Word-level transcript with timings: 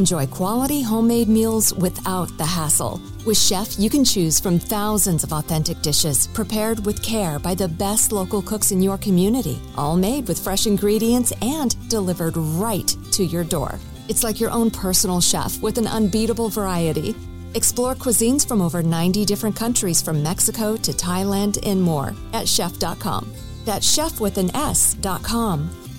Enjoy 0.00 0.26
quality 0.26 0.80
homemade 0.80 1.28
meals 1.28 1.74
without 1.74 2.34
the 2.38 2.46
hassle. 2.46 3.02
With 3.26 3.36
Shef, 3.36 3.78
you 3.78 3.90
can 3.90 4.02
choose 4.02 4.40
from 4.40 4.58
thousands 4.58 5.24
of 5.24 5.34
authentic 5.34 5.82
dishes 5.82 6.26
prepared 6.28 6.86
with 6.86 7.02
care 7.02 7.38
by 7.38 7.54
the 7.54 7.68
best 7.68 8.10
local 8.10 8.40
cooks 8.40 8.70
in 8.70 8.80
your 8.80 8.96
community, 8.96 9.60
all 9.76 9.98
made 9.98 10.26
with 10.26 10.42
fresh 10.42 10.66
ingredients 10.66 11.34
and 11.42 11.76
delivered 11.90 12.34
right 12.38 12.96
to 13.12 13.24
your 13.24 13.44
door. 13.44 13.78
It's 14.08 14.24
like 14.24 14.40
your 14.40 14.50
own 14.52 14.70
personal 14.70 15.20
chef 15.20 15.60
with 15.60 15.76
an 15.76 15.86
unbeatable 15.86 16.48
variety. 16.48 17.14
Explore 17.52 17.94
cuisines 17.94 18.48
from 18.48 18.62
over 18.62 18.82
90 18.82 19.26
different 19.26 19.54
countries 19.54 20.00
from 20.00 20.22
Mexico 20.22 20.78
to 20.78 20.92
Thailand 20.92 21.58
and 21.62 21.82
more 21.82 22.14
at 22.32 22.46
shef.com. 22.46 23.30
That's 23.66 23.86
chef 23.86 24.18
with 24.18 24.38
an 24.38 24.50
S.com. 24.56 25.89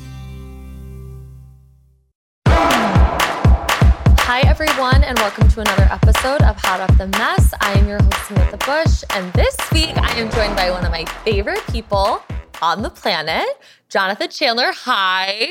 Hi, 4.33 4.47
everyone, 4.47 5.03
and 5.03 5.19
welcome 5.19 5.49
to 5.49 5.59
another 5.59 5.89
episode 5.91 6.41
of 6.43 6.55
Hot 6.61 6.79
Off 6.79 6.97
the 6.97 7.07
Mess. 7.07 7.53
I 7.59 7.73
am 7.73 7.85
your 7.85 8.01
host, 8.01 8.27
Samantha 8.27 8.57
Bush, 8.65 9.03
and 9.09 9.33
this 9.33 9.57
week 9.73 9.89
I 9.97 10.09
am 10.17 10.31
joined 10.31 10.55
by 10.55 10.71
one 10.71 10.85
of 10.85 10.91
my 10.91 11.03
favorite 11.25 11.61
people 11.67 12.23
on 12.61 12.81
the 12.81 12.89
planet, 12.89 13.45
Jonathan 13.89 14.29
Chandler. 14.29 14.71
Hi. 14.73 15.49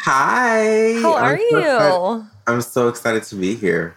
Hi. 0.00 1.00
How 1.00 1.14
are 1.14 1.36
I'm 1.36 1.40
you? 1.40 1.58
excited- 1.58 2.26
I'm 2.46 2.60
so 2.60 2.88
excited 2.88 3.22
to 3.22 3.34
be 3.34 3.54
here. 3.54 3.96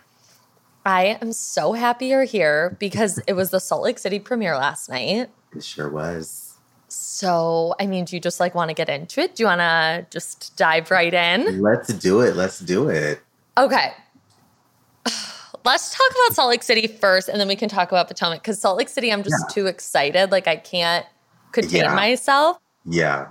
I 0.86 1.18
am 1.22 1.34
so 1.34 1.74
happy 1.74 2.06
you're 2.06 2.24
here 2.24 2.78
because 2.80 3.18
it 3.28 3.34
was 3.34 3.50
the 3.50 3.59
Salt 3.59 3.84
Lake 3.84 4.00
City 4.00 4.18
premiere 4.18 4.56
last 4.56 4.88
night. 4.90 5.30
It 5.53 5.62
sure 5.62 5.90
was. 5.90 6.53
So, 6.88 7.75
I 7.81 7.86
mean, 7.86 8.06
do 8.06 8.16
you 8.16 8.22
just 8.22 8.40
like 8.40 8.56
want 8.56 8.69
to 8.69 8.74
get 8.74 8.88
into 8.88 9.19
it? 9.19 9.36
Do 9.36 9.44
you 9.44 9.48
want 9.48 9.59
to 9.59 10.08
just 10.09 10.56
dive 10.56 10.90
right 10.90 11.13
in? 11.13 11.62
Let's 11.62 11.90
do 11.90 12.22
it. 12.22 12.38
Let's 12.38 12.59
do 12.59 12.88
it. 12.88 13.22
Okay. 13.58 13.92
Let's 15.64 15.92
talk 15.92 16.10
about 16.10 16.36
Salt 16.36 16.50
Lake 16.50 16.64
City 16.64 16.88
first, 16.88 17.30
and 17.30 17.40
then 17.40 17.48
we 17.48 17.56
can 17.56 17.70
talk 17.70 17.92
about 17.92 18.08
Potomac. 18.08 18.42
Because 18.42 18.60
Salt 18.60 18.78
Lake 18.78 18.90
City, 18.90 19.12
I'm 19.12 19.24
just 19.24 19.46
Yeah. 19.50 19.54
too 19.54 19.68
excited. 19.68 20.32
Like, 20.32 20.48
I 20.48 20.56
can't 20.56 21.06
contain 21.52 21.82
Yeah. 21.84 21.96
myself. 21.96 22.58
Yeah, 22.86 23.28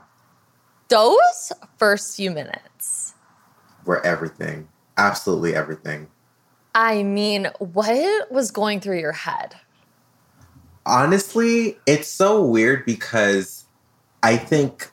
Those 0.89 1.53
first 1.79 2.17
few 2.17 2.31
minutes, 2.33 3.15
we're 3.85 4.01
everything. 4.01 4.69
Absolutely 4.97 5.55
everything. 5.55 6.09
I 6.75 7.03
mean, 7.05 7.49
what 7.59 8.31
was 8.31 8.51
going 8.51 8.81
through 8.81 8.99
your 8.99 9.13
head? 9.13 9.55
Honestly, 10.87 11.79
it's 11.87 12.09
so 12.09 12.43
weird 12.45 12.85
because 12.85 13.67
I 14.23 14.37
think 14.37 14.91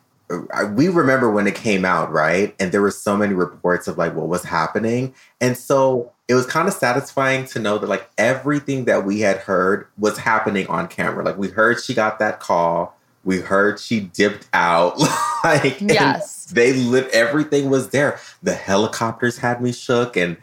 we 0.73 0.89
remember 0.89 1.29
when 1.31 1.47
it 1.47 1.55
came 1.55 1.85
out, 1.85 2.11
right? 2.11 2.53
And 2.59 2.71
there 2.71 2.81
were 2.81 2.91
so 2.91 3.15
many 3.15 3.33
reports 3.33 3.87
of 3.87 3.97
like 3.97 4.13
what 4.13 4.27
was 4.27 4.43
happening. 4.43 5.13
And 5.39 5.57
so 5.57 6.11
it 6.27 6.33
was 6.33 6.45
kind 6.45 6.67
of 6.67 6.73
satisfying 6.73 7.45
to 7.47 7.59
know 7.59 7.77
that 7.77 7.87
like 7.87 8.09
everything 8.17 8.85
that 8.85 9.05
we 9.05 9.21
had 9.21 9.37
heard 9.37 9.87
was 9.97 10.17
happening 10.17 10.67
on 10.67 10.87
camera. 10.89 11.23
Like 11.23 11.37
we 11.37 11.47
heard 11.49 11.81
she 11.81 11.93
got 11.93 12.19
that 12.19 12.39
call. 12.41 12.97
We 13.23 13.39
heard 13.39 13.79
she 13.79 14.01
dipped 14.01 14.47
out. 14.53 14.99
like 15.43 15.79
Yes. 15.79 16.45
they 16.45 16.73
lit 16.73 17.09
everything 17.11 17.69
was 17.69 17.89
there. 17.91 18.19
The 18.43 18.53
helicopters 18.53 19.37
had 19.37 19.61
me 19.61 19.71
shook 19.71 20.17
and 20.17 20.35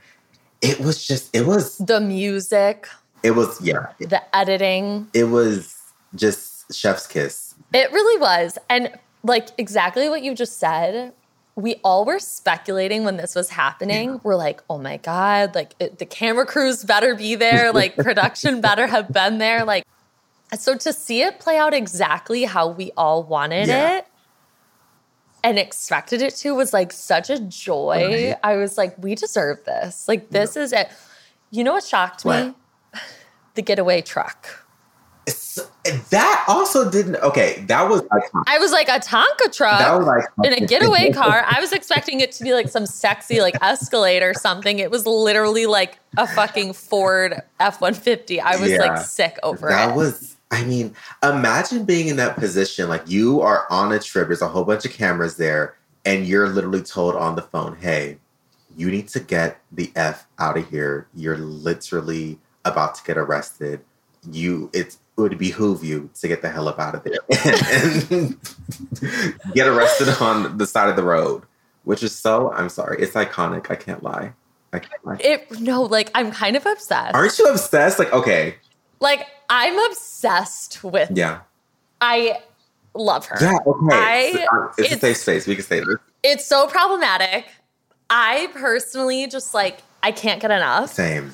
it 0.62 0.80
was 0.80 1.06
just 1.06 1.34
it 1.36 1.44
was 1.46 1.76
The 1.76 2.00
music, 2.00 2.86
it 3.22 3.32
was 3.32 3.60
yeah. 3.60 3.88
The 3.98 4.22
editing. 4.34 5.08
it 5.12 5.24
was 5.24 5.76
just 6.14 6.74
chef's 6.74 7.06
kiss. 7.06 7.54
It 7.74 7.92
really 7.92 8.18
was. 8.20 8.56
And 8.70 8.90
like 9.24 9.48
exactly 9.58 10.08
what 10.08 10.22
you 10.22 10.34
just 10.34 10.58
said, 10.58 11.12
we 11.56 11.76
all 11.82 12.04
were 12.04 12.18
speculating 12.18 13.04
when 13.04 13.16
this 13.16 13.34
was 13.34 13.50
happening. 13.50 14.20
We're 14.22 14.36
like, 14.36 14.62
oh 14.68 14.78
my 14.78 14.98
God, 14.98 15.54
like 15.54 15.74
it, 15.80 15.98
the 15.98 16.06
camera 16.06 16.46
crews 16.46 16.84
better 16.84 17.14
be 17.14 17.34
there, 17.34 17.72
like 17.72 17.96
production 18.08 18.60
better 18.60 18.86
have 18.86 19.12
been 19.12 19.38
there. 19.38 19.64
Like, 19.64 19.84
so 20.58 20.76
to 20.76 20.92
see 20.92 21.22
it 21.22 21.40
play 21.40 21.56
out 21.56 21.72
exactly 21.74 22.44
how 22.44 22.68
we 22.68 22.92
all 22.96 23.22
wanted 23.24 23.68
Yeah. 23.68 23.98
it 23.98 24.06
and 25.42 25.58
expected 25.58 26.22
it 26.22 26.34
to 26.36 26.54
was 26.54 26.72
like 26.72 26.92
such 26.92 27.30
a 27.30 27.38
joy. 27.38 28.08
Right. 28.30 28.36
I 28.42 28.56
was 28.56 28.76
like, 28.78 28.96
we 29.02 29.14
deserve 29.14 29.64
this. 29.64 30.08
Like, 30.08 30.30
this 30.30 30.56
is 30.56 30.72
it. 30.72 30.88
You 31.50 31.64
know 31.64 31.74
what 31.74 31.84
shocked 31.84 32.24
me? 32.24 32.54
The 33.54 33.62
getaway 33.62 34.00
truck. 34.00 34.63
That 36.10 36.44
also 36.48 36.90
didn't 36.90 37.16
okay. 37.16 37.64
That 37.68 37.88
was 37.88 38.02
iconic. 38.02 38.44
I 38.46 38.58
was 38.58 38.72
like 38.72 38.88
a 38.88 38.98
Tonka 39.00 39.52
truck 39.54 39.78
That 39.78 39.98
was 39.98 40.06
iconic. 40.38 40.46
in 40.46 40.52
a 40.62 40.66
getaway 40.66 41.12
car. 41.12 41.44
I 41.48 41.60
was 41.60 41.72
expecting 41.72 42.20
it 42.20 42.32
to 42.32 42.44
be 42.44 42.52
like 42.54 42.68
some 42.68 42.86
sexy 42.86 43.40
like 43.40 43.54
Escalade 43.62 44.22
or 44.22 44.34
something. 44.34 44.78
It 44.78 44.90
was 44.90 45.06
literally 45.06 45.66
like 45.66 45.98
a 46.16 46.26
fucking 46.26 46.72
Ford 46.72 47.40
F 47.60 47.80
one 47.80 47.94
fifty. 47.94 48.40
I 48.40 48.56
was 48.56 48.70
Yeah. 48.70 48.78
like 48.78 48.98
sick 48.98 49.38
over 49.42 49.68
that 49.68 49.84
it. 49.84 49.88
That 49.88 49.96
was. 49.96 50.36
I 50.50 50.64
mean, 50.64 50.94
imagine 51.22 51.84
being 51.84 52.08
in 52.08 52.16
that 52.16 52.36
position. 52.36 52.88
Like 52.88 53.08
you 53.08 53.40
are 53.40 53.66
on 53.70 53.92
a 53.92 53.98
trip. 53.98 54.28
There's 54.28 54.42
a 54.42 54.48
whole 54.48 54.64
bunch 54.64 54.84
of 54.84 54.92
cameras 54.92 55.36
there, 55.36 55.74
and 56.04 56.26
you're 56.26 56.48
literally 56.48 56.82
told 56.82 57.16
on 57.16 57.34
the 57.34 57.42
phone, 57.42 57.76
"Hey, 57.80 58.18
you 58.76 58.90
need 58.90 59.08
to 59.08 59.20
get 59.20 59.60
the 59.72 59.90
f 59.96 60.26
out 60.38 60.56
of 60.56 60.68
here. 60.70 61.08
You're 61.14 61.38
literally 61.38 62.38
about 62.64 62.94
to 62.96 63.04
get 63.04 63.18
arrested. 63.18 63.80
You, 64.30 64.70
it's, 64.72 64.94
it 64.96 65.00
would 65.16 65.38
behoove 65.38 65.84
you 65.84 66.10
to 66.20 66.28
get 66.28 66.42
the 66.42 66.50
hell 66.50 66.68
up 66.68 66.78
out 66.78 66.94
of 66.94 67.04
there 67.04 67.18
and 68.10 68.36
get 69.54 69.66
arrested 69.66 70.08
on 70.20 70.58
the 70.58 70.66
side 70.66 70.88
of 70.88 70.96
the 70.96 71.02
road." 71.04 71.42
Which 71.84 72.02
is 72.02 72.16
so. 72.18 72.50
I'm 72.52 72.68
sorry. 72.70 72.96
It's 73.02 73.12
iconic. 73.12 73.70
I 73.70 73.76
can't 73.76 74.02
lie. 74.02 74.32
I 74.72 74.78
can't 74.78 75.06
lie. 75.06 75.16
it 75.20 75.60
no, 75.60 75.82
like 75.82 76.10
I'm 76.14 76.32
kind 76.32 76.56
of 76.56 76.64
obsessed. 76.66 77.14
Aren't 77.14 77.38
you 77.38 77.46
obsessed? 77.46 77.98
Like, 77.98 78.12
okay, 78.12 78.56
like 79.00 79.26
I'm 79.50 79.78
obsessed 79.90 80.82
with. 80.82 81.10
yeah, 81.12 81.40
I 82.00 82.38
love 82.94 83.26
her. 83.26 83.36
yeah, 83.40 83.58
okay. 83.66 83.96
I- 83.96 84.32
So, 84.32 84.42
uh, 84.44 84.72
it's, 84.78 84.94
a 84.94 84.98
safe 84.98 85.16
space. 85.18 85.46
We 85.46 85.54
can 85.56 85.64
say 85.64 85.80
this. 85.80 85.96
It's 86.22 86.46
so 86.46 86.66
problematic. 86.66 87.46
I 88.10 88.48
personally 88.54 89.26
just 89.26 89.52
like 89.54 89.80
I 90.02 90.10
can't 90.10 90.40
get 90.40 90.50
enough. 90.50 90.90
Same. 90.92 91.32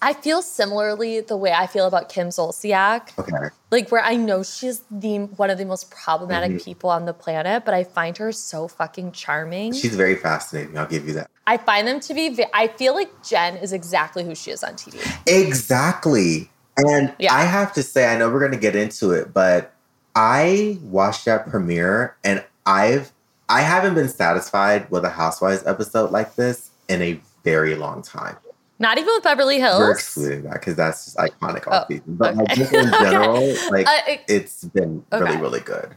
I 0.00 0.12
feel 0.12 0.42
similarly 0.42 1.20
the 1.20 1.36
way 1.36 1.52
I 1.52 1.66
feel 1.66 1.86
about 1.86 2.08
Kim 2.08 2.28
Zolciak. 2.28 3.18
Okay. 3.18 3.48
like 3.70 3.90
where 3.90 4.02
I 4.02 4.16
know 4.16 4.42
she's 4.42 4.80
the 4.90 5.18
one 5.36 5.50
of 5.50 5.58
the 5.58 5.64
most 5.66 5.90
problematic 5.90 6.52
Mhm. 6.52 6.64
people 6.64 6.88
on 6.90 7.04
the 7.04 7.12
planet, 7.12 7.64
but 7.66 7.74
I 7.74 7.84
find 7.84 8.16
her 8.16 8.32
so 8.32 8.66
fucking 8.68 9.12
charming. 9.12 9.72
She's 9.74 9.94
very 9.94 10.16
fascinating. 10.16 10.78
I'll 10.78 10.86
give 10.86 11.06
you 11.06 11.12
that. 11.14 11.28
I 11.46 11.56
find 11.58 11.86
them 11.86 12.00
to 12.00 12.14
be. 12.14 12.44
I 12.54 12.68
feel 12.68 12.94
like 12.94 13.10
Jen 13.22 13.56
is 13.58 13.72
exactly 13.72 14.24
who 14.24 14.34
she 14.34 14.50
is 14.52 14.64
on 14.64 14.74
TV. 14.76 14.98
Exactly. 15.26 16.50
And 16.76 17.12
Yeah. 17.18 17.34
I 17.34 17.42
have 17.42 17.72
to 17.74 17.82
say, 17.82 18.06
I 18.06 18.16
know 18.16 18.30
we're 18.30 18.38
going 18.38 18.52
to 18.52 18.56
get 18.58 18.76
into 18.76 19.10
it, 19.10 19.34
but 19.34 19.72
I 20.14 20.78
watched 20.82 21.24
that 21.26 21.48
premiere 21.50 22.16
and 22.24 22.44
I've 22.64 23.12
I 23.50 23.62
haven't 23.62 23.94
been 23.94 24.08
satisfied 24.10 24.90
with 24.90 25.04
a 25.06 25.08
Housewives 25.10 25.62
episode 25.66 26.10
like 26.10 26.34
this 26.36 26.68
in 26.88 27.00
a 27.00 27.18
very 27.44 27.74
long 27.74 28.02
time. 28.02 28.36
Not 28.80 28.96
even 28.98 29.12
with 29.14 29.24
Beverly 29.24 29.58
Hills. 29.58 29.78
We're 29.80 29.92
excluding 29.92 30.42
that 30.44 30.54
because 30.54 30.76
that's 30.76 31.04
just 31.06 31.16
iconic 31.16 31.66
all 31.66 31.80
Oh, 31.82 31.84
season. 31.88 32.14
But 32.14 32.36
like, 32.36 32.48
just 32.54 32.72
in 32.72 32.90
general, 33.00 33.54
like 33.70 33.86
Uh, 33.88 34.00
it- 34.06 34.20
it's 34.28 34.64
been 34.64 35.04
really, 35.12 35.24
Okay. 35.24 35.40
really 35.40 35.60
good. 35.60 35.96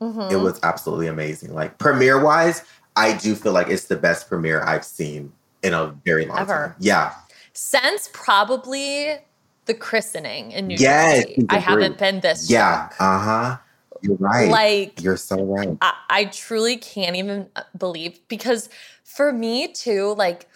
Mhm. 0.00 0.32
It 0.32 0.36
was 0.36 0.58
absolutely 0.62 1.06
amazing. 1.08 1.54
Like 1.54 1.78
premiere 1.78 2.20
wise, 2.22 2.62
I 2.96 3.12
do 3.14 3.34
feel 3.34 3.52
like 3.52 3.68
it's 3.68 3.84
the 3.84 3.96
best 3.96 4.28
premiere 4.28 4.62
I've 4.62 4.84
seen 4.84 5.32
in 5.62 5.74
a 5.74 5.94
very 6.04 6.26
long 6.26 6.38
Ever. 6.38 6.52
time. 6.68 6.74
Yeah. 6.78 7.12
Since 7.52 8.08
probably 8.12 9.16
the 9.66 9.74
christening 9.74 10.52
in 10.52 10.66
New 10.66 10.76
Yes, 10.78 11.24
Jersey. 11.24 11.46
I 11.48 11.58
haven't 11.58 11.98
been 11.98 12.20
this 12.20 12.50
Yeah. 12.50 12.88
Uh 12.98 13.18
huh. 13.18 13.56
You're 14.02 14.16
right. 14.16 14.50
Like 14.50 15.02
You're 15.02 15.16
so 15.16 15.42
right. 15.42 15.76
I, 15.80 15.94
I 16.10 16.24
truly 16.26 16.76
can't 16.76 17.16
even 17.16 17.48
uh, 17.56 17.62
believe 17.78 18.18
because 18.28 18.68
for 19.02 19.32
me 19.32 19.68
too, 19.72 20.14
like 20.18 20.46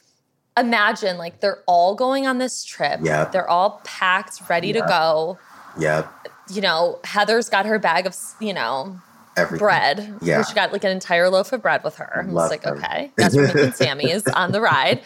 imagine 0.60 1.19
like 1.19 1.40
they're 1.40 1.62
all 1.66 1.94
going 1.94 2.26
on 2.26 2.38
this 2.38 2.64
trip. 2.64 3.00
Yeah. 3.02 3.25
They're 3.26 3.49
all 3.49 3.81
packed, 3.84 4.40
ready 4.49 4.72
to 4.72 4.81
go. 4.81 5.38
Yep. 5.78 6.28
You 6.50 6.60
know, 6.60 6.99
Heather's 7.05 7.49
got 7.49 7.66
her 7.66 7.78
bag 7.78 8.06
of, 8.06 8.16
you 8.40 8.52
know, 8.55 9.00
Everything. 9.37 9.58
bread. 9.58 10.14
Yeah. 10.22 10.43
She 10.44 10.55
got 10.55 10.72
like 10.72 10.84
an 10.84 10.90
entire 10.90 11.28
loaf 11.28 11.52
of 11.52 11.62
bread 11.62 11.84
with 11.84 11.96
her. 11.96 12.25
I 12.28 12.32
was 12.32 12.50
like, 12.50 12.64
her. 12.64 12.76
okay, 12.76 13.12
that's 13.16 13.34
and 13.34 13.75
Sammy's 13.75 14.26
on 14.28 14.52
the 14.52 14.60
ride. 14.60 15.02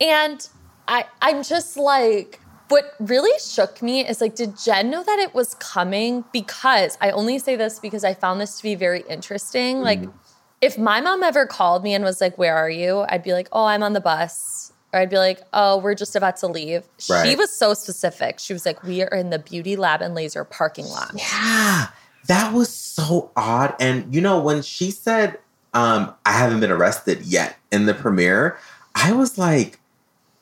And 0.00 0.46
I 0.88 1.04
I'm 1.22 1.42
just 1.42 1.76
like 1.76 2.40
what 2.68 2.94
really 3.00 3.36
shook 3.40 3.82
me 3.82 4.06
is 4.06 4.20
like, 4.20 4.36
did 4.36 4.56
Jen 4.56 4.90
know 4.90 5.02
that 5.02 5.18
it 5.18 5.34
was 5.34 5.54
coming? 5.54 6.24
Because 6.32 6.96
I 7.00 7.10
only 7.10 7.40
say 7.40 7.56
this 7.56 7.80
because 7.80 8.04
I 8.04 8.14
found 8.14 8.40
this 8.40 8.58
to 8.58 8.62
be 8.62 8.76
very 8.76 9.02
interesting. 9.08 9.80
Like, 9.80 9.98
Mm-hmm. 10.00 10.18
If 10.60 10.76
my 10.78 11.00
mom 11.00 11.22
ever 11.22 11.46
called 11.46 11.82
me 11.82 11.94
and 11.94 12.04
was 12.04 12.20
like, 12.20 12.36
Where 12.38 12.56
are 12.56 12.70
you? 12.70 13.04
I'd 13.08 13.22
be 13.22 13.32
like, 13.32 13.48
Oh, 13.52 13.64
I'm 13.64 13.82
on 13.82 13.92
the 13.92 14.00
bus. 14.00 14.72
Or 14.92 15.00
I'd 15.00 15.10
be 15.10 15.18
like, 15.18 15.40
Oh, 15.52 15.78
we're 15.78 15.94
just 15.94 16.16
about 16.16 16.36
to 16.38 16.46
leave. 16.46 16.84
She 16.98 17.36
was 17.36 17.50
so 17.50 17.74
specific. 17.74 18.38
She 18.38 18.52
was 18.52 18.66
like, 18.66 18.82
We 18.82 19.02
are 19.02 19.14
in 19.14 19.30
the 19.30 19.38
Beauty 19.38 19.76
Lab 19.76 20.02
and 20.02 20.14
Laser 20.14 20.44
parking 20.44 20.86
lot. 20.86 21.12
Yeah. 21.16 21.88
That 22.26 22.52
was 22.52 22.68
so 22.68 23.30
odd. 23.36 23.74
And 23.80 24.14
you 24.14 24.20
know, 24.20 24.40
when 24.40 24.62
she 24.62 24.90
said, 24.90 25.38
um, 25.72 26.14
I 26.26 26.32
haven't 26.32 26.60
been 26.60 26.70
arrested 26.70 27.22
yet 27.22 27.56
in 27.72 27.86
the 27.86 27.94
premiere, 27.94 28.58
I 28.94 29.12
was 29.12 29.38
like, 29.38 29.78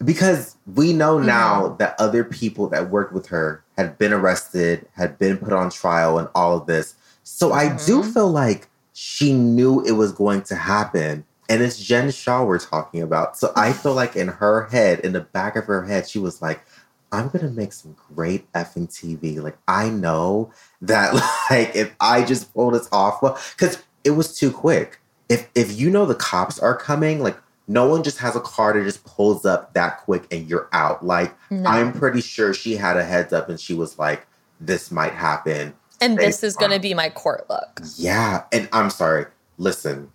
because 0.04 0.56
we 0.74 0.92
know 0.92 1.18
now 1.18 1.68
that 1.78 1.94
other 1.98 2.24
people 2.24 2.68
that 2.68 2.88
worked 2.90 3.12
with 3.12 3.26
her 3.26 3.62
had 3.76 3.98
been 3.98 4.12
arrested, 4.12 4.86
had 4.92 5.18
been 5.18 5.36
put 5.36 5.52
on 5.52 5.70
trial, 5.70 6.18
and 6.18 6.28
all 6.34 6.56
of 6.56 6.66
this. 6.66 6.94
So 7.24 7.52
I 7.52 7.76
do 7.84 8.02
feel 8.02 8.30
like 8.30 8.68
she 9.00 9.32
knew 9.32 9.80
it 9.84 9.92
was 9.92 10.10
going 10.10 10.42
to 10.42 10.56
happen. 10.56 11.24
And 11.48 11.62
it's 11.62 11.78
Jen 11.78 12.10
Shah 12.10 12.42
we're 12.42 12.58
talking 12.58 13.00
about. 13.00 13.38
So 13.38 13.52
I 13.54 13.72
feel 13.72 13.94
like 13.94 14.16
in 14.16 14.26
her 14.26 14.64
head, 14.64 14.98
in 15.00 15.12
the 15.12 15.20
back 15.20 15.54
of 15.54 15.66
her 15.66 15.84
head, 15.84 16.08
she 16.08 16.18
was 16.18 16.42
like, 16.42 16.64
I'm 17.12 17.28
gonna 17.28 17.50
make 17.50 17.72
some 17.72 17.94
great 18.12 18.52
effing 18.54 18.88
TV. 18.88 19.40
Like 19.40 19.56
I 19.68 19.88
know 19.88 20.50
that 20.82 21.14
like 21.50 21.76
if 21.76 21.94
I 22.00 22.24
just 22.24 22.52
pull 22.52 22.72
this 22.72 22.88
off 22.90 23.22
well, 23.22 23.38
because 23.56 23.80
it 24.02 24.10
was 24.10 24.36
too 24.36 24.50
quick. 24.50 24.98
If 25.28 25.48
if 25.54 25.78
you 25.78 25.90
know 25.90 26.04
the 26.04 26.16
cops 26.16 26.58
are 26.58 26.76
coming, 26.76 27.20
like 27.22 27.38
no 27.68 27.86
one 27.86 28.02
just 28.02 28.18
has 28.18 28.34
a 28.34 28.40
car 28.40 28.72
that 28.72 28.82
just 28.82 29.04
pulls 29.04 29.46
up 29.46 29.74
that 29.74 29.98
quick 29.98 30.26
and 30.32 30.50
you're 30.50 30.68
out. 30.72 31.06
Like 31.06 31.36
No. 31.50 31.70
I'm 31.70 31.92
pretty 31.92 32.20
sure 32.20 32.52
she 32.52 32.74
had 32.74 32.96
a 32.96 33.04
heads 33.04 33.32
up 33.32 33.48
and 33.48 33.60
she 33.60 33.74
was 33.74 33.96
like, 33.96 34.26
this 34.60 34.90
might 34.90 35.12
happen. 35.12 35.74
And 36.00 36.16
this 36.18 36.42
is 36.42 36.56
going 36.56 36.70
to 36.70 36.78
be 36.80 36.94
my 36.94 37.10
court 37.10 37.48
look. 37.50 37.80
Yeah. 37.96 38.44
And 38.52 38.68
I'm 38.72 38.90
sorry, 38.90 39.26
listen. 39.56 40.10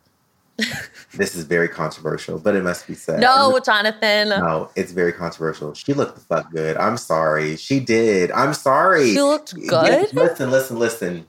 this 1.15 1.35
is 1.35 1.45
very 1.45 1.67
controversial, 1.67 2.37
but 2.37 2.55
it 2.55 2.63
must 2.63 2.87
be 2.87 2.93
said. 2.93 3.19
No, 3.19 3.59
Jonathan. 3.59 4.29
No, 4.29 4.69
it's 4.75 4.91
very 4.91 5.11
controversial. 5.11 5.73
She 5.73 5.93
looked 5.93 6.15
the 6.15 6.21
fuck 6.21 6.51
good. 6.51 6.77
I'm 6.77 6.95
sorry. 6.97 7.55
She 7.57 7.79
did. 7.79 8.31
I'm 8.31 8.53
sorry. 8.53 9.13
She 9.13 9.21
looked 9.21 9.55
Yes, 9.57 9.69
good. 9.69 10.13
listen, 10.13 10.51
listen, 10.51 10.77
listen. 10.79 11.27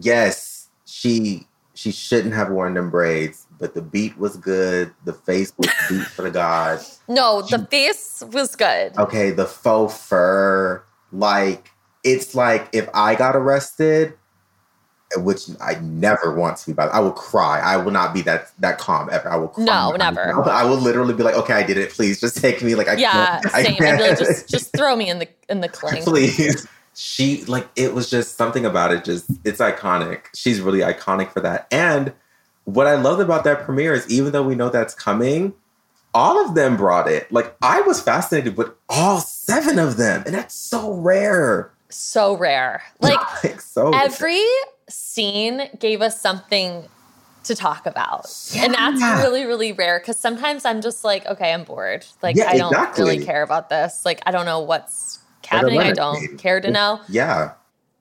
Yes, 0.00 0.68
she 0.84 1.46
she 1.74 1.90
shouldn't 1.90 2.34
have 2.34 2.50
worn 2.50 2.74
them 2.74 2.90
braids, 2.90 3.46
but 3.58 3.74
the 3.74 3.80
beat 3.82 4.18
was 4.18 4.36
good. 4.36 4.92
The 5.04 5.14
face 5.14 5.52
was 5.56 5.68
beat 5.88 6.04
for 6.06 6.22
the 6.22 6.30
god. 6.30 6.80
No, 7.08 7.40
the 7.42 7.66
face 7.70 8.22
was 8.32 8.54
good. 8.54 8.96
Okay, 8.98 9.30
the 9.30 9.46
faux 9.46 9.96
fur, 10.06 10.82
like 11.10 11.71
it's 12.04 12.34
like 12.34 12.68
if 12.72 12.88
I 12.94 13.14
got 13.14 13.36
arrested, 13.36 14.14
which 15.16 15.42
I 15.60 15.74
never 15.80 16.34
want 16.34 16.56
to 16.58 16.66
be, 16.66 16.72
but 16.72 16.90
I 16.92 17.00
will 17.00 17.12
cry. 17.12 17.60
I 17.60 17.76
will 17.76 17.90
not 17.90 18.14
be 18.14 18.22
that 18.22 18.50
that 18.60 18.78
calm 18.78 19.08
ever. 19.12 19.28
I 19.30 19.36
will 19.36 19.48
cry. 19.48 19.64
No, 19.64 19.92
never. 19.96 20.32
I 20.48 20.64
will 20.64 20.78
literally 20.78 21.14
be 21.14 21.22
like, 21.22 21.34
okay, 21.34 21.52
I 21.54 21.62
did 21.62 21.76
it. 21.76 21.90
Please, 21.90 22.18
just 22.20 22.38
take 22.40 22.62
me. 22.62 22.74
Like, 22.74 22.88
I 22.88 22.94
Yeah, 22.94 23.40
can't. 23.40 23.54
I 23.54 23.62
same. 23.62 23.74
I'd 23.74 23.78
be 23.78 23.84
like, 23.84 23.98
can't. 23.98 24.18
just 24.18 24.48
just 24.48 24.72
throw 24.76 24.96
me 24.96 25.10
in 25.10 25.18
the 25.18 25.28
in 25.48 25.60
the 25.60 25.68
clink. 25.70 26.04
please. 26.04 26.66
She 26.94 27.44
like 27.46 27.68
it 27.76 27.94
was 27.94 28.10
just 28.10 28.36
something 28.36 28.64
about 28.66 28.92
it. 28.92 29.04
Just 29.04 29.30
it's 29.44 29.60
iconic. 29.60 30.24
She's 30.34 30.60
really 30.60 30.80
iconic 30.80 31.30
for 31.32 31.40
that. 31.40 31.66
And 31.70 32.12
what 32.64 32.86
I 32.86 32.94
loved 32.96 33.20
about 33.20 33.44
that 33.44 33.64
premiere 33.64 33.92
is 33.94 34.10
even 34.10 34.32
though 34.32 34.42
we 34.42 34.54
know 34.54 34.68
that's 34.68 34.94
coming, 34.94 35.54
all 36.14 36.44
of 36.46 36.54
them 36.54 36.76
brought 36.76 37.08
it. 37.08 37.30
Like 37.32 37.54
I 37.62 37.80
was 37.82 38.00
fascinated 38.02 38.56
with 38.56 38.70
all 38.88 39.20
seven 39.20 39.78
of 39.78 39.96
them, 39.96 40.22
and 40.26 40.34
that's 40.34 40.54
so 40.54 40.92
rare. 40.92 41.70
So 41.92 42.36
rare. 42.36 42.82
Like 43.00 43.18
Like 43.44 43.60
so 43.60 43.92
every 43.94 44.44
scene 44.88 45.68
gave 45.78 46.00
us 46.02 46.20
something 46.20 46.88
to 47.44 47.54
talk 47.56 47.86
about. 47.86 48.26
And 48.56 48.72
that's 48.74 49.00
really, 49.22 49.44
really 49.44 49.72
rare 49.72 49.98
because 49.98 50.16
sometimes 50.18 50.64
I'm 50.64 50.80
just 50.80 51.02
like, 51.04 51.26
okay, 51.26 51.52
I'm 51.52 51.64
bored. 51.64 52.06
Like, 52.22 52.36
Yeah, 52.36 52.48
I 52.48 52.56
don't 52.56 52.72
exactly. 52.72 53.04
really 53.04 53.24
care 53.24 53.42
about 53.42 53.68
this. 53.68 54.04
Like, 54.04 54.22
I 54.26 54.30
don't 54.30 54.46
know 54.46 54.60
what's 54.60 55.18
happening. 55.44 55.80
I 55.80 55.92
don't 55.92 56.36
care 56.38 56.60
to 56.60 56.70
know. 56.70 57.00
Yeah. 57.08 57.52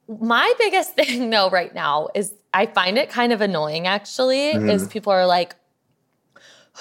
My 0.07 0.53
biggest 0.59 0.93
thing, 0.95 1.31
though, 1.31 1.49
right 1.49 1.73
now 1.73 2.09
is 2.13 2.33
I 2.53 2.67
find 2.67 2.99
it 2.99 3.09
kind 3.09 3.33
of 3.33 3.41
annoying 3.41 3.87
actually, 3.87 4.53
Mm-hmm. 4.53 4.69
is 4.69 4.87
people 4.87 5.11
are 5.11 5.25
like, 5.25 5.55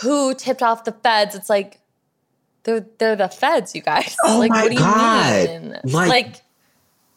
who 0.03 0.35
tipped 0.35 0.63
off 0.63 0.85
the 0.85 0.93
feds? 0.93 1.35
It's 1.35 1.49
like, 1.49 1.81
they're, 2.65 2.85
they're 2.99 3.17
the 3.17 3.29
feds, 3.29 3.75
you 3.75 3.81
guys. 3.81 4.15
Oh 4.25 4.39
like, 4.39 4.51
my 4.51 4.63
what 4.63 4.69
do 4.69 4.75
you 4.75 4.81
God. 4.81 5.49
mean? 5.49 5.77
Like- 5.85 6.09
like 6.11 6.43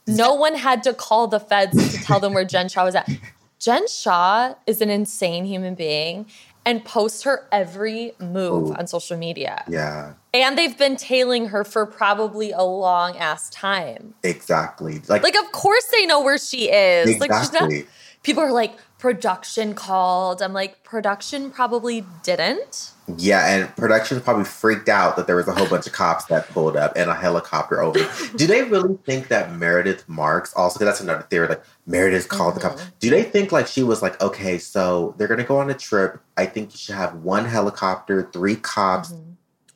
no 0.08 0.34
one 0.34 0.56
had 0.56 0.84
to 0.84 0.94
call 0.94 1.28
the 1.28 1.40
feds 1.40 1.92
to 1.94 2.04
tell 2.04 2.20
them 2.20 2.34
where 2.34 2.46
Jen 2.46 2.70
Shah 2.70 2.86
was 2.86 2.96
at. 2.96 3.10
Jen 3.60 3.88
Shah 3.88 4.56
is 4.68 4.82
an 4.82 4.90
insane 4.90 5.46
human 5.46 5.74
being 5.76 6.26
and 6.66 6.84
posts 6.84 7.24
her 7.24 7.48
every 7.52 8.14
move 8.19 8.72
on 8.78 8.88
social 8.88 9.18
media. 9.18 9.64
Yeah. 9.68 10.14
And 10.33 10.57
they've 10.57 10.78
been 10.78 10.95
tailing 10.95 11.48
her 11.48 11.64
for 11.64 11.86
probably 11.86 12.52
a 12.52 12.64
long 12.64 13.18
ass 13.18 13.50
time. 13.50 14.14
Exactly. 14.24 15.02
Like, 15.07 15.24
Like, 15.24 15.36
of 15.36 15.52
course 15.52 15.86
they 15.92 16.06
know 16.06 16.22
where 16.22 16.38
she 16.38 16.72
is. 16.72 17.19
Like, 17.19 17.33
she's 17.33 17.54
not. 17.54 17.64
Exactly. 17.72 17.88
People 18.24 18.44
are 18.44 18.54
like, 18.54 18.78
production 18.98 19.74
called. 19.74 20.42
I'm 20.42 20.54
like, 20.54 20.83
production 20.83 21.52
probably 21.52 22.06
didn't. 22.24 22.92
Yeah, 23.18 23.45
and 23.54 23.76
production 23.76 24.22
probably 24.22 24.45
freaked 24.45 24.88
out 24.88 25.18
that 25.18 25.28
there 25.28 25.36
was 25.36 25.48
a 25.50 25.54
whole 25.54 25.68
bunch 25.68 25.86
of 25.88 25.92
cops 25.92 26.24
that 26.26 26.48
pulled 26.50 26.78
up 26.78 26.94
and 26.95 27.10
a 27.10 27.14
helicopter 27.14 27.81
over. 27.81 28.00
Do 28.38 28.48
they 28.48 28.64
really 28.64 28.98
think 29.06 29.28
that 29.28 29.52
Meredith 29.54 30.07
Marks 30.07 30.54
also? 30.54 30.80
Because 30.80 30.94
that's 30.94 31.02
another 31.02 31.24
theory. 31.30 31.50
Like 31.50 31.64
Meredith 31.86 32.30
called 32.30 32.56
the 32.56 32.62
cops. 32.62 32.81
Mm-hmm. 32.81 32.90
Do 33.00 33.10
they 33.10 33.24
think 33.24 33.52
like 33.52 33.68
she 33.68 33.83
was 33.83 34.02
like, 34.02 34.22
okay, 34.22 34.57
so 34.57 35.16
they're 35.18 35.28
gonna 35.28 35.44
go 35.44 35.57
on 35.60 35.69
a 35.69 35.74
trip. 35.74 36.22
I 36.38 36.45
think 36.45 36.72
you 36.72 36.78
should 36.78 36.95
have 36.95 37.16
one 37.16 37.44
helicopter, 37.44 38.30
three 38.31 38.56
cops. 38.56 39.12
Mm-hmm. 39.12 39.31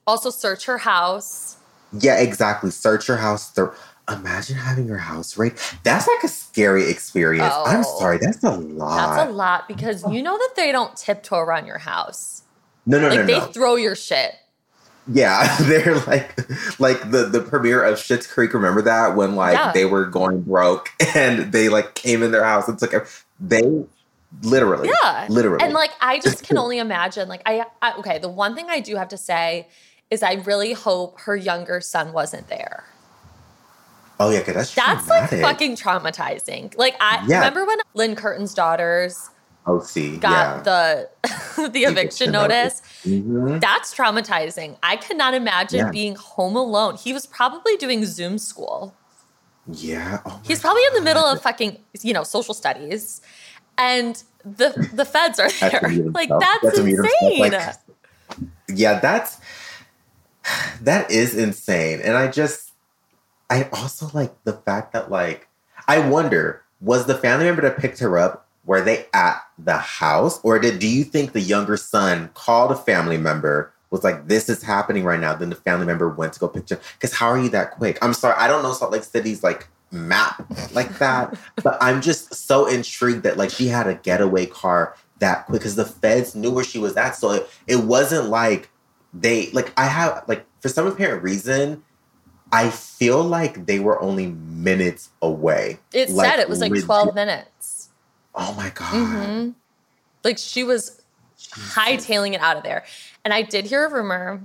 Also, 0.07 0.29
search 0.29 0.65
her 0.65 0.77
house. 0.77 1.57
Yeah, 1.91 2.19
exactly. 2.19 2.71
Search 2.71 3.09
your 3.09 3.17
house. 3.17 3.51
Thir- 3.51 3.75
Imagine 4.09 4.55
having 4.55 4.87
your 4.87 4.99
house 4.99 5.37
raided. 5.37 5.59
That's 5.83 6.07
like 6.07 6.23
a 6.23 6.29
scary 6.29 6.89
experience. 6.89 7.53
I'm 7.53 7.83
Oh. 7.85 7.99
sorry, 7.99 8.19
that's 8.19 8.41
a 8.41 8.51
lot. 8.51 9.15
That's 9.17 9.29
a 9.29 9.33
lot 9.33 9.67
because 9.67 10.09
you 10.09 10.23
know 10.23 10.37
that 10.37 10.53
they 10.55 10.71
don't 10.71 10.95
tiptoe 10.95 11.39
around 11.39 11.65
your 11.65 11.79
house. 11.79 12.36
No, 12.87 12.99
no, 12.99 13.09
Like, 13.09 13.19
no, 13.19 13.25
they 13.25 13.39
no. 13.39 13.45
throw 13.47 13.75
your 13.75 13.95
shit. 13.95 14.33
Yeah, 15.09 15.55
they're 15.61 15.95
like 16.01 16.37
like 16.79 17.11
the 17.11 17.25
the 17.31 17.41
premiere 17.41 17.83
of 17.83 17.95
Schitt's 17.97 18.27
Creek. 18.27 18.53
Remember 18.53 18.81
that 18.81 19.15
when 19.15 19.35
like 19.35 19.53
Yeah. 19.57 19.71
they 19.73 19.85
were 19.85 20.05
going 20.05 20.41
broke 20.41 20.89
and 21.15 21.51
they 21.51 21.69
like 21.69 21.95
came 21.95 22.23
in 22.23 22.31
their 22.31 22.43
house 22.43 22.67
and 22.67 22.77
took 22.79 22.93
ev- 22.93 23.25
they 23.39 23.61
literally 24.43 24.89
Yeah. 25.03 25.27
literally 25.29 25.63
And 25.63 25.73
like 25.73 25.91
I 26.01 26.19
just 26.19 26.43
can 26.43 26.57
only 26.63 26.79
imagine 26.79 27.29
like 27.29 27.41
I, 27.45 27.65
I 27.81 27.93
okay, 27.99 28.17
the 28.19 28.29
one 28.29 28.55
thing 28.55 28.67
I 28.69 28.79
do 28.81 28.95
have 28.97 29.07
to 29.09 29.17
say 29.17 29.67
is 30.09 30.23
I 30.23 30.33
really 30.35 30.73
hope 30.73 31.19
her 31.21 31.35
younger 31.35 31.79
son 31.81 32.11
wasn't 32.13 32.47
there. 32.49 32.83
oh 34.19 34.29
yeah, 34.31 34.41
that's 34.41 34.73
That's 34.75 35.07
like 35.09 35.29
fucking 35.41 35.75
traumatizing. 35.77 36.77
Like 36.77 36.95
I 36.99 37.23
Yeah. 37.27 37.37
remember 37.39 37.65
when 37.65 37.77
Lynne 37.93 38.15
Curtin's 38.15 38.53
daughters 38.53 39.29
OC 39.67 40.19
got 40.21 40.63
the 40.63 41.09
the 41.57 41.83
eviction 41.83 41.87
Eviction 41.91 42.31
notice. 42.31 42.81
Mhm. 43.03 43.59
That's 43.61 43.93
traumatizing. 43.93 44.77
I 44.81 44.95
could 44.95 45.17
not 45.17 45.33
imagine 45.33 45.79
Yeah. 45.79 45.91
being 45.91 46.15
home 46.15 46.55
alone. 46.55 46.95
He 46.95 47.11
was 47.13 47.25
probably 47.25 47.75
doing 47.77 48.05
Zoom 48.05 48.37
school. 48.37 48.95
yeah. 49.69 50.21
Oh 50.25 50.39
He's 50.43 50.61
probably 50.61 50.83
in 50.87 50.93
the 50.93 51.01
middle 51.01 51.25
of 51.25 51.41
fucking, 51.41 51.77
you 52.01 52.13
know, 52.13 52.23
social 52.23 52.53
studies. 52.53 53.21
and 53.77 54.23
the 54.45 54.89
the 54.93 55.03
feds 55.05 55.39
are 55.39 55.49
there. 55.59 55.81
mute 55.89 56.13
Like 56.13 56.29
that's 56.29 56.63
Has 56.63 56.73
to 56.75 56.83
mute 56.83 56.95
himself, 56.95 57.21
insane. 57.21 57.39
like- 57.51 57.75
yeah, 58.69 58.99
that's 58.99 59.37
that 60.81 61.11
is 61.11 61.35
insane. 61.35 61.99
And 62.01 62.15
I 62.15 62.27
just 62.29 62.71
I 63.49 63.63
also 63.73 64.09
like 64.13 64.33
the 64.45 64.53
fact 64.53 64.93
that 64.93 65.11
like 65.11 65.47
I 65.87 65.99
wonder, 65.99 66.63
was 66.81 67.05
the 67.05 67.15
family 67.15 67.45
member 67.45 67.61
that 67.63 67.77
picked 67.77 67.99
her 67.99 68.17
up, 68.17 68.46
were 68.67 68.81
they 68.81 69.07
at 69.13 69.41
the 69.57 69.77
house? 69.77 70.39
Or 70.43 70.59
did 70.59 70.77
do 70.77 70.87
you 70.87 71.03
think 71.03 71.31
the 71.31 71.41
younger 71.41 71.77
son 71.77 72.29
called 72.35 72.71
a 72.71 72.75
family 72.75 73.17
member, 73.17 73.73
was 73.89 74.03
like, 74.03 74.27
this 74.27 74.49
is 74.49 74.61
happening 74.61 75.03
right 75.03 75.19
now? 75.19 75.33
Then 75.33 75.49
the 75.49 75.55
family 75.55 75.87
member 75.87 76.09
went 76.09 76.33
to 76.33 76.39
go 76.39 76.47
pick 76.47 76.69
her. 76.69 76.79
Because 76.93 77.13
how 77.13 77.29
are 77.29 77.39
you 77.39 77.49
that 77.49 77.71
quick? 77.71 77.97
I'm 78.03 78.13
sorry, 78.13 78.35
I 78.37 78.47
don't 78.47 78.61
know 78.61 78.73
Salt 78.73 78.91
Lake 78.91 79.03
City's 79.03 79.41
like 79.41 79.67
map 79.89 80.45
like 80.73 80.99
that. 80.99 81.35
but 81.63 81.77
I'm 81.81 82.01
just 82.01 82.35
so 82.35 82.67
intrigued 82.67 83.23
that 83.23 83.37
like 83.37 83.49
she 83.49 83.67
had 83.67 83.87
a 83.87 83.95
getaway 83.95 84.45
car 84.45 84.95
that 85.19 85.45
quick 85.47 85.61
because 85.61 85.75
the 85.75 85.85
feds 85.85 86.35
knew 86.35 86.51
where 86.51 86.65
she 86.65 86.77
was 86.77 86.95
at. 86.97 87.15
So 87.15 87.31
it, 87.31 87.49
it 87.65 87.77
wasn't 87.77 88.29
like 88.29 88.69
they 89.13 89.49
like 89.51 89.71
I 89.77 89.85
have 89.85 90.25
like 90.27 90.45
for 90.59 90.67
some 90.67 90.85
apparent 90.85 91.23
reason, 91.23 91.83
I 92.51 92.69
feel 92.69 93.23
like 93.23 93.65
they 93.65 93.79
were 93.79 94.01
only 94.01 94.27
minutes 94.27 95.09
away. 95.21 95.79
It 95.93 96.09
Like, 96.09 96.29
said 96.29 96.39
it 96.39 96.49
was 96.49 96.61
like 96.61 96.73
12 96.73 97.13
minutes. 97.13 97.49
Oh 98.37 98.53
my 98.55 98.69
god. 98.69 98.91
hmm 98.93 99.49
Like 100.23 100.37
she 100.37 100.63
was 100.63 101.01
hightailing 101.37 102.33
it 102.33 102.41
out 102.41 102.57
of 102.57 102.63
there. 102.63 102.85
And 103.25 103.33
I 103.33 103.41
did 103.41 103.65
hear 103.65 103.85
a 103.85 103.91
rumor, 103.91 104.41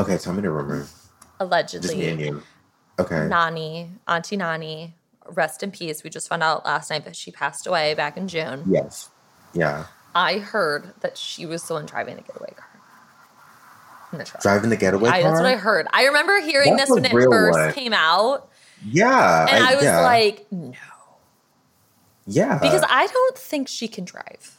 Okay, 0.00 0.18
tell 0.18 0.32
me 0.32 0.42
the 0.42 0.50
rumor. 0.50 0.80
Just 0.80 0.94
me 0.94 1.12
and 1.40 1.50
allegedly, 1.50 2.24
you. 2.26 2.42
Okay. 2.98 3.26
Nani, 3.28 3.90
Auntie 4.08 4.36
Nani, 4.36 4.94
rest 5.28 5.62
in 5.62 5.70
peace. 5.70 6.02
We 6.02 6.10
just 6.10 6.28
found 6.28 6.42
out 6.42 6.64
last 6.64 6.90
night 6.90 7.04
that 7.04 7.14
she 7.14 7.30
passed 7.30 7.66
away 7.66 7.94
back 7.94 8.16
in 8.16 8.26
June. 8.28 8.64
Yes. 8.68 9.10
Yeah. 9.54 9.86
I 10.14 10.38
heard 10.38 10.92
that 11.00 11.16
she 11.16 11.46
was 11.46 11.62
the 11.64 11.74
one 11.74 11.86
driving 11.86 12.16
the 12.16 12.22
getaway 12.22 12.52
car. 12.56 12.68
The. 14.12 14.38
Driving 14.42 14.70
the 14.70 14.76
getaway 14.76 15.08
I, 15.08 15.22
car. 15.22 15.30
that's 15.30 15.40
what 15.42 15.50
I 15.50 15.56
heard. 15.56 15.86
I 15.92 16.04
remember 16.04 16.40
hearing 16.40 16.76
That's 16.76 16.90
this 16.90 16.94
when 16.94 17.04
it 17.04 17.12
first 17.12 17.58
one. 17.58 17.72
came 17.72 17.94
out. 17.94 18.50
Yeah. 18.84 19.46
And 19.48 19.64
I, 19.64 19.74
was 19.74 19.84
yeah. 19.84 20.00
like, 20.02 20.46
no. 20.50 20.74
Yeah. 22.26 22.58
Because 22.58 22.84
I 22.88 23.06
don't 23.06 23.36
think 23.38 23.68
she 23.68 23.88
can 23.88 24.04
drive. 24.04 24.58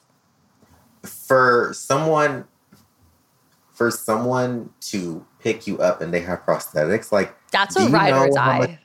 for 1.03 1.71
someone 1.75 2.45
for 3.73 3.89
someone 3.91 4.69
to 4.79 5.25
pick 5.39 5.65
you 5.67 5.79
up 5.79 5.99
and 6.01 6.13
they 6.13 6.21
have 6.21 6.45
prosthetics, 6.45 7.11
like 7.11 7.35
That's 7.51 7.75
a 7.75 7.87
ride 7.89 8.13
or 8.13 8.29
die. 8.29 8.59
much- 8.59 8.77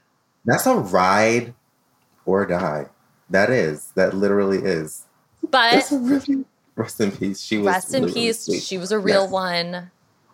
that's 0.46 0.66
a 0.66 0.76
ride 0.76 1.54
or 2.24 2.46
die. 2.46 2.86
That 3.30 3.50
is. 3.50 3.92
That 3.96 4.14
literally 4.14 4.58
is. 4.58 5.04
but 5.50 5.86
really 5.92 6.44
rest 6.74 7.00
in 7.00 7.12
peace. 7.12 7.40
She 7.40 7.58
was 7.58 7.66
rest 7.66 7.94
in 7.94 8.10
peace. 8.10 8.44
sweet. 8.44 8.62
She 8.62 8.78
was 8.78 8.90
a 8.92 8.98
real 8.98 9.24
Yes. 9.24 9.30
one. 9.30 9.90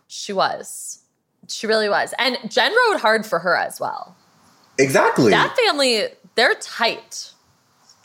She 0.06 0.32
was. 0.32 1.00
She 1.48 1.66
really 1.66 1.88
was. 1.88 2.14
And 2.18 2.38
Jen 2.48 2.72
rode 2.88 3.00
hard 3.00 3.26
for 3.26 3.40
her 3.40 3.56
as 3.56 3.80
well. 3.80 4.16
Exactly. 4.78 5.30
That 5.30 5.56
family, 5.66 6.04
they're 6.36 6.54
tight. 6.54 7.32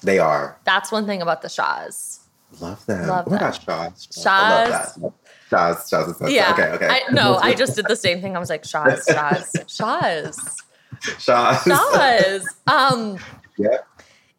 They 0.04 0.20
are. 0.20 0.58
That's 0.66 0.92
one 0.92 1.06
thing 1.06 1.22
about 1.22 1.42
the 1.42 1.50
Shaws. 1.50 2.20
Love 2.60 2.86
them. 2.86 3.08
Love 3.08 3.26
oh 3.28 3.32
my 3.32 3.38
them. 3.38 3.52
gosh, 3.52 3.64
Shaw's. 3.64 4.08
Shaw's. 4.12 4.28
I 4.28 4.70
love 4.70 4.70
that. 4.70 5.14
Shaw's, 5.50 5.90
Shaw's, 5.90 6.18
Shaw's. 6.18 6.32
Yeah. 6.32 6.52
Okay, 6.54 6.70
okay. 6.70 6.88
I, 6.88 7.12
no, 7.12 7.36
I 7.36 7.54
just 7.54 7.76
did 7.76 7.86
the 7.88 7.96
same 7.96 8.22
thing. 8.22 8.36
I 8.36 8.40
was 8.40 8.50
like, 8.50 8.66
Shaws, 8.66 9.06
Shaws, 9.06 9.52
Shaws, 9.68 10.58
Shaw's. 11.20 11.64
Shaws. 11.64 12.48
Um, 12.68 13.18
yeah. 13.58 13.78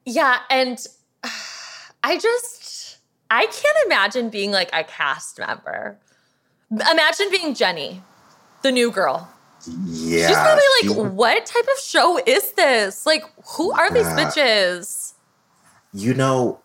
Yeah, 0.04 0.38
and 0.50 0.84
I 2.02 2.18
just 2.18 2.98
I 3.30 3.46
can't 3.46 3.76
imagine 3.86 4.28
being 4.28 4.50
like 4.50 4.70
a 4.72 4.82
cast 4.82 5.38
member. 5.38 5.98
Imagine 6.70 7.30
being 7.30 7.54
Jenny, 7.54 8.02
the 8.62 8.72
new 8.72 8.90
girl. 8.90 9.28
Yeah. 9.66 10.28
She's 10.28 10.36
probably 10.36 10.62
she 10.80 10.88
like, 10.88 11.12
what 11.12 11.46
type 11.46 11.64
of 11.64 11.78
show 11.82 12.20
is 12.26 12.52
this? 12.52 13.06
Like, 13.06 13.24
who 13.56 13.72
are 13.72 13.90
these 13.90 14.06
bitches? 14.06 15.14
You 15.92 16.14
know, 16.14 16.60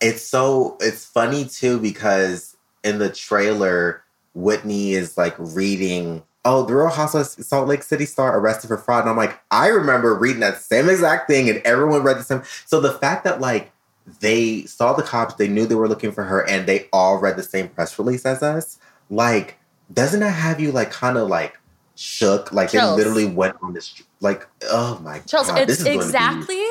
it's 0.00 0.22
so 0.22 0.76
it's 0.80 1.04
funny 1.04 1.44
too 1.44 1.78
because 1.78 2.56
in 2.82 2.98
the 2.98 3.10
trailer, 3.10 4.02
Whitney 4.34 4.92
is 4.92 5.16
like 5.16 5.34
reading, 5.38 6.22
"Oh, 6.44 6.64
the 6.64 6.74
Real 6.74 6.88
Housewives 6.88 7.38
of 7.38 7.44
Salt 7.44 7.68
Lake 7.68 7.82
City 7.82 8.06
star 8.06 8.38
arrested 8.38 8.68
for 8.68 8.76
fraud," 8.76 9.02
and 9.02 9.10
I'm 9.10 9.16
like, 9.16 9.40
I 9.50 9.68
remember 9.68 10.14
reading 10.14 10.40
that 10.40 10.60
same 10.60 10.88
exact 10.88 11.28
thing, 11.28 11.48
and 11.48 11.60
everyone 11.64 12.02
read 12.02 12.18
the 12.18 12.24
same. 12.24 12.42
So 12.66 12.80
the 12.80 12.92
fact 12.92 13.24
that 13.24 13.40
like 13.40 13.72
they 14.20 14.64
saw 14.64 14.92
the 14.92 15.02
cops, 15.02 15.34
they 15.34 15.48
knew 15.48 15.66
they 15.66 15.74
were 15.74 15.88
looking 15.88 16.12
for 16.12 16.24
her, 16.24 16.48
and 16.48 16.66
they 16.66 16.88
all 16.92 17.18
read 17.18 17.36
the 17.36 17.42
same 17.42 17.68
press 17.68 17.98
release 17.98 18.26
as 18.26 18.42
us, 18.42 18.78
like, 19.08 19.58
doesn't 19.92 20.20
that 20.20 20.30
have 20.30 20.60
you 20.60 20.72
like 20.72 20.90
kind 20.90 21.16
of 21.16 21.28
like 21.28 21.58
shook? 21.94 22.52
Like 22.52 22.70
Chills. 22.70 22.96
they 22.96 23.04
literally 23.04 23.26
went 23.26 23.56
on 23.62 23.72
this, 23.72 24.02
like, 24.20 24.46
oh 24.70 24.98
my 25.02 25.20
Chelsea, 25.20 25.52
god, 25.52 25.68
this 25.68 25.80
it's 25.80 25.80
is 25.80 25.84
going 25.86 25.98
to 26.00 26.04
exactly 26.04 26.62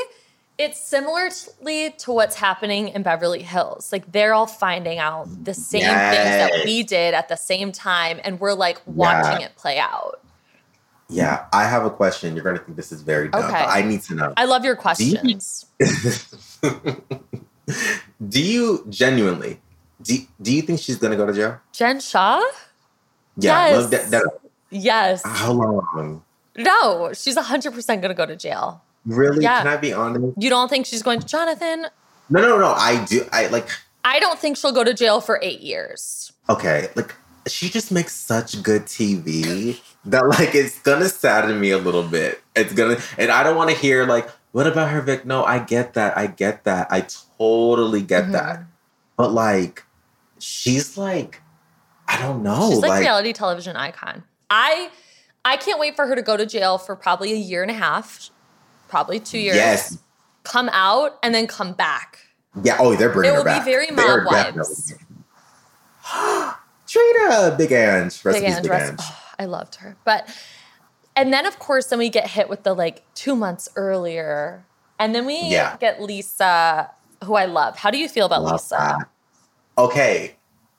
it's 0.58 0.80
similarly 0.80 1.92
to 1.98 2.12
what's 2.12 2.36
happening 2.36 2.90
in 2.90 3.04
Beverly 3.04 3.42
Hills. 3.42 3.92
Like 3.92 4.12
they're 4.12 4.34
all 4.34 4.48
finding 4.48 5.00
out 5.00 5.28
the 5.44 5.54
same 5.54 5.82
things 5.82 5.92
that 5.92 6.52
we 6.66 6.84
did 6.84 7.14
at 7.14 7.28
the 7.30 7.36
same 7.36 7.72
time, 7.72 8.20
and 8.24 8.40
we're 8.40 8.54
like 8.54 8.82
watching 8.86 9.42
it 9.42 9.56
play 9.56 9.80
out. 9.80 10.20
Yeah, 11.10 11.46
I 11.52 11.66
have 11.66 11.86
a 11.86 11.90
question. 11.90 12.36
You're 12.36 12.44
going 12.44 12.58
to 12.58 12.64
think 12.64 12.76
this 12.78 12.92
is 12.92 13.02
very 13.02 13.30
dumb, 13.30 13.44
Okay. 13.44 13.52
but 13.52 13.68
I 13.70 13.82
need 13.82 14.02
to 14.04 14.16
know. 14.16 14.34
I 14.38 14.46
love 14.46 14.64
your 14.64 14.76
you- 14.76 14.82
questions. 14.82 15.66
do 18.28 18.42
you 18.42 18.86
genuinely 18.90 19.60
do, 20.02 20.18
do 20.42 20.54
you 20.54 20.62
think 20.62 20.80
she's 20.80 20.98
going 20.98 21.12
to 21.12 21.18
go 21.18 21.26
to 21.26 21.34
jail? 21.34 21.60
Jen 21.72 22.00
Shah? 22.00 22.40
Yeah, 23.38 23.70
Yes. 23.70 23.82
love 23.82 23.92
that, 23.92 24.12
that- 24.12 24.40
Yes. 24.70 25.22
how 25.26 25.52
long? 25.52 26.24
No, 26.58 27.14
she's 27.14 27.38
100% 27.38 27.88
going 27.88 28.02
to 28.02 28.14
go 28.14 28.26
to 28.26 28.36
jail. 28.36 28.82
Really? 29.06 29.44
Yeah. 29.44 29.60
Can 29.60 29.68
I 29.68 29.78
be 29.78 29.94
honest? 29.94 30.34
You 30.38 30.50
don't 30.50 30.70
think 30.70 30.86
she's 30.86 31.04
going 31.04 31.20
to 31.20 31.28
Jonathan? 31.28 31.88
No, 32.30 32.42
no, 32.42 32.58
no. 32.58 32.74
I 32.78 33.04
do. 33.06 33.26
I 33.32 33.48
like. 33.48 33.68
I 34.06 34.20
don't 34.20 34.40
think 34.40 34.58
she'll 34.58 34.72
go 34.72 34.84
to 34.84 34.94
jail 34.94 35.22
for 35.22 35.40
eight 35.42 35.62
years. 35.62 36.32
Okay, 36.50 36.90
like 36.96 37.14
she 37.48 37.70
just 37.70 37.92
makes 37.92 38.14
such 38.14 38.62
good 38.64 38.84
TV 38.84 39.80
that 40.06 40.28
like 40.28 40.54
it's 40.56 40.80
gonna 40.82 41.08
sadden 41.10 41.60
me 41.60 41.72
a 41.72 41.78
little 41.78 42.04
bit. 42.04 42.42
It's 42.56 42.74
gonna, 42.74 42.98
and 43.18 43.32
I 43.32 43.44
don't 43.44 43.56
want 43.56 43.70
to 43.70 43.76
hear 43.76 44.06
like, 44.06 44.30
what 44.52 44.68
about 44.68 44.90
her 44.90 45.02
Vic? 45.02 45.26
No, 45.26 45.44
I 45.44 45.60
get 45.60 45.94
that. 45.94 46.18
I 46.18 46.28
get 46.28 46.64
that. 46.66 46.88
I 46.92 47.06
totally 47.38 48.02
get 48.02 48.24
Mm-hmm. 48.24 48.32
that. 48.34 48.64
But 49.18 49.32
like, 49.32 49.84
she's 50.40 50.98
like, 50.98 51.42
I 52.08 52.22
don't 52.22 52.44
know. 52.44 52.70
she's 52.70 52.80
like, 52.80 52.90
like 52.90 53.00
reality 53.02 53.32
television 53.34 53.76
icon. 53.76 54.24
I 54.50 54.90
I 55.46 55.58
can't 55.58 55.80
wait 55.80 55.96
for 55.96 56.08
her 56.08 56.16
to 56.16 56.22
go 56.22 56.36
to 56.38 56.46
jail 56.46 56.78
for 56.78 56.96
probably 56.96 57.32
a 57.34 57.38
year 57.38 57.62
and 57.62 57.72
a 57.72 57.76
half, 57.76 58.30
probably 58.88 59.20
two 59.20 59.38
years. 59.40 59.56
Yes. 59.56 59.98
Come 60.44 60.70
out 60.74 61.18
and 61.24 61.34
then 61.34 61.48
come 61.48 61.74
back. 61.74 62.20
Yeah. 62.63 62.78
Oh, 62.80 62.96
they're 62.96 63.10
bringing 63.10 63.32
It 63.32 63.36
her 63.36 63.40
will 63.40 63.46
be 63.46 63.58
back. 63.58 63.66
very 63.66 63.88
They're 63.92 64.24
Mob 64.24 64.34
definitely- 64.34 64.98
Drita, 66.88 67.58
Big 67.58 67.72
Ang, 67.72 68.12
Big 68.24 68.44
Ang, 68.44 68.62
Big 68.62 68.72
Ang. 68.72 68.96
oh, 69.00 69.20
I 69.40 69.46
loved 69.46 69.75
her. 69.75 69.96
But 70.04 70.28
and 71.16 71.32
then 71.34 71.46
of 71.46 71.60
course 71.60 71.88
then 71.88 72.00
we 72.00 72.10
get 72.10 72.28
hit 72.30 72.50
with 72.50 72.63
the 72.63 72.74
like 72.74 73.04
two 73.16 73.36
months 73.36 73.70
earlier. 73.75 74.66
And 75.00 75.16
then 75.16 75.25
we 75.25 75.42
Yeah. 75.42 75.78
get 75.78 76.02
Lisa, 76.02 76.92
who 77.24 77.36
I 77.36 77.46
love. 77.46 77.78
How 77.78 77.90
do 77.90 77.98
you 77.98 78.08
feel 78.08 78.25
about 78.25 78.44
Love 78.44 78.54
Lisa? 78.54 78.75
that. 78.78 79.08
Okay, 79.78 80.36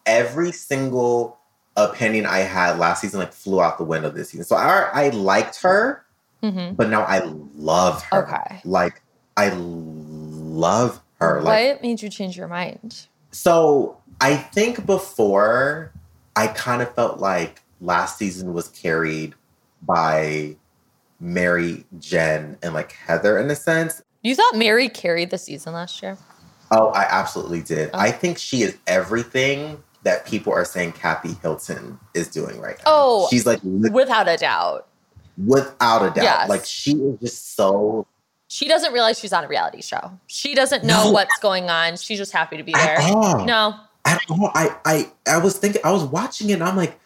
every 0.06 0.52
single 0.52 1.38
opinion 1.76 2.26
I 2.26 2.38
had 2.40 2.78
last 2.78 3.00
season 3.00 3.18
like 3.18 3.32
flew 3.32 3.61
out 3.61 3.78
the 3.78 3.84
window 3.84 4.11
this 4.11 4.30
season. 4.30 4.44
So 4.44 4.54
I 4.56 4.88
I 4.92 5.08
liked 5.08 5.62
her, 5.62 6.03
Mhm. 6.44 6.76
but 6.76 6.90
now 6.90 7.02
I 7.02 7.20
love 7.56 8.02
her. 8.04 8.26
Okay. 8.28 8.60
like 8.64 9.02
I 9.36 9.48
love 9.56 11.00
her. 11.20 11.40
Like 11.40 11.74
What 11.74 11.82
made 11.82 12.02
you 12.02 12.08
change 12.08 12.36
your 12.36 12.48
mind? 12.48 13.06
so, 13.32 13.96
I 14.20 14.36
think 14.36 14.86
before 14.86 15.92
I 16.36 16.46
kind 16.48 16.82
of 16.82 16.94
felt 16.94 17.18
like 17.18 17.62
last 17.80 18.18
season 18.18 18.52
was 18.52 18.68
carried 18.68 19.34
by 19.82 20.56
Mary, 21.18 21.84
Jen, 21.98 22.58
and 22.62 22.74
like 22.74 22.92
Heather 22.92 23.38
in 23.38 23.50
a 23.50 23.56
sense. 23.56 24.02
You 24.22 24.34
thought 24.34 24.54
Mary 24.56 24.88
carried 24.88 25.30
the 25.30 25.38
season 25.38 25.72
last 25.74 26.02
year? 26.02 26.16
Oh, 26.70 26.88
I 26.88 27.06
absolutely 27.10 27.62
did. 27.62 27.90
Oh. 27.92 27.98
I 27.98 28.10
think 28.10 28.38
she 28.38 28.62
is 28.62 28.76
everything 28.86 29.82
that 30.02 30.26
people 30.26 30.52
are 30.52 30.64
saying 30.64 30.92
Kathy 30.92 31.34
Hilton 31.42 31.98
is 32.14 32.28
doing 32.28 32.60
right 32.60 32.76
now. 32.78 32.84
Oh, 32.86 33.28
she's 33.30 33.46
like 33.46 33.60
Without 33.62 34.28
a 34.28 34.36
doubt. 34.36 34.86
Without 35.36 36.02
a 36.02 36.06
doubt. 36.06 36.24
Yes. 36.24 36.48
Like 36.48 36.64
she 36.64 36.92
is 36.92 37.20
just 37.20 37.56
so 37.56 38.06
She 38.48 38.68
doesn't 38.68 38.92
realize 38.92 39.18
she's 39.18 39.32
on 39.32 39.44
a 39.44 39.48
reality 39.48 39.82
show. 39.82 40.12
She 40.26 40.54
doesn't 40.54 40.84
know 40.84 41.04
No. 41.04 41.10
what's 41.12 41.38
going 41.40 41.70
on. 41.70 41.96
She's 41.96 42.18
just 42.18 42.32
happy 42.32 42.56
to 42.56 42.62
be 42.62 42.72
there. 42.72 42.98
No. 43.00 43.74
At 44.04 44.20
all. 44.28 44.50
I 44.54 44.76
I 44.84 45.10
I 45.26 45.38
was 45.38 45.56
thinking. 45.56 45.80
I 45.84 45.90
was 45.90 46.04
watching 46.04 46.50
it. 46.50 46.54
and 46.54 46.64
I'm 46.64 46.76
like. 46.76 46.98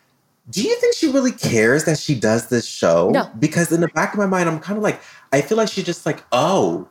Do 0.50 0.62
you 0.62 0.74
think 0.80 0.94
she 0.94 1.12
really 1.12 1.32
cares 1.32 1.84
that 1.84 1.98
she 1.98 2.14
does 2.14 2.48
this 2.48 2.64
show? 2.64 3.10
No. 3.10 3.30
Because 3.38 3.70
in 3.70 3.82
the 3.82 3.88
back 3.88 4.14
of 4.14 4.18
my 4.18 4.24
mind, 4.24 4.48
I'm 4.48 4.58
kind 4.60 4.78
of 4.78 4.82
like, 4.82 4.98
I 5.30 5.42
feel 5.42 5.58
like 5.58 5.68
she's 5.68 5.84
just 5.84 6.06
like, 6.06 6.24
oh, 6.32 6.88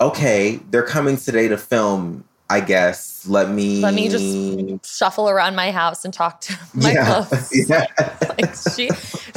okay, 0.00 0.60
they're 0.70 0.86
coming 0.86 1.16
today 1.16 1.48
to 1.48 1.58
film 1.58 2.22
I 2.52 2.60
guess 2.60 3.26
let 3.26 3.48
me 3.48 3.80
let 3.80 3.94
me 3.94 4.10
just 4.10 4.84
shuffle 4.98 5.26
around 5.30 5.56
my 5.56 5.70
house 5.70 6.04
and 6.04 6.12
talk 6.12 6.42
to 6.42 6.58
my 6.74 6.92
yeah. 6.92 7.24
clothes. 7.24 7.50
yeah. 7.68 7.86
like 8.28 8.54
she 8.74 8.90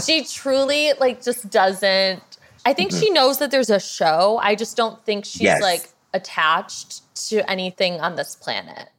she 0.04 0.24
truly 0.24 0.94
like 1.00 1.24
just 1.24 1.50
doesn't 1.50 2.22
I 2.66 2.74
think 2.74 2.92
she 2.92 3.06
mm-hmm. 3.06 3.14
knows 3.14 3.38
that 3.38 3.52
there's 3.52 3.70
a 3.70 3.80
show. 3.80 4.40
I 4.42 4.56
just 4.56 4.76
don't 4.76 5.04
think 5.06 5.24
she's 5.24 5.42
Yes. 5.42 5.62
like 5.62 5.88
attached 6.14 7.02
to 7.30 7.50
anything 7.50 8.02
on 8.02 8.16
this 8.16 8.36
planet. 8.36 8.90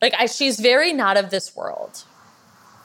Like 0.00 0.14
I, 0.18 0.26
she's 0.26 0.58
very 0.58 0.92
not 0.92 1.18
of 1.18 1.30
this 1.30 1.54
world. 1.54 2.04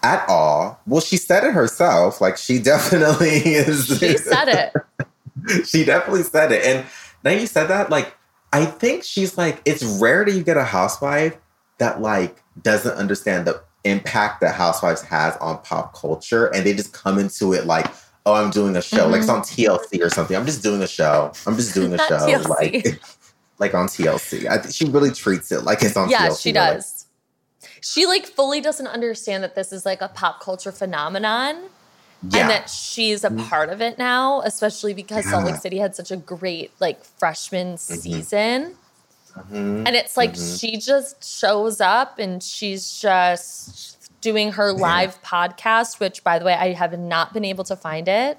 At 0.03 0.27
all. 0.27 0.79
Well, 0.85 1.01
she 1.01 1.17
said 1.17 1.45
it 1.45 1.53
herself. 1.53 2.19
Like 2.19 2.37
she 2.37 2.59
definitely 2.73 3.37
is. 3.37 3.85
She 3.85 4.17
said 4.17 4.49
it. 4.49 5.65
she 5.65 5.85
definitely 5.85 6.23
said 6.23 6.51
it. 6.51 6.65
And 6.65 6.85
now 7.23 7.31
you 7.31 7.47
said 7.47 7.67
that, 7.67 7.89
like, 7.89 8.13
I 8.51 8.65
think 8.65 9.03
she's 9.03 9.37
like, 9.37 9.61
it's 9.65 9.83
rare 9.83 10.25
that 10.25 10.31
you 10.31 10.43
get 10.43 10.57
a 10.57 10.63
housewife 10.63 11.37
that 11.77 12.01
like 12.01 12.43
doesn't 12.61 12.95
understand 12.95 13.47
the 13.47 13.61
impact 13.85 14.41
that 14.41 14.55
housewives 14.55 15.01
has 15.03 15.37
on 15.37 15.59
pop 15.59 15.93
culture 15.95 16.47
and 16.47 16.65
they 16.65 16.73
just 16.73 16.93
come 16.93 17.17
into 17.19 17.53
it 17.53 17.65
like, 17.65 17.85
oh, 18.25 18.33
I'm 18.33 18.49
doing 18.51 18.75
a 18.75 18.81
show. 18.81 19.07
Like 19.07 19.21
it's 19.21 19.29
on 19.29 19.41
TLC 19.41 20.01
or 20.01 20.09
something. 20.09 20.35
I'm 20.35 20.45
just 20.45 20.63
doing 20.63 20.81
a 20.81 20.87
show. 20.87 21.31
I'm 21.47 21.55
just 21.55 21.73
doing 21.73 21.93
a 21.93 21.97
show. 22.09 22.17
TLC. 22.17 22.49
Like 22.49 23.01
like 23.59 23.73
on 23.73 23.87
TLC. 23.87 24.47
I 24.47 24.57
think 24.57 24.73
she 24.73 24.85
really 24.85 25.11
treats 25.11 25.51
it 25.51 25.63
like 25.63 25.81
it's 25.83 25.95
on 25.95 26.07
TLC. 26.09 26.11
Yeah, 26.11 26.27
TLC. 26.29 26.41
she 26.41 26.51
They're 26.51 26.61
like, 26.63 26.73
does. 26.77 27.05
She 27.81 28.05
like 28.05 28.25
fully 28.25 28.61
doesn't 28.61 28.87
understand 28.87 29.43
that 29.43 29.55
this 29.55 29.71
is 29.71 29.85
like 29.85 30.01
a 30.01 30.07
pop 30.09 30.41
culture 30.41 30.71
phenomenon. 30.71 31.55
yeah. 32.29 32.41
and 32.41 32.49
that 32.49 32.69
she's 32.69 33.23
a 33.23 33.29
part 33.29 33.69
of 33.69 33.81
it 33.81 33.97
now, 33.99 34.41
especially 34.41 34.93
because 34.95 35.29
Salt 35.29 35.45
Lake 35.45 35.53
Mm-hmm. 35.55 35.61
City 35.61 35.77
had 35.77 35.95
such 35.95 36.09
a 36.11 36.17
great 36.17 36.71
like 36.79 37.03
freshman 37.03 37.77
season. 37.77 38.75
Mhm. 39.51 39.83
And 39.87 39.95
it's 39.95 40.15
like 40.17 40.35
she 40.35 40.77
just 40.77 41.23
shows 41.23 41.81
up 41.81 42.19
and 42.19 42.41
she's 42.41 42.99
just 42.99 44.09
doing 44.21 44.53
her 44.53 44.71
live 44.73 45.21
podcast, 45.21 45.99
which 45.99 46.23
by 46.23 46.39
the 46.39 46.45
way, 46.45 46.53
I 46.53 46.73
have 46.73 46.97
not 46.97 47.33
been 47.33 47.45
able 47.45 47.63
to 47.65 47.75
find 47.75 48.07
it 48.07 48.37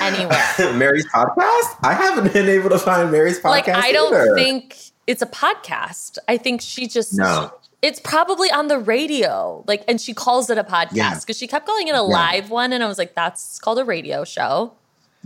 anywhere. 0.00 0.44
Mary's 0.74 1.06
podcast? 1.12 1.76
I 1.82 1.94
haven't 1.94 2.32
been 2.32 2.48
able 2.48 2.70
to 2.70 2.78
find 2.78 3.10
Mary's 3.12 3.38
podcast. 3.38 3.50
like 3.50 3.68
I 3.68 3.92
don't 3.92 4.14
either. 4.14 4.34
think 4.34 4.76
it's 5.06 5.22
a 5.22 5.26
podcast. 5.26 6.18
I 6.28 6.36
think 6.36 6.60
she 6.60 6.86
just 6.88 7.14
No. 7.14 7.52
It's 7.82 8.00
probably 8.00 8.50
on 8.50 8.66
the 8.68 8.78
radio. 8.78 9.62
Like 9.68 9.84
and 9.86 10.00
she 10.00 10.12
calls 10.14 10.50
it 10.50 10.58
a 10.58 10.64
podcast 10.64 10.88
Yeah. 10.92 11.14
because 11.20 11.36
she 11.36 11.46
kept 11.46 11.66
calling 11.66 11.88
it 11.88 11.94
a 11.94 12.02
live 12.02 12.50
one 12.50 12.72
and 12.72 12.82
I 12.82 12.88
was 12.88 12.98
like 12.98 13.14
that's 13.14 13.58
called 13.60 13.78
a 13.78 13.84
radio 13.84 14.24
show. 14.24 14.72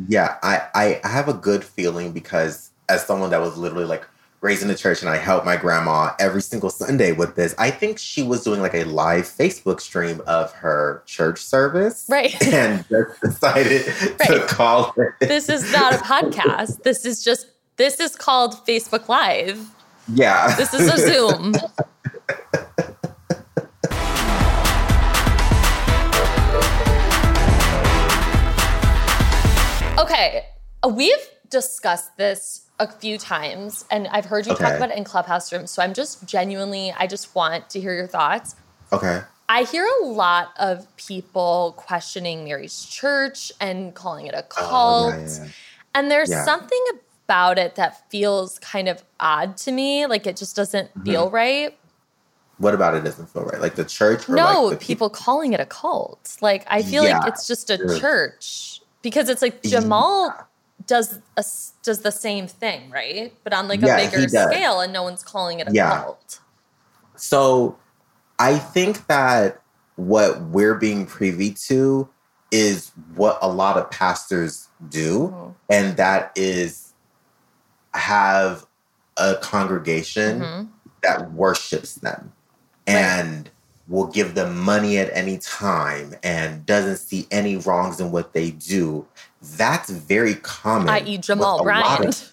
Yeah, 0.08 0.36
I, 0.42 0.62
I 0.74 1.00
I 1.04 1.08
have 1.08 1.28
a 1.28 1.34
good 1.34 1.62
feeling 1.64 2.12
because 2.12 2.70
as 2.88 3.04
someone 3.06 3.30
that 3.30 3.40
was 3.40 3.56
literally 3.56 3.84
like 3.84 4.06
raised 4.40 4.62
in 4.62 4.68
the 4.68 4.74
church 4.74 5.02
and 5.02 5.10
I 5.10 5.16
helped 5.16 5.44
my 5.44 5.56
grandma 5.56 6.12
every 6.18 6.40
single 6.40 6.70
Sunday 6.70 7.12
with 7.12 7.36
this, 7.36 7.54
I 7.58 7.70
think 7.70 7.98
she 7.98 8.22
was 8.22 8.42
doing 8.42 8.60
like 8.60 8.74
a 8.74 8.84
live 8.84 9.24
Facebook 9.24 9.80
stream 9.80 10.22
of 10.26 10.52
her 10.52 11.02
church 11.06 11.40
service. 11.40 12.06
Right. 12.08 12.34
And 12.50 12.84
just 12.88 13.20
decided 13.20 13.86
to 14.26 14.46
call 14.48 14.92
it. 14.96 15.28
this 15.28 15.48
is 15.48 15.70
not 15.72 15.94
a 15.94 15.98
podcast. 15.98 16.82
This 16.82 17.04
is 17.04 17.22
just 17.22 17.46
this 17.76 18.00
is 18.00 18.16
called 18.16 18.54
Facebook 18.66 19.08
Live. 19.08 19.66
Yeah. 20.12 20.54
This 20.56 20.74
is 20.74 20.88
a 20.88 20.96
Zoom. 20.96 21.54
Okay, 29.98 30.46
we've 30.88 31.28
discussed 31.50 32.16
this 32.16 32.69
a 32.80 32.88
few 32.90 33.18
times 33.18 33.84
and 33.90 34.08
I've 34.08 34.24
heard 34.24 34.46
you 34.46 34.54
talk 34.56 34.74
about 34.76 34.90
it 34.90 34.96
in 34.98 35.04
Clubhouse 35.04 35.52
rooms. 35.52 35.70
So 35.70 35.82
I'm 35.82 35.94
just 35.94 36.26
genuinely 36.26 36.92
I 36.98 37.06
just 37.06 37.34
want 37.36 37.70
to 37.70 37.80
hear 37.80 37.94
your 37.94 38.08
thoughts. 38.08 38.56
okay. 38.92 39.22
I 39.48 39.64
hear 39.64 39.86
a 40.02 40.04
lot 40.06 40.52
of 40.58 40.86
people 40.96 41.74
questioning 41.76 42.44
Mary's 42.44 42.84
church 42.84 43.52
and 43.60 43.94
calling 43.94 44.26
it 44.26 44.34
a 44.34 44.44
cult. 44.44 45.14
Oh, 45.14 45.18
yeah, 45.18 45.26
yeah. 45.44 45.48
And 45.94 46.10
there's 46.10 46.30
something 46.44 46.84
about 47.26 47.58
it 47.58 47.74
that 47.74 48.08
feels 48.10 48.60
kind 48.60 48.88
of 48.88 49.02
odd 49.18 49.56
to 49.58 49.72
me. 49.72 50.06
Like 50.06 50.26
it 50.26 50.36
just 50.36 50.54
doesn't 50.56 50.90
Mm-hmm. 50.90 51.04
feel 51.04 51.30
right. 51.30 51.76
What 52.58 52.74
about 52.74 52.94
it 52.94 53.04
doesn't 53.04 53.28
feel 53.30 53.42
right? 53.44 53.60
Like 53.60 53.74
the 53.74 53.84
church 53.84 54.28
or 54.28 54.36
no, 54.36 54.64
like 54.66 54.78
the 54.78 54.84
people 54.84 55.10
calling 55.10 55.52
it 55.52 55.60
a 55.60 55.66
cult. 55.66 56.36
Like 56.40 56.64
I 56.68 56.82
feel 56.82 57.02
like 57.04 57.26
it's 57.26 57.46
just 57.48 57.70
a 57.70 57.78
church 57.98 58.82
because 59.02 59.28
it's 59.28 59.42
like 59.42 59.62
Jamal 59.62 60.34
does 60.90 61.20
a, 61.36 61.44
does 61.84 62.00
the 62.00 62.10
same 62.10 62.48
thing, 62.48 62.90
right? 62.90 63.32
But 63.44 63.52
on 63.52 63.68
like 63.68 63.80
Yeah, 63.80 63.94
a 63.96 64.10
bigger 64.10 64.28
scale, 64.28 64.80
and 64.80 64.92
no 64.92 65.04
one's 65.04 65.22
calling 65.22 65.60
it 65.60 65.68
a 65.68 65.72
Yeah. 65.72 66.02
cult. 66.02 66.40
So 67.14 67.78
I 68.40 68.58
think 68.58 69.06
that 69.06 69.62
what 69.94 70.40
we're 70.42 70.74
being 70.74 71.06
privy 71.06 71.52
to 71.68 72.08
is 72.50 72.90
what 73.14 73.38
a 73.40 73.48
lot 73.48 73.76
of 73.76 73.88
pastors 73.92 74.66
do, 74.88 75.28
Mhm. 75.28 75.54
and 75.68 75.96
that 75.96 76.32
is 76.34 76.92
have 77.94 78.66
a 79.16 79.36
congregation 79.36 80.40
Mhm. 80.40 80.68
that 81.02 81.30
worships 81.32 81.94
them 81.94 82.32
and 82.88 83.48
will 83.86 84.06
give 84.06 84.34
them 84.34 84.58
money 84.58 84.98
at 84.98 85.08
any 85.12 85.38
time 85.38 86.16
and 86.24 86.66
doesn't 86.66 86.96
see 86.96 87.28
any 87.30 87.56
wrongs 87.56 88.00
in 88.00 88.10
what 88.10 88.32
they 88.32 88.50
do. 88.50 89.06
That's 89.42 89.90
very 89.90 90.34
common. 90.34 90.88
I.e. 90.88 91.18
Jamal 91.18 91.62
Bryant. 91.62 92.32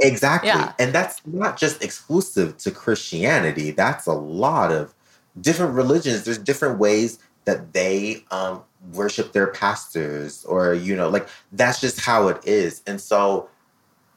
Exactly. 0.00 0.48
Yeah. 0.48 0.72
And 0.78 0.92
that's 0.92 1.20
not 1.24 1.56
just 1.56 1.82
exclusive 1.82 2.56
to 2.58 2.70
Christianity. 2.70 3.70
That's 3.70 4.06
a 4.06 4.12
lot 4.12 4.72
of 4.72 4.92
different 5.40 5.74
religions. 5.74 6.24
There's 6.24 6.38
different 6.38 6.78
ways 6.78 7.18
that 7.44 7.72
they 7.72 8.24
um, 8.30 8.62
worship 8.92 9.32
their 9.32 9.46
pastors, 9.46 10.44
or, 10.44 10.74
you 10.74 10.96
know, 10.96 11.08
like 11.08 11.28
that's 11.52 11.80
just 11.80 12.00
how 12.00 12.28
it 12.28 12.44
is. 12.44 12.82
And 12.86 13.00
so 13.00 13.48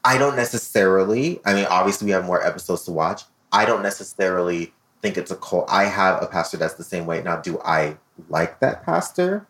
I 0.04 0.18
don't 0.18 0.36
necessarily, 0.36 1.40
I 1.44 1.54
mean, 1.54 1.66
obviously, 1.66 2.06
we 2.06 2.10
have 2.10 2.24
more 2.24 2.44
episodes 2.44 2.84
to 2.84 2.90
watch. 2.90 3.22
I 3.52 3.64
don't 3.64 3.82
necessarily 3.82 4.72
think 5.00 5.16
it's 5.16 5.30
a 5.30 5.36
cult. 5.36 5.66
I 5.68 5.84
have 5.84 6.22
a 6.22 6.26
pastor 6.26 6.56
that's 6.56 6.74
the 6.74 6.84
same 6.84 7.06
way. 7.06 7.22
Now, 7.22 7.36
do 7.36 7.60
I 7.64 7.96
like 8.28 8.60
that 8.60 8.84
pastor? 8.84 9.46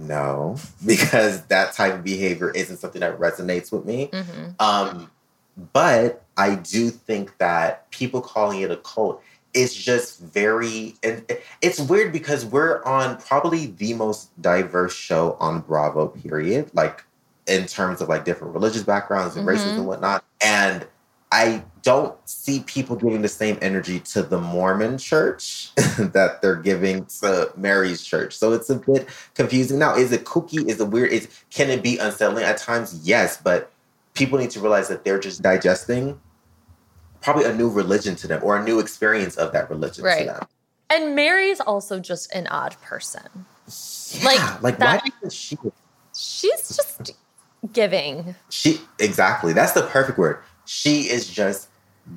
No, 0.00 0.56
because 0.86 1.42
that 1.46 1.74
type 1.74 1.94
of 1.94 2.04
behavior 2.04 2.50
isn't 2.50 2.78
something 2.78 3.00
that 3.00 3.18
resonates 3.18 3.70
with 3.70 3.84
me. 3.84 4.08
Mhm. 4.12 4.60
Um, 4.60 5.10
but 5.72 6.22
I 6.36 6.54
do 6.54 6.90
think 6.90 7.36
that 7.38 7.90
people 7.90 8.20
calling 8.20 8.62
it 8.62 8.70
a 8.70 8.76
cult 8.78 9.22
is 9.52 9.74
just 9.74 10.20
very, 10.20 10.94
and 11.02 11.24
it's 11.60 11.80
weird 11.80 12.12
because 12.12 12.46
we're 12.46 12.82
on 12.84 13.18
probably 13.18 13.66
the 13.66 13.92
most 13.94 14.30
diverse 14.40 14.94
show 14.94 15.36
on 15.40 15.60
Bravo, 15.60 16.06
period. 16.08 16.70
Like 16.72 17.04
in 17.46 17.66
terms 17.66 18.00
of 18.00 18.08
like 18.08 18.24
different 18.24 18.54
religious 18.54 18.84
backgrounds 18.84 19.36
and 19.36 19.44
races 19.46 19.72
Mhm. 19.72 19.78
and 19.78 19.86
whatnot. 19.86 20.24
And 20.40 20.86
I 21.32 21.62
don't 21.82 22.16
see 22.28 22.60
people 22.66 22.96
giving 22.96 23.22
the 23.22 23.28
same 23.28 23.56
energy 23.62 24.00
to 24.00 24.22
the 24.22 24.38
Mormon 24.40 24.98
church 24.98 25.70
that 25.98 26.40
they're 26.42 26.56
giving 26.56 27.04
to 27.20 27.52
Mary's 27.56 28.02
church. 28.02 28.36
So 28.36 28.52
it's 28.52 28.68
a 28.68 28.74
bit 28.76 29.08
confusing. 29.34 29.78
Now, 29.78 29.94
is 29.96 30.10
it 30.12 30.24
kooky? 30.24 30.68
Is 30.68 30.80
it 30.80 30.88
weird? 30.88 31.12
Is 31.12 31.28
can 31.50 31.70
it 31.70 31.82
be 31.82 31.98
unsettling 31.98 32.44
at 32.44 32.56
times? 32.58 33.00
Yes, 33.06 33.36
but 33.36 33.70
people 34.14 34.38
need 34.38 34.50
to 34.50 34.60
realize 34.60 34.88
that 34.88 35.04
they're 35.04 35.20
just 35.20 35.40
digesting 35.40 36.20
probably 37.20 37.44
a 37.44 37.54
new 37.54 37.68
religion 37.70 38.16
to 38.16 38.26
them 38.26 38.40
or 38.42 38.56
a 38.56 38.64
new 38.64 38.80
experience 38.80 39.36
of 39.36 39.52
that 39.52 39.70
religion 39.70 40.04
Right. 40.04 40.20
to 40.20 40.24
them. 40.24 40.46
And 40.88 41.14
Mary's 41.14 41.60
also 41.60 42.00
just 42.00 42.34
an 42.34 42.46
odd 42.48 42.74
person. 42.82 43.22
Yeah, 44.12 44.24
Like, 44.24 44.62
like 44.62 44.78
that- 44.78 45.02
why 45.20 45.28
she 45.28 45.56
She's 46.12 46.76
just 46.76 47.12
giving. 47.72 48.34
she 48.48 48.80
exactly 48.98 49.52
that's 49.52 49.72
the 49.72 49.82
perfect 49.82 50.18
word 50.18 50.38
she 50.70 51.10
is 51.10 51.28
just 51.28 51.68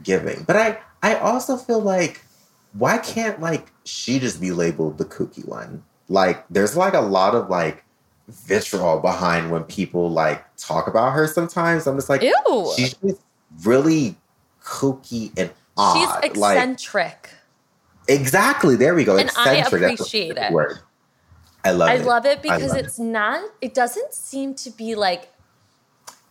giving. 0.04 0.44
But 0.44 0.56
i 0.56 0.78
i 1.02 1.16
also 1.16 1.58
feel 1.58 1.80
like 1.80 2.24
why 2.74 3.00
can't 3.00 3.42
like 3.42 3.72
she 3.84 4.20
just 4.20 4.39
be 4.39 4.52
labeled 4.52 5.00
the 5.00 5.06
kooky 5.06 5.46
one? 5.48 5.84
Like 6.08 6.46
there's 6.50 6.78
like 6.78 6.94
a 6.94 7.02
lot 7.02 7.34
of 7.34 7.50
like 7.50 7.84
vitriol 8.28 9.00
behind 9.00 9.50
when 9.50 9.63
people 9.63 10.12
like 10.12 10.46
talk 10.56 10.86
about 10.86 11.13
her 11.13 11.26
sometimes. 11.26 11.88
I'm 11.88 11.98
just 11.98 12.10
like 12.10 12.22
Ew. 12.22 12.74
she's 12.76 12.94
just 12.94 13.22
really 13.63 14.16
kooky 14.63 15.32
and 15.36 15.50
odd. 15.76 15.98
She's 15.98 16.10
like 16.10 16.26
eccentric. 16.26 17.32
exactly. 18.08 18.76
There 18.76 18.94
we 18.94 19.04
go. 19.04 19.18
And 19.18 19.32
I 19.36 19.56
eccentric 19.58 19.82
the 19.82 19.94
appreciate 19.94 20.38
it. 20.38 20.52
word. 20.52 20.78
I 21.66 21.72
love 21.72 21.89
I 21.89 21.94
it. 21.96 22.02
I 22.02 22.04
love 22.04 22.26
it 22.28 22.42
because 22.44 22.74
love 22.74 22.78
it's 22.78 23.00
not, 23.00 23.44
it 23.62 23.74
doesn't 23.74 24.13
seem 24.13 24.54
to 24.56 24.70
be 24.70 24.94
like 24.94 25.33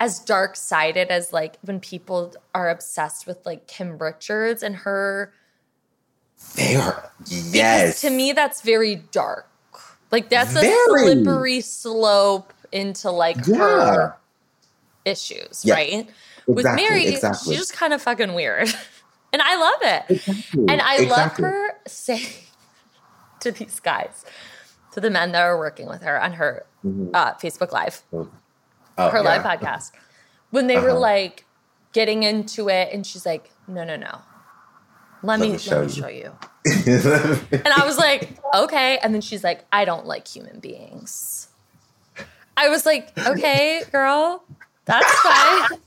as 0.03 0.19
dark 0.19 0.57
sided 0.57 1.13
as 1.13 1.33
like 1.33 1.57
when 1.63 1.79
people 1.79 2.35
are 2.57 2.69
obsessed 2.69 3.25
with 3.25 3.39
like 3.47 3.69
Kim 3.69 3.97
Richards 3.99 4.61
and 4.65 4.75
her. 4.75 5.33
they 6.57 6.75
are 6.75 7.09
yes 7.27 8.01
to 8.01 8.11
me, 8.11 8.33
that's 8.33 8.63
very 8.63 8.97
dark. 8.97 9.47
Like 10.11 10.29
that's 10.29 10.57
a 10.57 10.75
slippery 10.89 11.61
slope 11.61 12.53
into 12.73 13.13
like 13.13 13.37
Yeah. 13.47 13.57
her 13.59 14.17
issues, 15.05 15.65
Yeah. 15.65 15.75
right? 15.75 16.11
With 16.49 16.65
Mary, 16.65 17.07
exactly. 17.07 17.53
she's 17.55 17.59
just 17.61 17.73
kind 17.75 17.93
of 17.93 18.03
fucking 18.03 18.35
weird. 18.35 18.69
And 19.35 19.41
I 19.41 19.57
love 19.57 19.81
it. 19.83 20.03
Exactly. 20.11 20.65
And 20.69 20.83
I 20.83 20.97
Exactly. 20.97 21.07
love 21.09 21.53
her 21.55 21.79
saying 21.87 22.27
to 23.41 23.51
these 23.53 23.81
guys, 23.81 24.27
to 24.93 25.01
the 25.01 25.09
men 25.09 25.33
that 25.33 25.41
are 25.41 25.57
working 25.57 25.87
with 25.89 26.03
her 26.03 26.21
on 26.21 26.35
her 26.35 26.67
uh, 27.15 27.33
Facebook 27.35 27.73
Live, 27.73 28.03
Oh, 29.07 29.11
her 29.11 29.23
live 29.23 29.43
podcast, 29.43 29.93
when 30.51 30.67
they 30.67 30.77
were 30.79 30.91
Uh-huh. 30.91 31.01
like 31.01 31.45
getting 31.93 32.23
into 32.23 32.69
it, 32.69 32.89
and 32.93 33.07
she's 33.07 33.25
like, 33.27 33.51
"No, 33.69 33.85
no, 33.85 33.97
no, 33.97 34.19
let, 35.23 35.41
me, 35.41 35.47
me 35.47 35.53
let 35.53 35.61
show 35.61 35.81
me 35.81 35.87
you." 35.93 36.03
show 36.03 36.09
you." 36.09 36.33
And 37.53 37.69
I 37.69 37.85
was 37.85 37.99
like, 37.99 38.31
"Okay," 38.55 38.99
and 39.03 39.13
then 39.15 39.21
she's 39.21 39.43
like, 39.45 39.65
"I 39.73 39.85
don't 39.85 40.07
like 40.07 40.27
human 40.29 40.61
beings." 40.61 41.49
I 42.57 42.69
was 42.69 42.85
like, 42.87 43.13
"Okay, 43.19 43.83
girl, 43.93 44.45
that's 44.85 45.11
fine." 45.21 45.79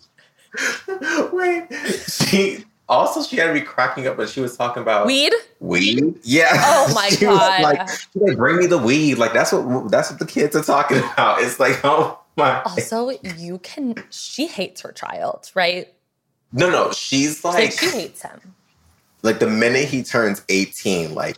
Wait, 1.33 1.67
she 2.07 2.63
also 2.87 3.21
she 3.21 3.35
had 3.37 3.47
to 3.47 3.53
be 3.53 3.61
cracking 3.61 4.07
up 4.07 4.17
when 4.17 4.27
she 4.27 4.39
was 4.41 4.55
talking 4.55 4.81
about 4.81 5.05
Weed? 5.07 5.33
Weed? 5.59 6.15
Yeah. 6.23 6.49
Oh 6.53 6.91
my 6.95 7.09
She 7.09 7.17
God. 7.25 7.61
like, 7.61 7.89
she's 7.89 8.07
like, 8.15 8.37
bring 8.37 8.57
me 8.57 8.65
the 8.67 8.77
weed. 8.77 9.15
Like 9.17 9.33
that's 9.33 9.51
what 9.51 9.89
that's 9.91 10.09
what 10.11 10.19
the 10.19 10.25
kids 10.25 10.55
are 10.55 10.63
talking 10.63 10.97
about. 10.99 11.41
It's 11.41 11.59
like, 11.59 11.79
oh. 11.83 12.19
Also, 12.37 13.09
you 13.37 13.59
can. 13.59 13.95
She 14.09 14.47
hates 14.47 14.81
her 14.81 14.91
child, 14.91 15.51
right? 15.55 15.93
No, 16.51 16.69
no, 16.69 16.91
she's 16.91 17.43
Like 17.43 17.71
she 17.71 17.89
hates 17.89 18.21
him. 18.21 18.39
like 19.23 19.39
the 19.39 19.47
minute 19.47 19.85
he 19.85 20.03
turns 20.03 20.43
eighteen, 20.49 21.13
like 21.15 21.37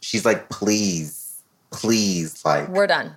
she's 0.00 0.24
like, 0.24 0.48
please, 0.48 1.42
please, 1.70 2.44
like 2.44 2.68
We're 2.68 2.86
done. 2.86 3.14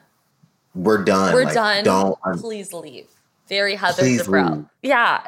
we're 0.76 1.04
done. 1.04 1.34
We're 1.34 1.46
Like, 1.46 1.54
done. 1.54 1.84
Don't. 1.84 2.18
I'm- 2.26 2.40
Please 2.40 2.74
leave. 2.74 3.08
Very 3.48 3.76
Heather 3.76 4.04
Dubrow. 4.04 4.70
Yeah, 4.82 5.22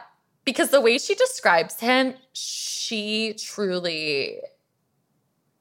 because 0.46 0.70
the 0.70 0.82
way 0.82 0.98
she 0.98 1.16
describes 1.16 1.80
him, 1.80 2.16
she 2.34 3.34
truly 3.34 4.40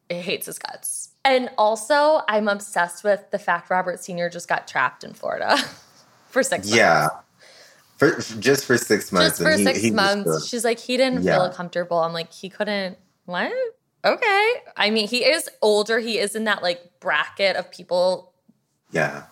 hates 0.08 0.46
his 0.46 0.58
guts. 0.58 1.10
And 1.24 1.50
also, 1.58 2.22
I'm 2.28 2.48
obsessed 2.48 3.04
with 3.04 3.30
the 3.30 3.38
fact 3.38 3.70
Robert 3.70 4.02
Sr. 4.02 4.28
just 4.30 4.48
got 4.48 4.66
trapped 4.66 5.04
in 5.04 5.12
Florida 5.14 5.56
for 6.38 6.42
six 6.42 6.66
months. 6.66 6.76
yeah. 6.76 7.08
For, 7.96 8.12
just 8.38 8.64
for 8.64 8.78
six 8.78 9.10
months. 9.10 9.30
Just 9.38 9.42
for 9.42 9.48
and 9.50 9.58
he- 9.58 9.64
six 9.66 9.80
he 9.80 9.90
months. 9.90 10.24
the- 10.42 10.46
She's 10.46 10.64
like, 10.64 10.78
he 10.78 10.96
didn't 10.96 11.22
feel 11.24 11.50
comfortable. 11.50 11.98
I'm 11.98 12.12
like, 12.12 12.32
he 12.32 12.48
couldn't. 12.48 12.96
What? 13.24 13.52
Okay. 14.04 14.52
I 14.76 14.90
mean, 14.90 15.08
he 15.08 15.24
is 15.24 15.48
older. 15.62 15.98
He 15.98 16.18
is 16.18 16.36
in 16.36 16.44
that 16.44 16.62
like 16.62 17.00
bracket 17.00 17.56
of 17.56 17.70
people. 17.72 18.32
Yeah. 18.92 19.24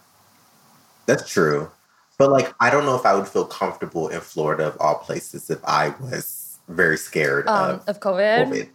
That's 1.06 1.28
true. 1.28 1.70
But 2.18 2.30
like 2.32 2.52
I 2.60 2.70
don't 2.70 2.84
know 2.84 2.96
if 2.96 3.06
I 3.06 3.14
would 3.14 3.28
feel 3.28 3.44
comfortable 3.44 4.08
in 4.08 4.20
Florida 4.20 4.66
of 4.66 4.76
all 4.80 4.96
places 4.96 5.48
if 5.50 5.60
I 5.64 5.90
was 6.00 6.58
very 6.68 6.96
scared 6.96 7.46
Um, 7.46 7.76
of 7.76 7.88
of 7.88 8.00
COVID. 8.00 8.46
COVID. 8.48 8.68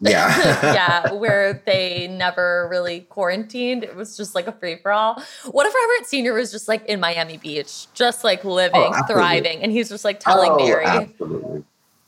Yeah. 0.00 0.62
yeah, 0.74 1.12
where 1.12 1.62
they 1.66 2.06
never 2.08 2.68
really 2.70 3.00
quarantined. 3.00 3.82
It 3.84 3.96
was 3.96 4.16
just 4.16 4.34
like 4.34 4.46
a 4.46 4.52
free 4.52 4.76
for 4.76 4.92
all. 4.92 5.20
What 5.50 5.66
if 5.66 5.74
Robert 5.74 6.06
Sr. 6.08 6.34
was 6.34 6.50
just 6.52 6.68
like 6.68 6.84
in 6.86 7.00
Miami 7.00 7.36
Beach, 7.36 7.92
just 7.94 8.22
like 8.24 8.44
living, 8.44 8.80
Oh, 8.94 9.02
thriving, 9.08 9.60
and 9.62 9.72
he's 9.72 9.88
just 9.88 10.04
like 10.04 10.20
telling 10.20 10.52
Oh, 10.52 10.56
Mary, 10.56 10.84
Absolutely. 10.86 11.64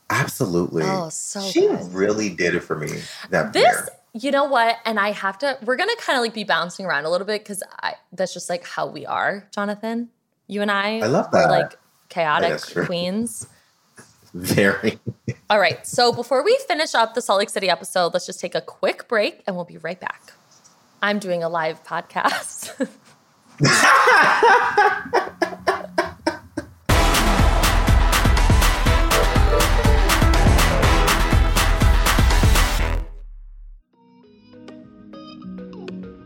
Absolutely. 0.09 0.83
Oh, 0.85 1.09
so 1.09 1.41
she 1.41 1.61
good. 1.67 1.93
really 1.93 2.29
did 2.29 2.55
it 2.55 2.61
for 2.61 2.75
me. 2.77 3.01
That 3.29 3.53
This, 3.53 3.63
year. 3.63 3.87
you 4.13 4.31
know 4.31 4.43
what? 4.43 4.77
And 4.85 4.99
I 4.99 5.11
have 5.11 5.37
to, 5.39 5.57
we're 5.63 5.77
going 5.77 5.89
to 5.89 6.01
kind 6.01 6.17
of 6.17 6.21
like 6.23 6.33
be 6.33 6.43
bouncing 6.43 6.85
around 6.85 7.05
a 7.05 7.09
little 7.09 7.25
bit 7.27 7.41
because 7.41 7.63
I 7.81 7.93
that's 8.11 8.33
just 8.33 8.49
like 8.49 8.65
how 8.65 8.87
we 8.87 9.05
are, 9.05 9.47
Jonathan. 9.53 10.09
You 10.47 10.61
and 10.61 10.69
I, 10.69 10.99
I 10.99 11.07
love 11.07 11.31
that. 11.31 11.49
like 11.49 11.77
chaotic 12.09 12.61
queens. 12.85 13.47
Very. 14.33 14.99
All 15.49 15.59
right. 15.59 15.85
So 15.85 16.13
before 16.13 16.43
we 16.43 16.57
finish 16.67 16.95
up 16.95 17.13
the 17.13 17.21
Salt 17.21 17.39
Lake 17.39 17.49
City 17.49 17.69
episode, 17.69 18.13
let's 18.13 18.25
just 18.25 18.39
take 18.39 18.55
a 18.55 18.61
quick 18.61 19.07
break 19.07 19.43
and 19.45 19.55
we'll 19.55 19.65
be 19.65 19.77
right 19.77 19.99
back. 19.99 20.33
I'm 21.01 21.19
doing 21.19 21.43
a 21.43 21.49
live 21.49 21.83
podcast. 21.83 22.87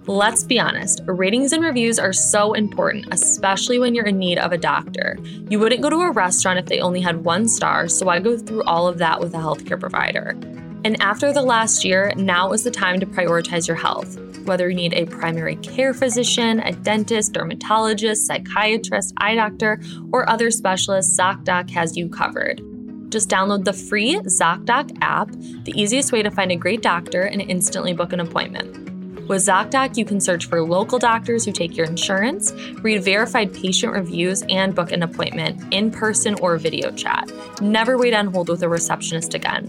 Let's 0.07 0.43
be 0.43 0.59
honest, 0.59 1.01
ratings 1.07 1.51
and 1.51 1.63
reviews 1.63 1.97
are 1.97 2.13
so 2.13 2.53
important, 2.53 3.07
especially 3.11 3.79
when 3.79 3.95
you're 3.95 4.05
in 4.05 4.19
need 4.19 4.37
of 4.37 4.51
a 4.51 4.57
doctor. 4.57 5.17
You 5.49 5.57
wouldn't 5.57 5.81
go 5.81 5.89
to 5.89 6.01
a 6.01 6.11
restaurant 6.11 6.59
if 6.59 6.67
they 6.67 6.79
only 6.79 7.01
had 7.01 7.23
one 7.25 7.47
star, 7.47 7.87
so 7.87 8.07
I 8.09 8.19
go 8.19 8.37
through 8.37 8.61
all 8.65 8.87
of 8.87 8.99
that 8.99 9.19
with 9.19 9.33
a 9.33 9.37
healthcare 9.37 9.79
provider. 9.79 10.37
And 10.83 11.01
after 11.01 11.33
the 11.33 11.41
last 11.41 11.83
year, 11.83 12.13
now 12.17 12.51
is 12.51 12.63
the 12.63 12.69
time 12.69 12.99
to 12.99 13.07
prioritize 13.07 13.67
your 13.67 13.77
health. 13.77 14.19
Whether 14.45 14.69
you 14.69 14.75
need 14.75 14.93
a 14.93 15.07
primary 15.07 15.55
care 15.55 15.91
physician, 15.91 16.59
a 16.59 16.71
dentist, 16.71 17.33
dermatologist, 17.33 18.27
psychiatrist, 18.27 19.11
eye 19.17 19.33
doctor, 19.33 19.81
or 20.13 20.29
other 20.29 20.51
specialist, 20.51 21.17
ZocDoc 21.17 21.71
has 21.71 21.97
you 21.97 22.09
covered. 22.09 22.61
Just 23.09 23.27
download 23.27 23.63
the 23.63 23.73
free 23.73 24.17
ZocDoc 24.17 24.99
app, 25.01 25.31
the 25.63 25.73
easiest 25.75 26.11
way 26.11 26.21
to 26.21 26.29
find 26.29 26.51
a 26.51 26.55
great 26.55 26.83
doctor 26.83 27.23
and 27.23 27.41
instantly 27.41 27.93
book 27.93 28.13
an 28.13 28.19
appointment. 28.19 28.94
With 29.27 29.41
ZocDoc, 29.41 29.97
you 29.97 30.05
can 30.05 30.21
search 30.21 30.45
for 30.45 30.61
local 30.61 30.99
doctors 30.99 31.45
who 31.45 31.51
take 31.51 31.75
your 31.75 31.87
insurance, 31.87 32.51
read 32.81 33.03
verified 33.03 33.53
patient 33.53 33.91
reviews, 33.93 34.43
and 34.49 34.75
book 34.75 34.91
an 34.91 35.01
appointment 35.01 35.73
in 35.73 35.89
person 35.89 36.35
or 36.41 36.57
video 36.57 36.91
chat. 36.91 37.31
Never 37.59 37.97
wait 37.97 38.13
on 38.13 38.27
hold 38.27 38.49
with 38.49 38.61
a 38.61 38.69
receptionist 38.69 39.33
again. 39.33 39.65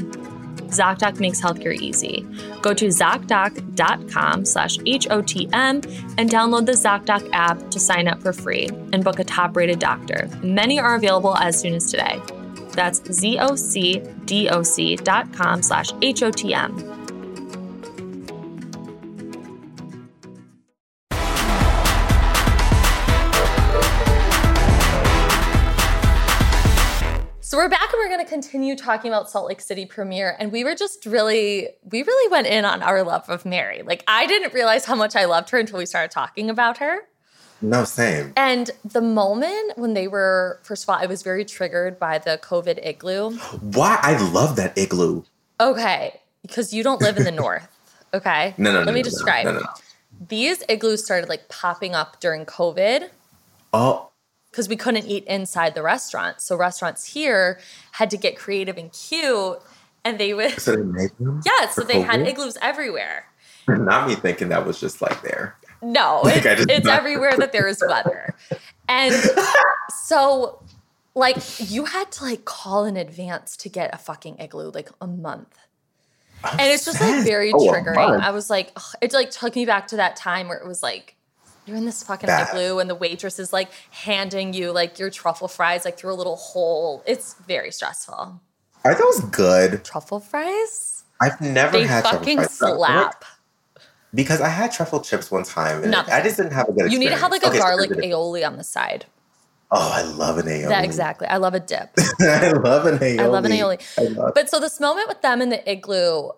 ZocDoc 0.66 1.20
makes 1.20 1.40
healthcare 1.40 1.74
easy. 1.74 2.26
Go 2.60 2.74
to 2.74 2.88
ZocDoc.com 2.88 4.44
slash 4.44 4.76
HOTM 4.78 6.14
and 6.18 6.28
download 6.30 6.66
the 6.66 6.72
ZocDoc 6.72 7.30
app 7.32 7.70
to 7.70 7.80
sign 7.80 8.08
up 8.08 8.20
for 8.20 8.34
free 8.34 8.68
and 8.92 9.02
book 9.02 9.18
a 9.20 9.24
top 9.24 9.56
rated 9.56 9.78
doctor. 9.78 10.28
Many 10.42 10.78
are 10.78 10.96
available 10.96 11.36
as 11.38 11.58
soon 11.58 11.74
as 11.74 11.90
today. 11.90 12.20
That's 12.72 13.00
ZocDoc.com 13.00 14.02
slash 15.62 15.92
HOTM. 15.92 16.85
To 28.26 28.30
continue 28.32 28.76
talking 28.76 29.10
about 29.10 29.30
Salt 29.30 29.48
Lake 29.48 29.60
City 29.60 29.86
premiere. 29.86 30.36
And 30.38 30.52
we 30.52 30.64
were 30.64 30.74
just 30.74 31.06
really, 31.06 31.68
we 31.90 32.02
really 32.02 32.30
went 32.30 32.46
in 32.46 32.64
on 32.64 32.82
our 32.82 33.02
love 33.02 33.28
of 33.28 33.44
Mary. 33.44 33.82
Like, 33.82 34.04
I 34.06 34.26
didn't 34.26 34.52
realize 34.52 34.84
how 34.84 34.94
much 34.94 35.16
I 35.16 35.24
loved 35.24 35.50
her 35.50 35.58
until 35.58 35.78
we 35.78 35.86
started 35.86 36.10
talking 36.10 36.50
about 36.50 36.78
her. 36.78 37.00
No, 37.62 37.84
same. 37.84 38.32
And 38.36 38.70
the 38.84 39.00
moment 39.00 39.78
when 39.78 39.94
they 39.94 40.08
were, 40.08 40.60
first 40.62 40.84
of 40.84 40.90
all, 40.90 40.96
I 40.96 41.06
was 41.06 41.22
very 41.22 41.44
triggered 41.44 41.98
by 41.98 42.18
the 42.18 42.38
COVID 42.42 42.84
igloo. 42.84 43.36
Why? 43.60 43.98
I 44.02 44.18
love 44.30 44.56
that 44.56 44.76
igloo. 44.76 45.24
Okay, 45.58 46.20
because 46.42 46.74
you 46.74 46.82
don't 46.82 47.00
live 47.00 47.16
in 47.16 47.24
the 47.24 47.30
north. 47.44 47.66
Okay. 48.12 48.54
No, 48.58 48.72
no, 48.72 48.80
no. 48.80 48.84
Let 48.84 48.94
me 48.94 49.00
no, 49.00 49.04
describe. 49.04 49.46
No, 49.46 49.52
no, 49.52 49.60
no. 49.60 49.66
These 50.28 50.62
igloos 50.68 51.04
started 51.04 51.28
like 51.28 51.48
popping 51.48 51.94
up 51.94 52.20
during 52.20 52.44
COVID. 52.44 53.08
Oh, 53.72 54.10
because 54.56 54.70
we 54.70 54.76
couldn't 54.76 55.04
eat 55.04 55.22
inside 55.24 55.74
the 55.74 55.82
restaurant. 55.82 56.40
So 56.40 56.56
restaurants 56.56 57.04
here 57.04 57.60
had 57.92 58.08
to 58.08 58.16
get 58.16 58.38
creative 58.38 58.78
and 58.78 58.90
cute, 58.90 59.58
and 60.02 60.18
they 60.18 60.32
would 60.32 60.58
so 60.58 60.76
they 60.76 60.82
made 60.82 61.10
them? 61.20 61.42
yeah. 61.46 61.68
So 61.68 61.82
they 61.82 62.00
had 62.00 62.26
igloos 62.26 62.56
everywhere. 62.62 63.26
Not 63.68 64.08
me 64.08 64.14
thinking 64.14 64.48
that 64.48 64.64
was 64.64 64.80
just 64.80 65.02
like 65.02 65.20
there. 65.20 65.56
No, 65.82 66.20
Like, 66.24 66.46
it's, 66.46 66.64
it's 66.70 66.88
everywhere 66.88 67.36
that 67.36 67.52
there 67.52 67.68
is 67.68 67.84
weather, 67.86 68.34
and 68.88 69.14
so 69.90 70.62
like 71.14 71.36
you 71.70 71.84
had 71.84 72.10
to 72.12 72.24
like 72.24 72.46
call 72.46 72.86
in 72.86 72.96
advance 72.96 73.58
to 73.58 73.68
get 73.68 73.94
a 73.94 73.98
fucking 73.98 74.38
igloo, 74.38 74.70
like 74.70 74.88
a 75.02 75.06
month. 75.06 75.54
And 76.44 76.72
it's 76.72 76.84
just 76.84 77.00
like 77.00 77.24
very 77.24 77.52
Oh, 77.52 77.58
triggering. 77.58 78.20
I 78.20 78.30
was 78.30 78.48
like, 78.48 78.70
ugh, 78.76 78.94
it 79.02 79.12
like 79.12 79.30
took 79.30 79.54
me 79.54 79.66
back 79.66 79.88
to 79.88 79.96
that 79.96 80.16
time 80.16 80.48
where 80.48 80.58
it 80.58 80.66
was 80.66 80.82
like, 80.82 81.15
you're 81.66 81.76
in 81.76 81.84
this 81.84 82.02
fucking 82.02 82.26
That- 82.28 82.50
igloo 82.50 82.78
and 82.78 82.88
the 82.88 82.94
waitress 82.94 83.38
is 83.38 83.52
like 83.52 83.68
handing 83.90 84.54
you 84.54 84.72
like 84.72 84.98
your 84.98 85.10
truffle 85.10 85.48
fries 85.48 85.84
like 85.84 85.98
through 85.98 86.12
a 86.12 86.14
little 86.14 86.36
hole. 86.36 87.02
It's 87.06 87.34
very 87.46 87.70
stressful. 87.70 88.40
Are 88.84 88.94
those 88.94 89.20
good? 89.20 89.84
Truffle 89.84 90.20
fries? 90.20 91.04
I've 91.20 91.40
never 91.40 91.76
They 91.78 91.84
had 91.86 92.04
fucking 92.04 92.36
truffle 92.38 92.68
fries. 92.68 92.78
slap. 92.78 93.24
Because 94.14 94.40
I 94.40 94.48
had 94.48 94.72
truffle 94.72 95.00
chips 95.00 95.30
one 95.30 95.42
time 95.42 95.82
and 95.82 95.90
Nothing. 95.90 96.14
I 96.14 96.22
just 96.22 96.36
didn't 96.36 96.52
have 96.52 96.68
a 96.68 96.72
good 96.72 96.92
You 96.92 96.98
need 96.98 97.08
to 97.10 97.16
have 97.16 97.30
like 97.30 97.42
a. 97.42 97.48
Okay, 97.48 97.58
garlic 97.58 97.90
aioli 97.90 98.46
on 98.46 98.56
the 98.56 98.64
side. 98.64 99.04
Oh, 99.70 99.90
I 99.92 100.02
love 100.02 100.38
an 100.38 100.46
aioli. 100.46 100.68
That 100.68 100.84
exactly. 100.84 101.26
I 101.26 101.38
love 101.38 101.52
a 101.54 101.60
dip. 101.60 101.90
I 102.20 102.52
love 102.52 102.86
an 102.86 102.98
aioli. 102.98 103.18
I 103.18 103.26
love 103.26 103.44
an 103.44 103.50
aioli. 103.52 104.16
Love 104.16 104.32
But 104.34 104.48
so 104.48 104.60
this 104.60 104.78
moment 104.78 105.08
with 105.08 105.20
them 105.22 105.42
in 105.42 105.48
the 105.50 105.68
igloo, 105.70 106.30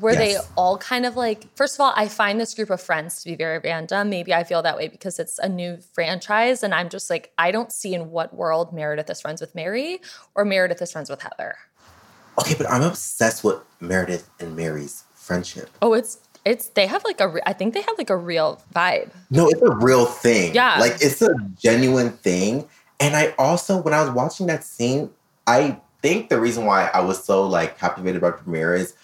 where 0.00 0.14
they 0.14 0.36
all 0.56 0.78
kind 0.78 1.04
of 1.04 1.16
like, 1.16 1.46
first 1.56 1.76
of 1.76 1.80
all, 1.80 1.92
I 1.96 2.08
find 2.08 2.40
this 2.40 2.54
group 2.54 2.70
of 2.70 2.80
friends 2.80 3.22
to 3.22 3.30
be 3.30 3.36
very 3.36 3.58
random. 3.58 4.10
Maybe 4.10 4.32
I 4.32 4.44
feel 4.44 4.62
that 4.62 4.76
way 4.76 4.88
because 4.88 5.18
it's 5.18 5.38
a 5.38 5.48
new 5.48 5.78
franchise. 5.92 6.62
And 6.62 6.74
I'm 6.74 6.88
just 6.88 7.10
like, 7.10 7.32
I 7.38 7.50
don't 7.50 7.72
see 7.72 7.94
in 7.94 8.10
what 8.10 8.34
world 8.34 8.72
Meredith 8.72 9.10
is 9.10 9.20
friends 9.20 9.40
with 9.40 9.54
Mary 9.54 10.00
or 10.34 10.44
Meredith 10.44 10.80
is 10.82 10.92
friends 10.92 11.10
with 11.10 11.22
Heather. 11.22 11.56
Okay, 12.40 12.54
but 12.56 12.70
I'm 12.70 12.82
obsessed 12.82 13.42
with 13.42 13.58
Meredith 13.80 14.30
and 14.38 14.54
Mary's 14.54 15.04
friendship. 15.14 15.70
Oh, 15.82 15.94
it's 15.94 16.18
it's 16.44 16.68
they 16.68 16.86
have 16.86 17.04
like 17.04 17.20
a 17.20 17.28
re- 17.28 17.42
I 17.44 17.52
think 17.52 17.74
they 17.74 17.82
have 17.82 17.98
like 17.98 18.10
a 18.10 18.16
real 18.16 18.62
vibe. 18.74 19.10
No, 19.30 19.48
it's 19.48 19.60
a 19.60 19.74
real 19.74 20.06
thing. 20.06 20.54
Yeah. 20.54 20.78
Like 20.78 20.94
it's 21.00 21.20
a 21.20 21.34
genuine 21.58 22.10
thing. 22.10 22.68
And 23.00 23.16
I 23.16 23.34
also, 23.38 23.80
when 23.80 23.94
I 23.94 24.02
was 24.02 24.10
watching 24.10 24.46
that 24.46 24.64
scene, 24.64 25.10
I 25.46 25.80
think 26.02 26.28
the 26.28 26.40
reason 26.40 26.64
why 26.64 26.90
I 26.94 27.00
was 27.00 27.22
so 27.22 27.46
like 27.46 27.78
captivated 27.78 28.20
by 28.20 28.30
Premiere 28.30 28.74
is 28.74 28.94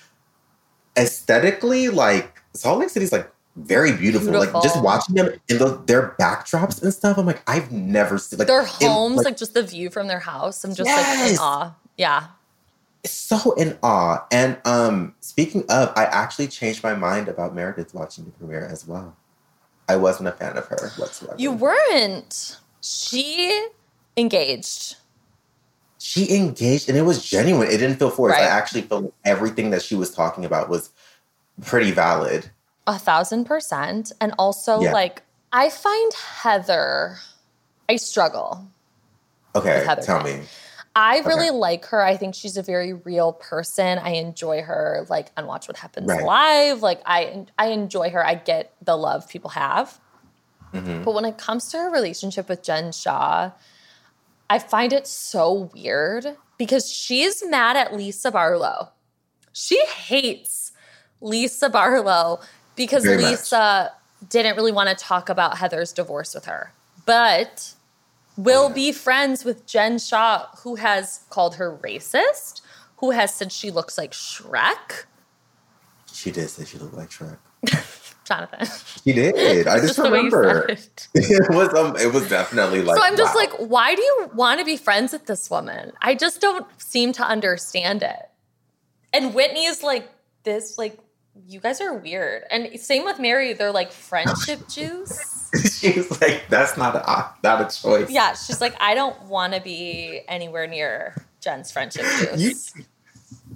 aesthetically, 0.97 1.89
like 1.89 2.41
Salt 2.55 2.81
Lake 2.81 2.91
City's 2.91 3.13
like 3.13 3.31
very 3.57 3.93
beautiful. 3.93 4.31
Beautiful. 4.31 4.55
Like 4.55 4.63
just 4.63 4.83
watching 4.83 5.15
them 5.15 5.31
in 5.49 5.59
the, 5.59 5.81
their 5.87 6.15
backdrops 6.19 6.83
and 6.83 6.93
stuff, 6.93 7.19
I'm 7.19 7.27
like, 7.27 7.43
I've 7.49 7.71
never 7.71 8.19
seen 8.19 8.39
like 8.39 8.49
Their 8.49 8.65
homes, 8.65 9.19
like, 9.19 9.27
like, 9.27 9.37
just 9.37 9.55
the 9.55 9.63
view 9.63 9.91
from 9.91 10.09
their 10.09 10.21
house. 10.21 10.65
I'm 10.65 10.75
just 10.75 10.91
like 10.91 11.31
in 11.31 11.39
awe. 11.39 11.75
Yeah. 11.97 12.27
so 13.05 13.53
in 13.53 13.79
awe. 13.83 14.27
And 14.33 14.59
um, 14.65 15.15
speaking 15.21 15.65
of, 15.69 15.93
I 15.97 16.05
actually 16.05 16.49
changed 16.49 16.83
my 16.83 16.95
mind 16.95 17.29
about 17.29 17.55
Meredith 17.55 17.95
watching 17.95 18.25
the 18.25 18.31
premiere 18.33 18.67
as 18.67 18.87
well. 18.87 19.17
I 19.89 19.97
wasn't 19.97 20.29
a 20.29 20.33
fan 20.33 20.57
of 20.57 20.67
her 20.67 20.91
whatsoever. 20.97 21.37
You 21.39 21.53
weren't. 21.53 22.59
She 22.81 23.69
engaged. 24.17 24.97
She 26.05 26.37
engaged 26.37 26.91
and 26.91 26.99
it 26.99 27.03
was 27.03 27.25
genuine. 27.25 27.69
It 27.69 27.79
didn't 27.79 27.97
feel 27.97 28.11
forced. 28.11 28.37
I 28.37 28.43
actually 28.43 28.83
felt 28.83 29.05
like 29.05 29.15
everything 29.25 29.71
that 29.71 29.81
she 29.81 29.95
was 29.95 30.15
talking 30.15 30.45
about 30.45 30.69
was 30.69 30.91
pretty 31.63 31.93
valid. 31.93 32.51
A 32.87 32.99
thousand 32.99 33.47
percent. 33.47 34.13
And 34.21 34.35
also, 34.39 34.83
Yeah. 34.83 34.93
like, 34.93 35.23
I 35.51 35.71
find 35.71 36.13
Heather, 36.13 37.17
I 37.89 37.97
struggle. 37.97 38.67
Okay, 39.57 39.87
tell 40.03 40.23
me. 40.23 40.43
I 40.95 41.21
really 41.21 41.49
Okay. 41.49 41.57
like 41.57 41.87
her. 41.87 42.03
I 42.03 42.19
think 42.19 42.35
she's 42.35 42.59
a 42.59 42.63
very 42.63 42.93
real 42.93 43.33
person. 43.33 43.99
I 43.99 44.11
enjoy 44.11 44.61
her, 44.61 45.07
like, 45.09 45.33
on 45.39 45.47
Watch 45.47 45.69
What 45.69 45.79
Happens 45.79 46.07
Right. 46.07 46.23
Live. 46.23 46.83
Like, 46.83 47.01
I 47.07 47.47
I 47.59 47.69
enjoy 47.69 48.11
her. 48.11 48.25
I 48.25 48.35
get 48.35 48.73
the 48.83 48.97
love 48.97 49.27
people 49.27 49.51
have. 49.51 49.99
Mm-hmm. 50.75 51.03
But 51.03 51.15
when 51.15 51.25
it 51.25 51.39
comes 51.39 51.71
to 51.71 51.79
her 51.79 51.91
relationship 51.91 52.49
with 52.51 52.63
Jen 52.63 52.93
Shah, 52.93 53.53
I 54.51 54.59
find 54.59 54.93
it 54.93 55.07
so 55.07 55.71
weird 55.75 56.37
because 56.59 56.91
she's 56.91 57.45
mad 57.47 57.77
at 57.77 57.95
Lisa 57.95 58.31
Barlow. 58.31 58.91
She 59.53 59.85
hates 59.87 60.73
Lisa 61.21 61.69
Barlow 61.71 62.41
because 62.77 63.05
Very 63.05 63.23
much. 63.23 63.31
Lisa 63.31 63.93
didn't 64.29 64.57
really 64.57 64.73
want 64.73 64.89
to 64.91 64.95
talk 64.95 65.29
about 65.29 65.59
Heather's 65.59 65.93
divorce 65.93 66.35
with 66.35 66.45
her. 66.47 66.73
But 67.07 67.75
will 68.37 68.69
be 68.69 68.93
friends 68.93 69.45
with 69.45 69.67
Jen 69.67 69.99
Shah, 69.99 70.47
who 70.59 70.77
has 70.77 71.21
called 71.31 71.57
her 71.57 71.77
racist, 71.77 72.63
who 72.97 73.11
has 73.11 73.35
said 73.35 73.53
she 73.53 73.71
looks 73.71 73.97
like 73.97 74.13
Shrek. 74.13 75.05
She 76.13 76.31
did 76.31 76.49
say 76.49 76.65
she 76.65 76.79
looked 76.79 76.95
like 76.95 77.11
Shrek. 77.11 77.39
Jonathan. 78.25 78.67
He 79.05 79.13
did. 79.13 79.67
I 79.67 79.81
just 79.81 79.99
you 79.99 80.05
remember. 80.05 80.67
it. 80.69 81.09
it 81.15 81.55
was 81.55 81.73
um, 81.75 81.97
it 81.97 82.13
was 82.13 82.29
definitely 82.29 82.83
like 82.83 82.97
So 82.97 83.03
I'm 83.05 83.17
just 83.17 83.35
wow. 83.35 83.41
like, 83.41 83.53
why 83.59 83.95
do 83.95 84.03
you 84.03 84.31
want 84.35 84.61
to 84.61 84.65
be 84.65 84.77
friends 84.77 85.13
with 85.13 85.27
this 85.27 85.51
woman? 85.51 85.93
I 86.01 86.15
just 86.15 86.41
don't 86.41 86.67
seem 86.81 87.13
to 87.15 87.23
understand 87.23 88.03
it. 88.03 88.31
And 89.13 89.35
Whitney 89.35 89.67
is 89.67 89.83
like, 89.83 90.09
this, 90.43 90.77
like, 90.79 90.99
you 91.47 91.61
guys 91.61 91.81
are 91.81 91.95
weird. 91.95 92.45
And 92.51 92.79
same 92.81 93.05
with 93.05 93.19
Mary, 93.19 93.53
they're 93.53 93.73
like 93.73 93.93
friendship 93.93 94.69
juice. 94.69 95.51
she's 95.79 96.21
like, 96.21 96.45
that's 96.49 96.77
not 96.77 96.97
a 96.97 97.31
not 97.43 97.61
a 97.61 97.81
choice. 97.81 98.11
Yeah, 98.11 98.35
she's 98.35 98.61
like, 98.61 98.75
I 98.81 98.95
don't 98.95 99.21
want 99.25 99.55
to 99.55 99.61
be 99.61 100.23
anywhere 100.29 100.67
near 100.67 101.27
Jen's 101.41 101.71
friendship 101.71 102.05
You, 102.37 102.51
juice. 102.51 102.73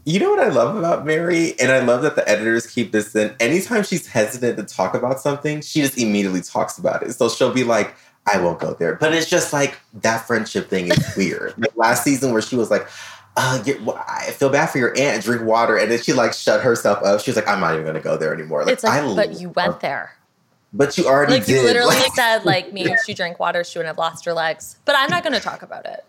You 0.08 0.18
know 0.18 0.30
what 0.30 0.40
I 0.40 0.48
love 0.48 0.74
about 0.76 1.04
Mary? 1.04 1.52
And 1.60 1.70
I 1.70 1.80
love 1.80 2.00
that 2.02 2.16
the 2.16 2.26
editors 2.28 2.66
keep 2.66 2.92
this 2.92 3.14
in. 3.14 3.34
Anytime 3.40 3.82
she's 3.82 4.06
hesitant 4.06 4.56
to 4.56 4.64
talk 4.64 4.94
about 4.94 5.20
something, 5.20 5.60
she 5.60 5.82
just 5.82 5.98
immediately 5.98 6.40
talks 6.40 6.78
about 6.78 7.02
it. 7.02 7.12
So 7.12 7.28
she'll 7.28 7.52
be 7.52 7.64
like, 7.64 7.94
I 8.26 8.40
won't 8.40 8.58
go 8.58 8.72
there. 8.72 8.94
But 8.94 9.12
it's 9.12 9.28
just 9.28 9.52
like 9.52 9.78
that 10.00 10.26
friendship 10.26 10.70
thing 10.70 10.90
is 10.90 11.12
weird. 11.16 11.54
like 11.58 11.76
last 11.76 12.04
season 12.04 12.32
where 12.32 12.40
she 12.40 12.56
was 12.56 12.70
like, 12.70 12.88
uh, 13.36 13.62
get, 13.62 13.80
I 13.86 14.30
feel 14.32 14.48
bad 14.48 14.70
for 14.70 14.78
your 14.78 14.98
aunt, 14.98 15.22
drink 15.24 15.42
water. 15.42 15.76
And 15.76 15.90
then 15.90 16.00
she 16.00 16.12
like 16.14 16.32
shut 16.32 16.62
herself 16.62 17.02
up. 17.04 17.20
She 17.20 17.30
was 17.30 17.36
like, 17.36 17.46
I'm 17.46 17.60
not 17.60 17.74
even 17.74 17.84
going 17.84 17.94
to 17.94 18.00
go 18.00 18.16
there 18.16 18.32
anymore. 18.32 18.64
Like, 18.64 18.72
it's 18.72 18.84
like, 18.84 19.02
I 19.02 19.14
but 19.14 19.38
you 19.38 19.50
went 19.50 19.80
there. 19.80 20.14
But 20.72 20.96
you 20.96 21.06
already 21.06 21.34
Like 21.34 21.44
did. 21.46 21.56
you 21.56 21.62
literally 21.62 21.96
Like- 21.96 22.14
said, 22.14 22.44
like 22.46 22.72
me, 22.72 22.84
if 22.90 22.98
she 23.04 23.12
drank 23.14 23.38
water, 23.38 23.62
she 23.62 23.78
wouldn't 23.78 23.88
have 23.88 23.98
lost 23.98 24.24
her 24.24 24.32
legs. 24.32 24.78
But 24.86 24.96
I'm 24.98 25.10
not 25.10 25.22
going 25.22 25.34
to 25.34 25.40
talk 25.40 25.62
about 25.62 25.84
it. 25.86 26.04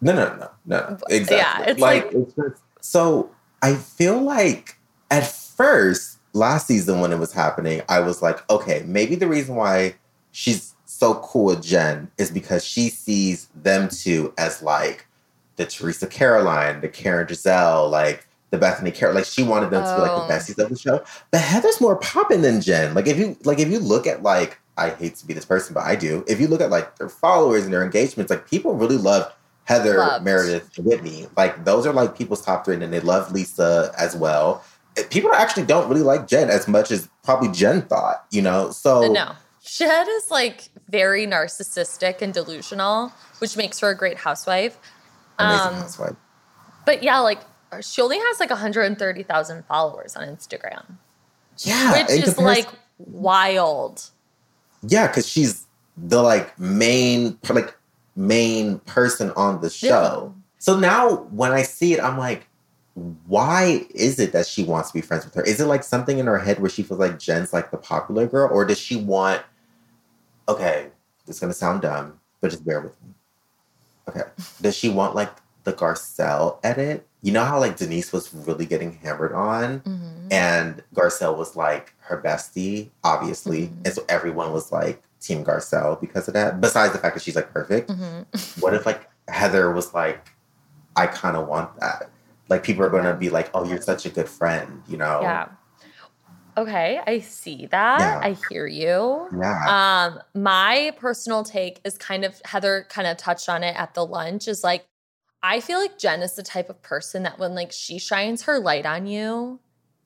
No, 0.00 0.12
no, 0.14 0.34
no, 0.36 0.50
no. 0.66 0.98
Exactly. 1.08 1.36
Yeah, 1.36 1.70
it's 1.70 1.80
like- 1.80 2.10
it's 2.12 2.34
just, 2.34 2.62
so 2.80 3.30
I 3.62 3.74
feel 3.74 4.20
like 4.20 4.76
at 5.10 5.26
first, 5.26 6.18
last 6.32 6.66
season 6.66 7.00
when 7.00 7.12
it 7.12 7.18
was 7.18 7.32
happening, 7.32 7.82
I 7.88 8.00
was 8.00 8.22
like, 8.22 8.48
okay, 8.50 8.82
maybe 8.86 9.14
the 9.16 9.26
reason 9.28 9.54
why 9.56 9.96
she's 10.32 10.74
so 10.86 11.14
cool 11.14 11.46
with 11.46 11.62
Jen 11.62 12.10
is 12.18 12.30
because 12.30 12.64
she 12.64 12.88
sees 12.88 13.48
them 13.54 13.88
two 13.88 14.32
as 14.38 14.62
like 14.62 15.06
the 15.56 15.66
Teresa 15.66 16.06
Caroline, 16.06 16.80
the 16.80 16.88
Karen 16.88 17.26
Gizelle, 17.26 17.90
like 17.90 18.26
the 18.50 18.58
Bethenny 18.58 18.94
Carole. 18.94 19.14
Like 19.14 19.24
she 19.24 19.42
wanted 19.42 19.70
them 19.70 19.84
to 19.84 19.94
be 19.94 20.00
like 20.02 20.10
Oh. 20.12 20.26
the 20.26 20.32
besties 20.32 20.58
of 20.62 20.70
the 20.70 20.76
show. 20.78 21.02
But 21.30 21.40
Heather's 21.40 21.80
more 21.80 21.96
popping 21.96 22.42
than 22.42 22.60
Jen. 22.60 22.94
Like 22.94 23.06
if 23.06 23.18
you 23.18 23.36
like 23.44 23.58
if 23.58 23.68
you 23.68 23.78
look 23.78 24.06
at 24.06 24.22
like 24.22 24.58
I 24.76 24.90
hate 24.90 25.16
to 25.16 25.26
be 25.26 25.34
this 25.34 25.44
person, 25.44 25.74
but 25.74 25.84
I 25.84 25.94
do. 25.96 26.24
If 26.26 26.40
you 26.40 26.48
look 26.48 26.60
at 26.60 26.70
like 26.70 26.96
their 26.96 27.08
followers 27.10 27.64
and 27.64 27.72
their 27.72 27.84
engagements, 27.84 28.30
like 28.30 28.48
people 28.48 28.74
really 28.74 28.96
love 28.96 29.30
Heather, 29.70 29.98
Loved. 29.98 30.24
Meredith, 30.24 30.76
and 30.76 30.84
Whitney. 30.86 31.26
Like 31.36 31.64
those 31.64 31.86
are 31.86 31.92
like 31.92 32.18
people's 32.18 32.44
top 32.44 32.64
three, 32.64 32.74
and 32.74 32.82
then 32.82 32.90
they 32.90 33.00
love 33.00 33.30
Lisa 33.32 33.92
as 33.96 34.16
well. 34.16 34.64
Eh, 34.96 35.04
People 35.10 35.32
actually 35.32 35.64
don't 35.64 35.88
really 35.88 36.02
like 36.02 36.26
Jen 36.26 36.50
as 36.50 36.66
much 36.66 36.90
as 36.90 37.08
probably 37.22 37.48
Jen 37.50 37.82
thought, 37.82 38.24
you 38.32 38.42
know. 38.42 38.70
So 38.72 39.12
No. 39.12 39.32
Jen 39.62 40.06
is 40.08 40.30
like 40.30 40.70
very 40.88 41.24
narcissistic 41.26 42.20
and 42.20 42.34
delusional, 42.34 43.12
which 43.38 43.56
makes 43.56 43.78
her 43.78 43.90
a 43.90 43.94
great 43.96 44.16
housewife. 44.18 44.76
amazing 45.38 45.66
Um, 45.68 45.74
housewife. 45.74 46.16
But 46.84 47.02
yeah, 47.04 47.20
like 47.20 47.40
she 47.80 48.02
only 48.02 48.18
has 48.18 48.40
like 48.40 48.50
130,000 48.50 49.64
followers 49.66 50.16
on 50.16 50.26
Instagram, 50.26 50.96
Yeah, 51.58 51.92
which 52.02 52.10
is 52.10 52.36
like 52.38 52.66
wild. 52.98 54.02
yeah, 54.82 55.06
because 55.06 55.28
she's 55.28 55.66
the 55.96 56.22
like 56.22 56.58
main 56.58 57.38
like 57.48 57.76
main 58.16 58.78
person 58.80 59.30
on 59.36 59.60
the 59.60 59.70
show. 59.70 60.34
So 60.58 60.78
now 60.78 61.16
when 61.30 61.52
I 61.52 61.62
see 61.62 61.94
it, 61.94 62.00
I'm 62.02 62.18
like, 62.18 62.46
why 63.26 63.86
is 63.94 64.18
it 64.18 64.32
that 64.32 64.46
she 64.46 64.62
wants 64.64 64.90
to 64.90 64.94
be 64.94 65.00
friends 65.00 65.24
with 65.24 65.34
her? 65.34 65.42
Is 65.42 65.60
it 65.60 65.66
like 65.66 65.84
something 65.84 66.18
in 66.18 66.26
her 66.26 66.38
head 66.38 66.58
where 66.60 66.68
she 66.68 66.82
feels 66.82 67.00
like 67.00 67.18
Jen's 67.18 67.52
like 67.52 67.70
the 67.70 67.78
popular 67.78 68.26
girl, 68.26 68.50
or 68.52 68.64
does 68.64 68.78
she 68.78 68.96
want? 68.96 69.42
Okay, 70.48 70.88
this 71.26 71.36
is 71.36 71.40
gonna 71.40 71.52
sound 71.52 71.82
dumb, 71.82 72.18
but 72.40 72.50
just 72.50 72.64
bear 72.64 72.80
with 72.80 72.92
me. 73.02 73.14
Okay, 74.08 74.22
does 74.60 74.76
she 74.76 74.88
want 74.88 75.14
like 75.14 75.30
the 75.64 75.72
Garcelle 75.72 76.58
edit? 76.64 77.06
You 77.22 77.32
know 77.32 77.44
how 77.44 77.60
like 77.60 77.76
Denise 77.76 78.12
was 78.12 78.34
really 78.34 78.66
getting 78.66 78.92
hammered 78.96 79.32
on, 79.32 79.80
Mhm. 79.80 80.32
and 80.32 80.82
Garcelle 80.94 81.36
was 81.38 81.54
like 81.54 81.94
her 82.00 82.20
bestie, 82.20 82.90
obviously, 83.04 83.68
Mhm. 83.68 83.86
and 83.86 83.94
so 83.94 84.04
everyone 84.08 84.52
was 84.52 84.72
like 84.72 85.02
Team 85.20 85.44
Garcelle 85.44 86.00
because 86.00 86.28
of 86.28 86.34
that. 86.34 86.60
Besides 86.60 86.92
the 86.92 86.98
fact 86.98 87.14
that 87.14 87.22
she's 87.22 87.36
like 87.36 87.52
perfect, 87.52 87.90
Mhm. 87.90 88.62
what 88.62 88.74
if 88.74 88.86
like 88.86 89.08
Heather 89.28 89.70
was 89.72 89.92
like, 89.94 90.30
I 90.96 91.06
kind 91.06 91.36
of 91.36 91.46
want 91.46 91.78
that. 91.80 92.10
Like 92.48 92.62
people 92.62 92.84
are 92.84 92.90
gonna 92.90 93.14
be 93.14 93.30
like, 93.30 93.50
oh, 93.54 93.64
you're 93.64 93.80
such 93.80 94.06
a 94.06 94.10
good 94.10 94.28
friend, 94.28 94.82
you 94.88 94.96
know? 94.96 95.20
Yeah. 95.22 95.48
Okay, 96.56 97.00
I 97.06 97.20
see 97.20 97.66
that. 97.66 98.00
Yeah. 98.00 98.20
I 98.22 98.36
hear 98.50 98.66
you. 98.66 99.28
Yeah. 99.38 99.64
Um, 100.12 100.20
my 100.34 100.92
personal 100.98 101.44
take 101.44 101.80
is 101.84 101.96
kind 101.96 102.24
of 102.24 102.40
Heather 102.44 102.86
kind 102.88 103.06
of 103.06 103.16
touched 103.16 103.48
on 103.48 103.62
it 103.62 103.78
at 103.78 103.94
the 103.94 104.04
lunch 104.04 104.48
is 104.48 104.64
like 104.64 104.86
I 105.42 105.60
feel 105.60 105.78
like 105.78 105.96
Jen 105.98 106.20
is 106.20 106.34
the 106.34 106.42
type 106.42 106.68
of 106.68 106.82
person 106.82 107.22
that 107.22 107.38
when 107.38 107.54
like 107.54 107.72
she 107.72 107.98
shines 107.98 108.42
her 108.42 108.58
light 108.58 108.84
on 108.84 109.06
you, 109.06 109.60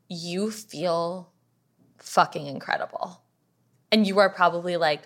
you 0.09 0.51
feel 0.53 1.33
fucking 1.99 2.47
incredible. 2.47 3.21
And 3.93 4.07
you 4.07 4.19
are 4.19 4.31
probably 4.31 4.77
like, 4.77 5.03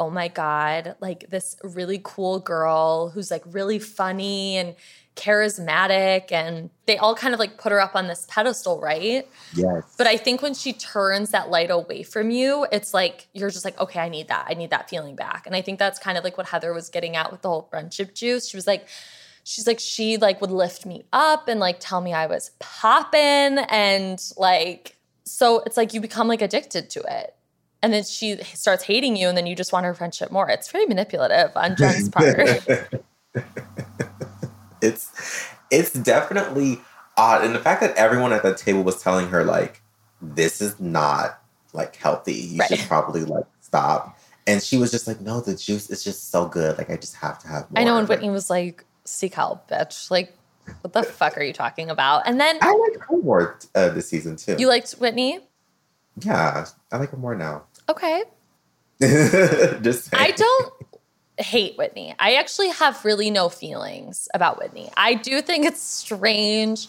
oh 0.00 0.08
my 0.08 0.28
God, 0.28 0.96
like 1.00 1.28
this 1.28 1.56
really 1.62 2.00
cool 2.02 2.40
girl 2.40 3.10
who's 3.10 3.30
like 3.30 3.42
really 3.46 3.78
funny 3.78 4.56
and 4.56 4.74
charismatic. 5.14 6.32
And 6.32 6.70
they 6.86 6.96
all 6.96 7.14
kind 7.14 7.34
of 7.34 7.38
like 7.38 7.58
put 7.58 7.70
her 7.70 7.78
up 7.78 7.94
on 7.94 8.06
this 8.06 8.26
pedestal, 8.28 8.80
right? 8.80 9.28
yes. 9.54 9.94
But 9.98 10.06
I 10.06 10.16
think 10.16 10.40
when 10.40 10.54
she 10.54 10.72
turns 10.72 11.30
that 11.32 11.50
light 11.50 11.70
away 11.70 12.02
from 12.02 12.30
you, 12.30 12.66
it's 12.72 12.94
like 12.94 13.28
you're 13.34 13.50
just 13.50 13.64
like, 13.64 13.78
okay, 13.78 14.00
I 14.00 14.08
need 14.08 14.28
that. 14.28 14.46
I 14.48 14.54
need 14.54 14.70
that 14.70 14.88
feeling 14.88 15.16
back. 15.16 15.46
And 15.46 15.54
I 15.54 15.60
think 15.60 15.78
that's 15.78 15.98
kind 15.98 16.16
of 16.16 16.24
like 16.24 16.38
what 16.38 16.48
Heather 16.48 16.72
was 16.72 16.88
getting 16.88 17.14
at 17.14 17.30
with 17.30 17.42
the 17.42 17.48
whole 17.48 17.68
friendship 17.70 18.14
juice. 18.14 18.48
She 18.48 18.56
was 18.56 18.66
like, 18.66 18.88
she's 19.44 19.66
like, 19.66 19.80
she 19.80 20.16
like 20.16 20.40
would 20.40 20.50
lift 20.50 20.86
me 20.86 21.04
up 21.12 21.46
and 21.46 21.60
like 21.60 21.76
tell 21.78 22.00
me 22.00 22.14
I 22.14 22.26
was 22.26 22.52
popping. 22.58 23.58
And 23.68 24.18
like, 24.38 24.96
so 25.24 25.60
it's 25.66 25.76
like 25.76 25.92
you 25.92 26.00
become 26.00 26.26
like 26.26 26.40
addicted 26.40 26.88
to 26.90 27.00
it. 27.00 27.34
And 27.82 27.92
then 27.92 28.04
she 28.04 28.36
starts 28.42 28.84
hating 28.84 29.16
you, 29.16 29.28
and 29.28 29.36
then 29.36 29.46
you 29.46 29.56
just 29.56 29.72
want 29.72 29.86
her 29.86 29.94
friendship 29.94 30.30
more. 30.30 30.48
It's 30.50 30.70
very 30.70 30.84
manipulative 30.86 31.50
on 31.56 31.76
Jen's 31.76 32.08
part. 32.14 32.38
it's 34.82 35.46
it's 35.70 35.92
definitely 35.92 36.80
odd. 37.16 37.44
And 37.44 37.54
the 37.54 37.58
fact 37.58 37.80
that 37.80 37.96
everyone 37.96 38.32
at 38.32 38.42
the 38.42 38.54
table 38.54 38.82
was 38.82 39.02
telling 39.02 39.28
her, 39.28 39.44
like, 39.44 39.82
this 40.20 40.60
is 40.60 40.78
not 40.80 41.40
like 41.72 41.96
healthy. 41.96 42.34
You 42.34 42.58
Right. 42.58 42.68
should 42.68 42.86
probably 42.88 43.24
like 43.24 43.44
stop. 43.60 44.18
And 44.46 44.62
she 44.62 44.76
was 44.78 44.90
just 44.90 45.06
like, 45.06 45.20
no, 45.20 45.40
the 45.40 45.54
juice 45.54 45.90
is 45.90 46.02
just 46.02 46.30
so 46.30 46.46
good. 46.48 46.76
Like, 46.78 46.90
I 46.90 46.96
just 46.96 47.14
have 47.16 47.38
to 47.40 47.48
have 47.48 47.70
more. 47.70 47.80
I 47.80 47.84
know, 47.84 47.96
and 47.98 48.08
Whitney 48.08 48.30
was 48.30 48.50
like, 48.50 48.84
"Seek 49.04 49.34
help, 49.34 49.68
bitch!" 49.70 50.10
Like, 50.10 50.36
what 50.80 50.92
the 50.92 51.02
fuck 51.02 51.36
are 51.38 51.42
you 51.42 51.52
talking 51.52 51.88
about? 51.90 52.22
And 52.26 52.40
then 52.40 52.58
I 52.60 52.72
like 52.74 53.00
her 53.08 53.16
more 53.18 53.58
uh, 53.74 53.90
this 53.90 54.08
season 54.08 54.36
too. 54.36 54.56
you 54.58 54.66
liked 54.66 54.92
Whitney. 54.92 55.40
yeah, 56.22 56.66
I 56.90 56.96
like 56.96 57.10
her 57.10 57.16
more 57.16 57.34
now. 57.36 57.64
Okay, 57.90 58.22
just 59.00 60.04
saying. 60.04 60.22
I 60.22 60.30
don't 60.30 60.72
hate 61.38 61.76
Whitney. 61.76 62.14
I 62.18 62.34
actually 62.34 62.68
have 62.68 63.04
really 63.04 63.30
no 63.30 63.48
feelings 63.48 64.28
about 64.34 64.58
Whitney. 64.58 64.90
I 64.96 65.14
do 65.14 65.42
think 65.42 65.66
it's 65.66 65.82
strange 65.82 66.88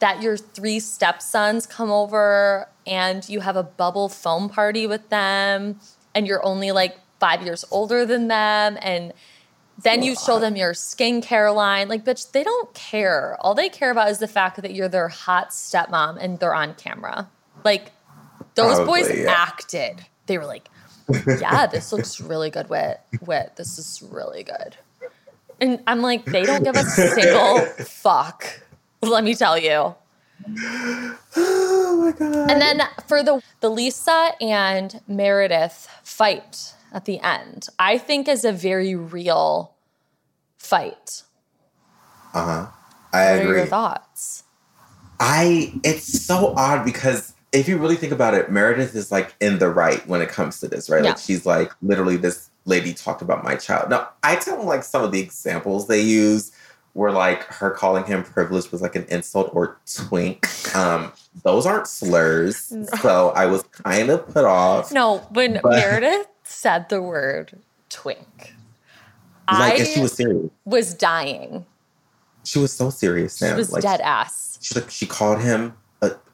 that 0.00 0.22
your 0.22 0.36
three 0.36 0.80
stepsons 0.80 1.66
come 1.66 1.90
over 1.90 2.68
and 2.86 3.28
you 3.28 3.40
have 3.40 3.56
a 3.56 3.62
bubble 3.62 4.08
foam 4.08 4.48
party 4.48 4.86
with 4.86 5.08
them 5.10 5.78
and 6.14 6.26
you're 6.26 6.44
only 6.44 6.72
like 6.72 6.98
five 7.20 7.42
years 7.42 7.64
older 7.70 8.06
than 8.06 8.28
them 8.28 8.78
and 8.80 9.12
then 9.82 10.02
you 10.02 10.14
show 10.14 10.38
them 10.38 10.56
your 10.56 10.72
skincare 10.72 11.54
line. 11.54 11.88
Like, 11.88 12.04
bitch, 12.04 12.32
they 12.32 12.42
don't 12.44 12.72
care. 12.74 13.36
All 13.40 13.54
they 13.54 13.68
care 13.68 13.90
about 13.90 14.10
is 14.10 14.18
the 14.18 14.28
fact 14.28 14.60
that 14.60 14.74
you're 14.74 14.88
their 14.88 15.08
hot 15.08 15.50
stepmom 15.50 16.18
and 16.20 16.38
they're 16.38 16.54
on 16.54 16.74
camera. 16.74 17.30
Like, 17.64 17.92
those 18.56 18.78
boys 18.80 19.10
yeah. 19.14 19.30
acted. 19.30 20.04
They 20.30 20.38
were 20.38 20.46
like, 20.46 20.68
yeah, 21.40 21.66
this 21.66 21.92
looks 21.92 22.20
really 22.20 22.50
good, 22.50 22.70
Wit. 22.70 23.00
Wit, 23.26 23.54
this 23.56 23.78
is 23.80 24.00
really 24.12 24.44
good. 24.44 24.76
And 25.60 25.82
I'm 25.88 26.02
like, 26.02 26.24
they 26.24 26.44
don't 26.44 26.62
give 26.62 26.76
a 26.76 26.84
single 26.84 27.58
fuck. 27.84 28.46
Let 29.02 29.24
me 29.24 29.34
tell 29.34 29.58
you. 29.58 29.96
oh 31.36 31.96
my 32.00 32.12
god. 32.12 32.48
And 32.48 32.62
then 32.62 32.80
for 33.08 33.24
the 33.24 33.42
the 33.58 33.68
Lisa 33.70 34.34
and 34.40 35.00
Meredith 35.08 35.88
fight 36.04 36.74
at 36.92 37.06
the 37.06 37.18
end, 37.18 37.66
I 37.80 37.98
think 37.98 38.28
is 38.28 38.44
a 38.44 38.52
very 38.52 38.94
real 38.94 39.74
fight. 40.58 41.24
Uh 42.32 42.44
huh. 42.44 42.66
I 43.12 43.32
What 43.32 43.38
are 43.38 43.40
agree. 43.42 43.56
your 43.58 43.66
thoughts? 43.66 44.44
I 45.18 45.72
it's 45.82 46.24
so 46.24 46.54
odd 46.56 46.84
because 46.84 47.34
if 47.52 47.68
you 47.68 47.78
really 47.78 47.96
think 47.96 48.12
about 48.12 48.34
it, 48.34 48.50
Meredith 48.50 48.94
is 48.94 49.10
like 49.10 49.34
in 49.40 49.58
the 49.58 49.68
right 49.68 50.06
when 50.06 50.20
it 50.22 50.28
comes 50.28 50.60
to 50.60 50.68
this, 50.68 50.88
right? 50.88 51.02
Yeah. 51.02 51.10
Like 51.10 51.18
she's 51.18 51.44
like 51.46 51.72
literally 51.82 52.16
this 52.16 52.50
lady 52.64 52.92
talked 52.94 53.22
about 53.22 53.42
my 53.42 53.56
child. 53.56 53.90
Now 53.90 54.08
I 54.22 54.36
tell 54.36 54.56
them 54.56 54.66
like 54.66 54.84
some 54.84 55.02
of 55.02 55.10
the 55.12 55.20
examples 55.20 55.88
they 55.88 56.00
use 56.00 56.52
were 56.94 57.10
like 57.12 57.44
her 57.44 57.70
calling 57.70 58.04
him 58.04 58.22
privileged 58.24 58.70
was 58.72 58.82
like 58.82 58.94
an 58.96 59.04
insult 59.10 59.50
or 59.54 59.78
twink. 59.86 60.46
Um, 60.76 61.12
those 61.44 61.66
aren't 61.66 61.86
slurs. 61.86 62.72
So 63.00 63.30
I 63.30 63.46
was 63.46 63.62
kind 63.64 64.10
of 64.10 64.26
put 64.28 64.44
off. 64.44 64.92
No, 64.92 65.18
when 65.30 65.60
But- 65.62 65.70
Meredith 65.72 66.26
said 66.44 66.88
the 66.88 67.00
word 67.02 67.58
twink, 67.88 68.54
Like 69.50 69.80
I 69.80 69.84
she 69.84 70.00
was 70.00 70.12
serious. 70.12 70.50
was 70.64 70.94
dying. 70.94 71.66
She 72.44 72.58
was 72.58 72.72
so 72.72 72.90
serious, 72.90 73.34
She 73.36 73.44
Sam. 73.44 73.56
was 73.56 73.72
like, 73.72 73.82
dead 73.82 74.00
ass. 74.00 74.58
she 74.60 74.74
like 74.78 74.90
she 74.90 75.06
called 75.06 75.40
him 75.40 75.74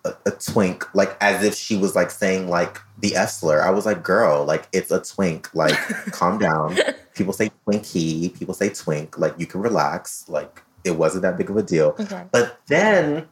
a, 0.07 0.17
a, 0.27 0.31
twink, 0.31 0.85
like 0.95 1.17
as 1.21 1.43
if 1.43 1.55
she 1.55 1.77
was 1.77 1.95
like 1.95 2.11
saying 2.11 2.49
like 2.49 2.79
the 2.99 3.17
F 3.17 3.31
slur. 3.31 3.61
I 3.61 3.71
was 3.71 3.87
like, 3.87 4.03
girl, 4.03 4.45
like 4.45 4.69
it's 4.73 4.91
a 4.91 5.01
twink. 5.01 5.55
Like, 5.55 5.75
calm 6.13 6.39
down. 6.39 6.79
People 7.15 7.33
say 7.33 7.51
twinkie, 7.67 8.39
people 8.39 8.55
say 8.55 8.69
twink. 8.69 9.19
Like 9.19 9.35
you 9.39 9.47
can 9.47 9.61
relax. 9.61 10.29
Like 10.29 10.63
it 10.85 10.93
wasn't 10.93 11.23
that 11.23 11.37
big 11.37 11.51
of 11.51 11.57
a 11.57 11.63
deal. 11.63 11.95
Okay. 11.99 12.25
But 12.31 12.61
then 12.69 13.29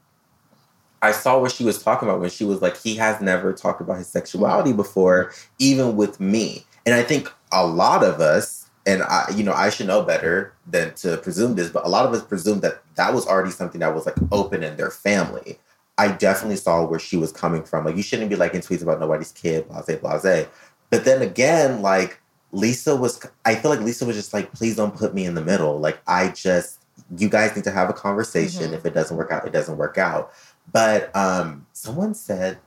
I 1.05 1.13
saw 1.13 1.39
what 1.39 1.53
she 1.53 1.65
was 1.65 1.83
talking 1.83 2.09
about 2.09 2.21
when 2.21 2.31
she 2.31 2.45
was 2.45 2.63
like, 2.63 2.81
he 2.81 2.97
has 2.97 3.21
never 3.21 3.53
talked 3.53 3.83
about 3.83 3.99
his 3.99 4.09
sexuality 4.09 4.71
mm-hmm. 4.71 4.79
before, 4.79 5.33
even 5.59 5.97
with 5.97 6.19
me. 6.19 6.65
And 6.87 6.95
I 6.95 7.03
think 7.03 7.31
a 7.53 7.67
lot 7.67 8.03
of 8.03 8.21
us, 8.21 8.71
and 8.87 9.03
I, 9.03 9.27
you 9.35 9.45
know, 9.45 9.53
I 9.53 9.69
should 9.69 9.87
know 9.87 10.03
better 10.03 10.55
than 10.67 10.95
to 10.97 11.19
presume 11.19 11.57
this, 11.57 11.69
but 11.69 11.85
a 11.85 11.89
lot 11.89 12.07
of 12.07 12.13
us 12.13 12.23
presume 12.23 12.61
that 12.61 12.83
that 12.97 13.13
was 13.13 13.27
already 13.27 13.51
something 13.51 13.81
that 13.81 13.95
was 13.95 14.07
like 14.07 14.17
open 14.33 14.63
in 14.63 14.77
their 14.77 14.91
family. 14.91 15.59
I 15.99 16.09
definitely 16.09 16.57
saw 16.57 16.85
where 16.85 16.99
she 16.99 17.17
was 17.17 17.33
coming 17.33 17.63
from. 17.63 17.85
Like, 17.85 17.97
you 17.97 18.03
shouldn't 18.03 18.31
be 18.31 18.37
like 18.37 18.55
in 18.55 18.61
tweets 18.61 18.83
about 18.83 19.01
nobody's 19.01 19.33
kid, 19.33 19.69
blase, 19.69 19.97
blase. 20.01 20.47
But 20.91 21.05
then 21.05 21.23
again, 21.23 21.83
like, 21.83 22.21
Lisa 22.53 22.95
was, 22.95 23.25
I 23.45 23.55
feel 23.57 23.71
like 23.71 23.81
Lisa 23.81 24.05
was 24.07 24.17
just 24.17 24.33
like, 24.33 24.53
please 24.53 24.77
don't 24.77 24.95
put 24.95 25.15
me 25.15 25.25
in 25.25 25.35
the 25.35 25.43
middle. 25.43 25.79
Like, 25.79 26.01
I 26.07 26.29
just, 26.29 26.85
you 27.17 27.29
guys 27.29 27.55
need 27.57 27.65
to 27.65 27.71
have 27.71 27.91
a 27.91 27.93
conversation. 27.93 28.71
Mhm. 28.71 28.75
If 28.75 28.87
it 28.87 28.95
doesn't 28.95 29.17
work 29.17 29.31
out, 29.33 29.47
it 29.47 29.53
doesn't 29.53 29.77
work 29.77 29.99
out. 29.99 30.33
But 30.73 31.15
um, 31.17 31.67
someone 31.73 32.15
said, 32.15 32.59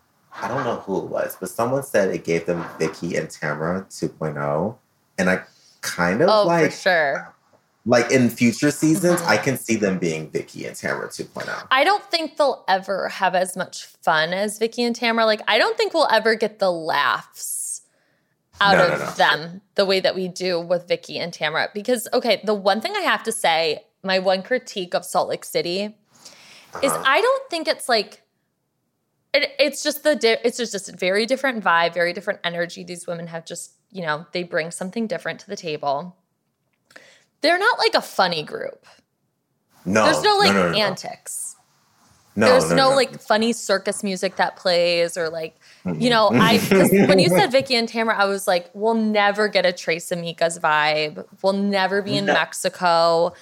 I 0.42 0.48
don't 0.48 0.64
know 0.66 0.78
who 0.78 1.00
it 1.00 1.06
was, 1.10 1.36
but 1.40 1.50
someone 1.50 1.84
said 1.84 2.14
it 2.14 2.24
gave 2.24 2.46
them 2.46 2.64
Vicki 2.78 3.16
and 3.16 3.28
Tamra 3.28 3.86
2.0. 3.88 4.76
And 5.18 5.30
I 5.30 5.42
kind 5.82 6.22
of 6.22 6.30
Oh, 6.30 6.46
like, 6.46 6.72
for 6.72 6.78
sure. 6.78 7.34
Like 7.88 8.12
in 8.12 8.30
future 8.30 8.70
seasons, 8.70 9.22
Mhm. 9.22 9.28
I 9.28 9.38
can 9.38 9.58
see 9.58 9.78
them 9.78 9.98
being 9.98 10.30
Vicki 10.30 10.66
and 10.68 10.76
Tamra 10.76 11.08
2.0. 11.10 11.68
I 11.72 11.84
don't 11.86 12.04
think 12.12 12.36
they'll 12.38 12.66
ever 12.68 13.08
have 13.08 13.34
as 13.34 13.56
much 13.56 13.86
fun 13.86 14.34
as 14.34 14.58
Vicki 14.60 14.84
and 14.84 14.94
Tamra. 14.96 15.26
Like, 15.26 15.42
I 15.48 15.58
don't 15.58 15.78
think 15.78 15.94
we'll 15.94 16.10
ever 16.12 16.36
get 16.36 16.60
the 16.60 16.72
laughs 16.72 17.82
out 18.60 18.78
No, 18.78 18.88
of 18.88 19.00
no, 19.00 19.06
no. 19.06 19.12
them 19.12 19.62
the 19.76 19.86
way 19.86 20.00
that 20.02 20.16
we 20.16 20.28
do 20.28 20.60
with 20.60 20.88
Vicki 20.88 21.18
and 21.18 21.32
Tamra. 21.32 21.74
Because, 21.74 22.08
okay, 22.14 22.42
the 22.44 22.54
one 22.54 22.82
thing 22.82 22.94
I 22.98 23.02
have 23.02 23.24
to 23.24 23.32
say, 23.32 23.86
my 24.04 24.20
one 24.20 24.44
critique 24.44 24.94
of 24.94 25.06
Salt 25.06 25.30
Lake 25.30 25.46
City 25.46 25.96
is 26.84 26.92
Uh-huh. 26.92 27.04
I 27.06 27.22
don't 27.22 27.50
think 27.50 27.68
it's 27.70 27.88
like, 27.88 28.22
it, 29.34 29.52
it's 29.60 29.82
just 29.84 30.04
the 30.04 30.16
di- 30.16 30.40
it's 30.44 30.58
just, 30.58 30.72
just 30.74 30.90
a 30.90 30.96
very 30.96 31.26
different 31.26 31.64
vibe, 31.64 31.94
very 31.94 32.12
different 32.12 32.40
energy. 32.44 32.84
These 32.84 33.08
women 33.08 33.28
have 33.28 33.46
just 33.46 33.72
you 33.92 34.02
know 34.02 34.26
they 34.34 34.44
bring 34.44 34.72
something 34.72 35.08
different 35.08 35.40
to 35.42 35.48
the 35.48 35.56
table. 35.56 36.16
They're 37.48 37.58
not 37.58 37.80
like 37.80 37.94
a 37.94 38.02
funny 38.02 38.44
group. 38.44 38.86
No, 39.86 40.04
There's 40.04 40.22
no 40.22 40.36
like 40.36 40.54
no, 40.54 40.70
no, 40.70 40.78
antics. 40.78 41.56
No, 42.36 42.48
There's 42.48 42.74
no, 42.74 42.90
like 42.90 43.22
funny 43.22 43.54
circus 43.54 44.04
music 44.04 44.36
that 44.36 44.58
plays 44.58 45.16
or 45.16 45.30
like, 45.30 45.56
you 45.98 46.10
know, 46.10 46.30
I 46.34 46.58
when 47.08 47.20
you 47.20 47.30
said 47.30 47.54
Vicki 47.54 47.74
and 47.76 47.88
Tamra, 47.88 48.16
I 48.16 48.26
was 48.26 48.50
like, 48.50 48.70
we'll 48.74 48.96
never 48.96 49.48
get 49.48 49.66
a 49.66 49.72
Tres 49.72 50.10
Amigas 50.10 50.60
vibe. 50.60 51.26
We'll 51.42 51.54
never 51.54 52.02
be 52.02 52.18
in. 52.18 52.26
Mexico. 52.26 53.34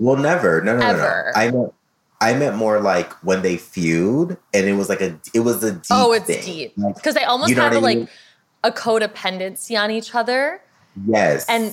Well, 0.00 0.16
never. 0.16 0.60
No, 0.60 0.72
no, 0.72 0.80
no, 0.80 0.86
Ever. 0.86 1.32
no. 1.32 1.40
I 1.40 1.50
meant, 1.52 1.74
I 2.20 2.34
meant 2.34 2.56
more 2.56 2.80
like 2.80 3.12
when 3.22 3.42
they 3.42 3.58
feud, 3.58 4.38
and 4.52 4.66
it 4.66 4.72
was 4.72 4.88
like 4.88 5.00
a, 5.00 5.20
it 5.32 5.40
was 5.40 5.62
a 5.62 5.74
deep. 5.74 5.84
oh, 5.92 6.12
it's 6.12 6.24
thing. 6.24 6.44
deep 6.44 6.72
Like, 6.76 6.96
because 6.96 7.14
they 7.14 7.22
almost 7.22 7.50
you 7.50 7.54
know 7.54 7.62
have 7.62 7.74
I 7.74 7.76
like 7.76 7.98
mean? 7.98 8.08
a 8.64 8.72
codependency 8.72 9.80
on 9.80 9.92
each 9.92 10.16
other, 10.16 10.60
yes, 11.06 11.48
and 11.48 11.72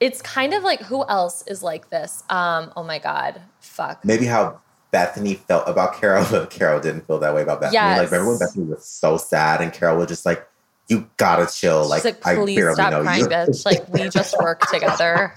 it's 0.00 0.22
kind 0.22 0.54
of 0.54 0.62
like 0.62 0.80
who 0.80 1.04
else 1.06 1.44
is 1.46 1.62
like 1.62 1.90
this? 1.90 2.24
Um, 2.30 2.72
oh 2.76 2.82
my 2.82 2.98
god, 2.98 3.40
fuck. 3.60 4.04
maybe 4.04 4.24
how 4.26 4.60
Bethenny 4.92 5.36
felt 5.38 5.68
about 5.68 6.00
Carole, 6.00 6.26
but 6.30 6.50
Carole 6.50 6.80
didn't 6.80 7.06
feel 7.06 7.18
that 7.20 7.34
way 7.34 7.42
about 7.42 7.60
Bethenny. 7.60 7.72
Like, 7.72 7.72
Yes. 7.72 8.10
remember 8.10 8.30
when 8.32 8.38
Bethenny 8.40 8.68
was 8.68 8.84
so 8.84 9.16
sad, 9.16 9.60
and 9.60 9.72
Carole 9.72 9.98
was 9.98 10.08
just 10.08 10.26
like, 10.26 10.46
"You 10.88 11.08
gotta 11.16 11.46
chill." 11.52 11.82
She's 11.84 11.90
Like, 11.90 12.04
like, 12.04 12.26
I 12.26 12.34
please 12.36 12.56
barely 12.56 12.74
stop 12.74 12.90
know 12.92 13.02
crying, 13.02 13.22
you. 13.22 13.28
bitch. 13.28 13.64
Like 13.66 13.88
we 13.90 14.08
just 14.08 14.36
work 14.40 14.60
together. 14.72 15.34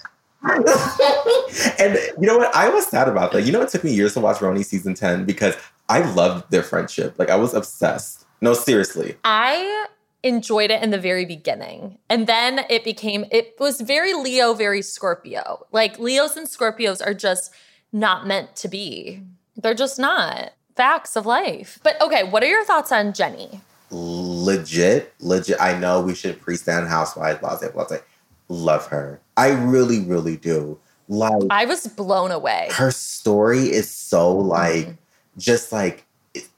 and 1.80 1.96
you 2.20 2.28
know 2.28 2.38
what? 2.38 2.54
I 2.56 2.70
was 2.70 2.88
sad 2.88 3.08
about 3.08 3.32
that. 3.34 3.44
You 3.44 3.52
know, 3.52 3.62
it 3.62 3.70
took 3.70 3.84
me 3.84 3.94
years 3.94 4.14
to 4.16 4.20
watch 4.20 4.38
RHONY 4.38 4.66
season 4.66 4.94
10 4.94 5.26
because 5.26 5.56
I 5.90 6.00
loved 6.14 6.52
their 6.52 6.64
friendship. 6.64 7.18
Like, 7.18 7.30
I 7.30 7.36
was 7.36 7.54
obsessed. 7.54 8.26
No, 8.42 8.54
seriously. 8.54 9.16
I 9.24 9.88
enjoyed 10.24 10.72
it 10.72 10.82
in 10.82 10.90
the 10.90 10.98
very 10.98 11.26
beginning. 11.26 11.98
And 12.10 12.28
then 12.28 12.66
it 12.70 12.84
became, 12.84 13.26
it 13.32 13.56
was 13.60 13.82
very 13.82 14.14
Leo, 14.14 14.54
very 14.54 14.82
Scorpio. 14.82 15.66
Like 15.72 16.00
Leos 16.00 16.36
and 16.38 16.48
Scorpios 16.48 17.06
are 17.06 17.14
just 17.14 17.52
not 17.92 18.26
meant 18.26 18.56
to 18.58 18.68
be. 18.68 19.22
They're 19.56 19.74
just 19.74 20.00
not. 20.00 20.54
Facts 20.76 21.16
of 21.16 21.26
life. 21.26 21.80
But 21.84 22.02
okay, 22.02 22.24
what 22.24 22.42
are 22.42 22.48
your 22.48 22.66
thoughts 22.66 22.92
on 22.92 23.14
Jennie? 23.14 23.62
Legit, 23.92 25.14
legit. 25.20 25.58
I 25.62 25.78
know 25.78 26.02
we 26.02 26.16
should 26.16 26.42
pre 26.42 26.56
stand 26.56 26.88
Housewives, 26.88 27.40
blah, 27.40 27.58
blah, 27.60 27.70
blah. 27.70 27.86
blah. 27.86 27.98
Love 28.50 28.88
her. 28.88 29.20
I 29.38 29.50
really, 29.50 30.00
really 30.00 30.38
do. 30.38 30.80
Like, 31.08 31.44
I 31.50 31.66
was 31.66 31.86
blown 31.88 32.32
away. 32.32 32.70
her 32.72 32.90
story 32.92 33.72
is 33.72 33.90
so, 33.90 34.36
Mm-hmm. 34.38 34.48
like, 34.48 34.96
just 35.38 35.72
like 35.72 36.06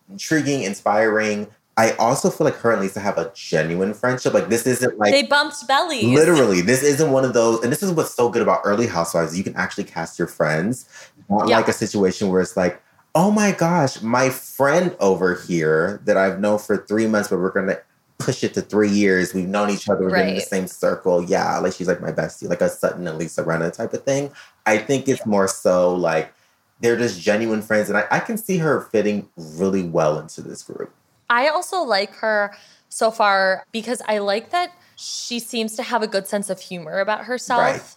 intriguing, 0.09 0.63
inspiring. 0.63 1.47
I 1.77 1.91
also 1.93 2.29
feel 2.29 2.45
like 2.45 2.55
her 2.57 2.71
and 2.71 2.81
Lisa 2.81 3.01
have 3.01 3.17
a 3.17 3.31
genuine 3.35 3.93
friendship. 3.93 4.33
Like, 4.33 4.47
this 4.47 4.65
isn't 4.65 4.97
like. 4.97 5.11
they 5.11 5.23
bumped 5.23 5.67
bellies. 5.67 6.05
Literally, 6.05 6.61
this 6.61 6.83
isn't 6.83 7.11
one 7.11 7.25
of 7.25 7.33
those, 7.33 7.61
and 7.63 7.71
this 7.71 7.83
is 7.83 7.91
what's 7.91 8.13
so 8.13 8.29
good 8.29 8.41
about 8.41 8.61
early 8.63 8.87
housewives. 8.87 9.37
You 9.37 9.43
can 9.43 9.55
actually 9.57 9.83
cast 9.83 10.17
your 10.17 10.27
friends, 10.29 10.87
not 11.29 11.49
Yeah. 11.49 11.57
like 11.57 11.67
a 11.67 11.73
situation 11.73 12.29
where 12.29 12.39
it's 12.39 12.55
like, 12.55 12.81
oh 13.13 13.29
my 13.29 13.51
gosh, 13.51 14.01
my 14.01 14.29
friend 14.29 14.95
over 14.99 15.35
here 15.35 16.01
that 16.05 16.15
I've 16.17 16.39
known 16.39 16.59
for 16.59 16.77
three 16.77 17.07
months, 17.07 17.29
but 17.29 17.39
we're 17.39 17.51
gonna 17.51 17.77
push 18.19 18.43
it 18.43 18.53
to 18.53 18.61
three 18.61 18.89
years. 18.89 19.33
We've 19.33 19.47
known 19.47 19.69
each 19.69 19.89
other, 19.89 20.05
we've 20.05 20.13
been 20.13 20.29
in 20.29 20.35
the 20.35 20.41
same 20.41 20.67
circle. 20.67 21.23
Yeah, 21.23 21.57
like 21.59 21.73
she's 21.73 21.87
like 21.87 22.01
my 22.01 22.11
bestie, 22.11 22.47
like 22.49 22.61
a 22.61 22.69
Sutton 22.69 23.05
and 23.07 23.17
Lisa 23.17 23.43
Rinna 23.43 23.71
type 23.73 23.93
of 23.93 24.03
thing. 24.03 24.31
I 24.65 24.77
think 24.77 25.09
it's 25.09 25.25
more 25.25 25.47
so 25.49 25.93
like 25.93 26.33
they're 26.81 26.97
just 26.97 27.21
genuine 27.21 27.61
friends. 27.61 27.89
And 27.89 27.97
I, 27.97 28.05
I 28.11 28.19
can 28.19 28.37
see 28.37 28.57
her 28.57 28.81
fitting 28.91 29.27
really 29.37 29.83
well 29.83 30.19
into 30.19 30.41
this 30.41 30.63
group. 30.63 30.93
I 31.29 31.47
also 31.49 31.81
like 31.81 32.13
her 32.15 32.55
so 32.89 33.11
far 33.11 33.65
because 33.71 34.01
I 34.07 34.19
like 34.19 34.51
that 34.51 34.71
she 34.95 35.39
seems 35.39 35.75
to 35.75 35.83
have 35.83 36.01
a 36.01 36.07
good 36.07 36.27
sense 36.27 36.49
of 36.49 36.59
humor 36.59 36.99
about 36.99 37.25
herself. 37.25 37.59
Right. 37.59 37.95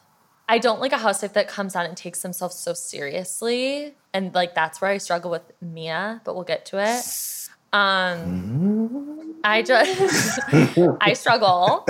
I 0.48 0.58
don't 0.58 0.80
like 0.80 0.92
a 0.92 0.98
housewife 0.98 1.34
that 1.34 1.48
comes 1.48 1.76
on 1.76 1.84
and 1.86 1.96
takes 1.96 2.22
themselves 2.22 2.56
so 2.56 2.72
seriously. 2.72 3.94
And 4.14 4.34
like 4.34 4.54
that's 4.54 4.80
where 4.80 4.90
I 4.90 4.98
struggle 4.98 5.30
with 5.30 5.42
Mia, 5.60 6.20
but 6.24 6.34
we'll 6.34 6.44
get 6.44 6.64
to 6.66 6.78
it. 6.82 7.04
Um 7.72 9.36
I 9.44 9.62
just 9.62 10.40
I 11.00 11.12
struggle. 11.12 11.86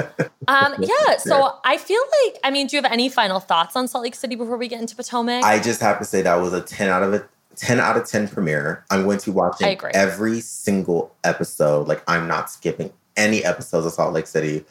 Um 0.48 0.74
yeah, 0.80 1.16
so 1.18 1.58
I 1.64 1.76
feel 1.78 2.02
like 2.24 2.40
I 2.42 2.50
mean, 2.50 2.66
do 2.66 2.76
you 2.76 2.82
have 2.82 2.92
any 2.92 3.08
final 3.08 3.38
thoughts 3.38 3.76
on 3.76 3.86
Salt 3.86 4.02
Lake 4.02 4.16
City 4.16 4.34
before 4.34 4.56
we 4.56 4.66
get 4.66 4.80
into 4.80 4.96
Potomac? 4.96 5.44
I 5.44 5.60
just 5.60 5.80
have 5.80 5.98
to 6.00 6.04
say 6.04 6.22
that 6.22 6.34
was 6.36 6.52
a 6.52 6.60
10 6.60 6.88
out 6.88 7.04
of 7.04 7.14
a 7.14 7.28
10 7.58 7.80
out 7.80 7.96
of 7.96 8.06
10 8.06 8.28
premiere. 8.28 8.84
I'm 8.90 9.04
going 9.04 9.18
to 9.18 9.30
be 9.30 9.34
watching 9.34 9.78
every 9.92 10.40
single 10.40 11.14
episode. 11.24 11.88
Like 11.88 12.02
I'm 12.08 12.26
not 12.26 12.50
skipping 12.50 12.92
any 13.16 13.44
episodes 13.44 13.84
of 13.86 13.92
Salt 13.92 14.14
Lake 14.14 14.26
City. 14.26 14.64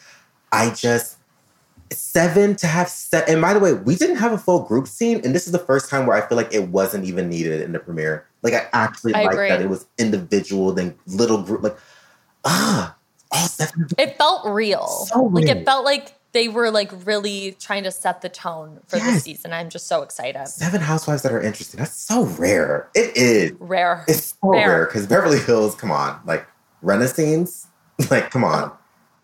I 0.52 0.72
just 0.72 1.18
seven 1.92 2.56
to 2.56 2.68
have 2.68 2.90
seven. 2.90 3.34
And 3.34 3.42
by 3.42 3.54
the 3.54 3.60
way, 3.60 3.74
we 3.74 3.96
didn't 3.96 4.18
have 4.18 4.32
a 4.32 4.38
full 4.38 4.64
group 4.64 4.88
scene, 4.88 5.22
and 5.24 5.36
this 5.36 5.46
is 5.46 5.52
the 5.52 5.60
first 5.60 5.90
time 5.90 6.06
where 6.06 6.18
I 6.18 6.28
feel 6.28 6.38
like 6.38 6.54
it 6.54 6.70
wasn't 6.70 7.06
even 7.06 7.30
needed 7.30 7.62
in 7.62 7.72
the 7.72 7.80
premiere. 7.80 8.26
Like 8.42 8.54
I 8.54 8.68
actually 8.74 9.14
like 9.14 9.32
that 9.32 9.62
it 9.62 9.70
was 9.70 9.86
individual, 9.98 10.72
then 10.74 10.96
little 11.06 11.44
group. 11.44 11.64
Like 11.64 11.78
ah, 12.46 12.96
all 13.32 13.48
seven. 13.48 13.88
it 13.98 14.18
felt 14.18 14.46
real. 14.46 14.88
So 14.88 15.24
like 15.24 15.48
it 15.48 15.66
felt 15.66 15.86
like 15.86 16.14
they 16.34 16.47
were 16.47 16.71
like 16.71 16.91
really 17.05 17.55
trying 17.59 17.84
to 17.84 17.91
set 17.91 18.21
the 18.21 18.30
tone 18.30 18.80
for 18.88 18.99
the 18.99 19.19
season. 19.19 19.53
I'm 19.53 19.69
just 19.69 19.88
so 19.88 20.01
excited. 20.01 20.47
Seven 20.47 20.82
housewives 20.82 21.21
that 21.23 21.32
are 21.32 21.41
interesting. 21.41 21.80
That's 21.80 21.93
so 21.95 22.23
rare. 22.25 22.89
It 22.93 23.15
is. 23.15 23.53
Rare. 23.59 24.05
It's 24.07 24.36
so 24.41 24.49
Rare. 24.49 24.86
because 24.86 25.07
Beverly 25.07 25.39
Hills. 25.39 25.75
Come 25.75 25.91
on, 25.91 26.19
like 26.25 26.45
Renaissance. 26.82 27.67
Like 28.11 28.30
come 28.30 28.43
on. 28.43 28.71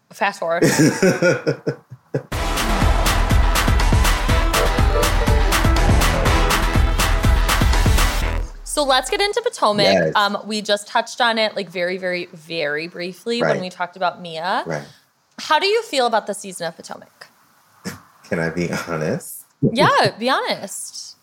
Fast 0.10 0.40
forward. 0.40 0.64
So 8.74 8.84
let's 8.84 9.08
get 9.12 9.22
into 9.22 9.40
Potomac. 9.44 9.86
Yes. 9.86 10.16
Um, 10.16 10.36
we 10.48 10.64
just 10.64 10.88
touched 10.88 11.22
on 11.22 11.38
it 11.38 11.56
like 11.56 11.70
very, 11.70 11.98
very, 11.98 12.26
very 12.34 12.88
briefly 12.88 13.40
when 13.40 13.62
we 13.62 13.70
talked 13.70 13.96
about 13.96 14.20
Mia. 14.20 14.64
right. 14.66 14.84
How 15.40 15.60
do 15.60 15.68
you 15.68 15.82
feel 15.84 16.06
about 16.06 16.28
the 16.28 16.34
season 16.34 16.68
of 16.68 16.76
Potomac? 16.76 17.28
Can 18.24 18.40
I 18.40 18.50
be 18.50 18.70
honest? 18.72 19.46
yeah, 19.72 20.16
be 20.20 20.30
honest. 20.30 21.18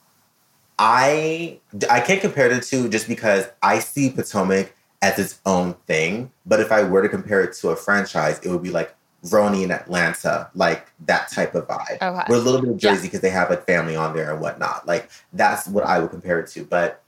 I 0.79 1.59
I 1.91 2.01
can't 2.01 2.21
compare 2.21 2.49
the 2.49 2.61
two 2.61 2.89
just 2.89 3.07
because 3.07 3.47
I 3.63 3.81
see 3.81 4.11
Potomac 4.11 4.75
as 5.03 5.19
its 5.19 5.41
own 5.45 5.75
thing. 5.87 6.33
But 6.47 6.61
if 6.61 6.73
I 6.73 6.83
were 6.83 7.03
to 7.03 7.09
compare 7.09 7.43
it 7.43 7.53
to 7.59 7.69
a 7.69 7.77
franchise, 7.77 8.39
it 8.43 8.49
would 8.49 8.63
be 8.63 8.71
like 8.71 8.95
RHONY 9.25 9.65
in 9.65 9.71
Atlanta, 9.71 10.51
like 10.55 10.91
that 11.07 11.31
type 11.31 11.55
of 11.55 11.69
vibe. 11.69 12.01
Okay. 12.01 12.25
With 12.29 12.39
a 12.39 12.43
little 12.43 12.63
bit 12.63 12.71
of 12.71 12.77
Jersey 12.79 13.09
because 13.09 13.21
they 13.21 13.31
have 13.31 13.51
like 13.51 13.67
family 13.67 13.95
on 13.95 14.15
there 14.15 14.33
and 14.33 14.41
whatnot. 14.41 14.87
Like 14.87 15.11
that's 15.35 15.69
what 15.69 15.85
I 15.85 15.99
would 16.01 16.11
compare 16.11 16.41
it 16.41 16.49
to. 16.49 16.65
But 16.65 17.03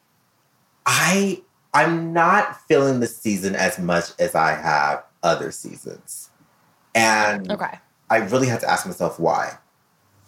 I 0.84 1.42
I'm 1.72 2.12
not 2.12 2.60
feeling 2.68 3.00
the 3.00 3.06
season 3.06 3.56
as 3.56 3.78
much 3.78 4.10
as 4.18 4.34
I 4.34 4.52
have 4.52 5.04
other 5.22 5.50
seasons. 5.50 6.28
And 6.94 7.50
Okay. 7.50 7.78
I 8.10 8.18
really 8.18 8.46
had 8.48 8.60
to 8.60 8.70
ask 8.70 8.86
myself 8.86 9.18
why. 9.18 9.58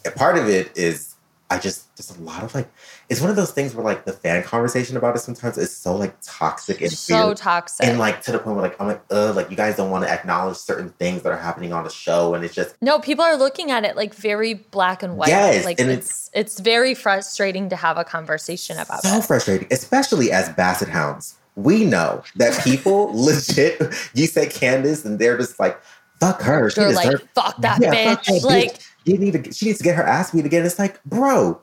And 0.04 0.14
part 0.14 0.38
of 0.38 0.48
it 0.48 0.76
is 0.76 1.14
I 1.50 1.58
just 1.58 1.94
just 1.94 2.16
a 2.16 2.20
lot 2.22 2.42
of 2.42 2.54
like 2.54 2.68
it's 3.10 3.20
one 3.20 3.28
of 3.30 3.36
those 3.36 3.52
things 3.52 3.74
where 3.74 3.84
like 3.84 4.06
the 4.06 4.12
fan 4.12 4.42
conversation 4.42 4.96
about 4.96 5.14
it 5.14 5.18
sometimes 5.20 5.58
is 5.58 5.74
so 5.76 5.94
like 5.94 6.16
toxic 6.22 6.80
and 6.80 6.90
So 6.90 7.26
weird. 7.26 7.36
toxic. 7.36 7.86
and 7.86 7.98
like 7.98 8.22
to 8.22 8.32
the 8.32 8.38
point 8.38 8.56
where 8.56 8.64
like 8.64 8.80
I'm 8.80 8.86
like 8.88 9.02
ugh 9.10 9.36
like 9.36 9.50
you 9.50 9.56
guys 9.56 9.76
don't 9.76 9.90
want 9.90 10.04
to 10.04 10.10
acknowledge 10.10 10.56
certain 10.56 10.88
things 10.98 11.22
that 11.22 11.30
are 11.32 11.36
happening 11.38 11.72
on 11.72 11.84
the 11.84 11.90
show 11.90 12.34
and 12.34 12.44
it's 12.44 12.54
just 12.54 12.74
no, 12.80 12.98
people 12.98 13.24
are 13.24 13.36
looking 13.36 13.70
at 13.70 13.84
it 13.84 13.94
like 13.94 14.14
very 14.14 14.54
black 14.54 15.02
and 15.02 15.16
white. 15.16 15.28
Yes, 15.28 15.64
like 15.64 15.78
and 15.78 15.90
it's 15.90 16.30
it's 16.32 16.58
very 16.60 16.94
frustrating 16.94 17.68
to 17.68 17.76
have 17.76 17.98
a 17.98 18.04
conversation 18.04 18.78
about 18.78 19.02
so 19.02 19.18
it. 19.18 19.24
frustrating, 19.24 19.68
especially 19.70 20.32
as 20.32 20.48
basset 20.48 20.88
hounds. 20.88 21.36
We 21.56 21.84
know 21.84 22.24
that 22.36 22.64
people 22.64 23.10
legit 23.14 23.80
you 24.14 24.26
say 24.26 24.46
Candace 24.48 25.04
and 25.04 25.18
they're 25.18 25.36
just 25.38 25.60
like 25.60 25.78
fuck 26.26 26.42
her. 26.42 26.70
She 26.70 26.80
like, 26.80 27.20
fuck 27.34 27.56
that 27.60 27.80
Yeah, 27.80 27.92
fuck 28.14 28.24
bitch. 28.24 28.40
that 28.42 28.46
Like, 28.46 28.74
bitch. 28.74 28.86
you 29.04 29.18
need 29.18 29.44
to 29.44 29.52
she 29.52 29.66
needs 29.66 29.78
to 29.78 29.84
get 29.84 29.96
her 29.96 30.02
ass 30.02 30.30
beat 30.32 30.44
again. 30.46 30.64
It's 30.64 30.78
like, 30.78 31.02
bro, 31.04 31.60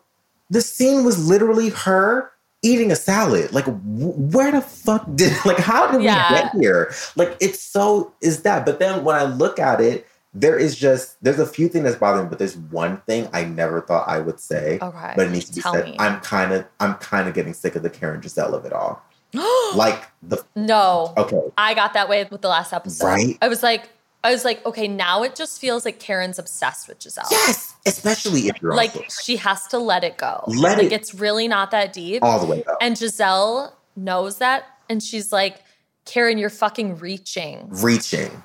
the 0.50 0.62
scene 0.62 1.04
was 1.04 1.28
literally 1.28 1.70
her 1.70 2.32
eating 2.64 2.92
a 2.92 2.96
salad. 2.96 3.52
Like, 3.54 3.66
wh- 3.66 4.34
where 4.34 4.52
the 4.52 4.62
fuck 4.62 5.06
did 5.16 5.34
like 5.46 5.58
how 5.58 5.92
did 5.92 6.02
Yeah. 6.04 6.30
we 6.32 6.36
get 6.38 6.52
here? 6.62 6.94
Like, 7.16 7.36
it's 7.40 7.60
so 7.60 8.14
is 8.22 8.44
that. 8.44 8.66
But 8.66 8.80
then 8.80 9.04
when 9.04 9.16
I 9.16 9.24
look 9.24 9.60
at 9.60 9.82
it, 9.82 10.06
there 10.34 10.58
is 10.58 10.78
just 10.78 11.22
there's 11.22 11.40
a 11.40 11.46
few 11.46 11.68
things 11.68 11.84
that's 11.84 11.98
bothering, 11.98 12.26
me, 12.26 12.30
but 12.30 12.40
there's 12.40 12.56
one 12.56 12.98
thing 13.02 13.28
I 13.34 13.44
never 13.44 13.82
thought 13.82 14.08
I 14.08 14.20
would 14.20 14.40
say. 14.40 14.80
Okay, 14.82 15.14
But 15.16 15.28
it 15.28 15.32
needs 15.32 15.50
to 15.50 15.56
be 15.56 15.62
tell 15.62 15.74
said. 15.74 15.86
me. 15.86 15.96
I'm 16.00 16.22
kind 16.22 16.54
of 16.54 16.66
I'm 16.80 16.94
kind 16.96 17.28
of 17.28 17.34
getting 17.34 17.54
sick 17.54 17.76
of 17.76 17.84
the 17.84 17.90
Karen 17.90 18.22
Gizelle 18.22 18.54
of 18.54 18.64
it 18.66 18.72
all. 18.74 19.02
like 19.76 20.08
the 20.24 20.44
no. 20.56 21.14
okay, 21.18 21.40
I 21.58 21.74
got 21.74 21.94
that 21.94 22.08
way 22.10 22.26
with 22.30 22.42
the 22.42 22.48
last 22.50 22.72
episode. 22.74 23.06
Right? 23.08 23.38
I 23.42 23.48
was 23.50 23.62
like, 23.64 23.90
I 24.24 24.32
was 24.32 24.46
like, 24.46 24.64
okay, 24.66 24.88
now 24.88 25.24
it 25.24 25.36
just 25.36 25.60
feels 25.60 25.84
like 25.84 26.00
Karen's 26.00 26.38
obsessed 26.38 26.88
with 26.88 27.00
Gizelle. 27.00 27.30
yes, 27.32 27.74
especially 27.86 28.42
if 28.50 28.62
you're 28.62 28.76
Like 28.76 29.10
she 29.10 29.38
has 29.38 29.66
to 29.68 29.80
let 29.80 30.04
it 30.04 30.18
go. 30.18 30.44
Let 30.48 30.78
like 30.78 30.88
it- 30.88 30.92
it's 30.94 31.14
really 31.16 31.48
not 31.48 31.72
that 31.72 31.92
deep. 31.94 32.22
all 32.24 32.40
the 32.40 32.46
way 32.46 32.64
up. 32.66 32.78
And 32.82 32.96
Gizelle 32.96 33.74
knows 33.96 34.38
that. 34.38 34.66
And 34.90 35.02
she's 35.02 35.32
like, 35.32 35.64
Karen, 36.06 36.38
you're 36.38 36.50
fucking 36.52 36.98
reaching. 36.98 37.68
reaching. 37.72 38.44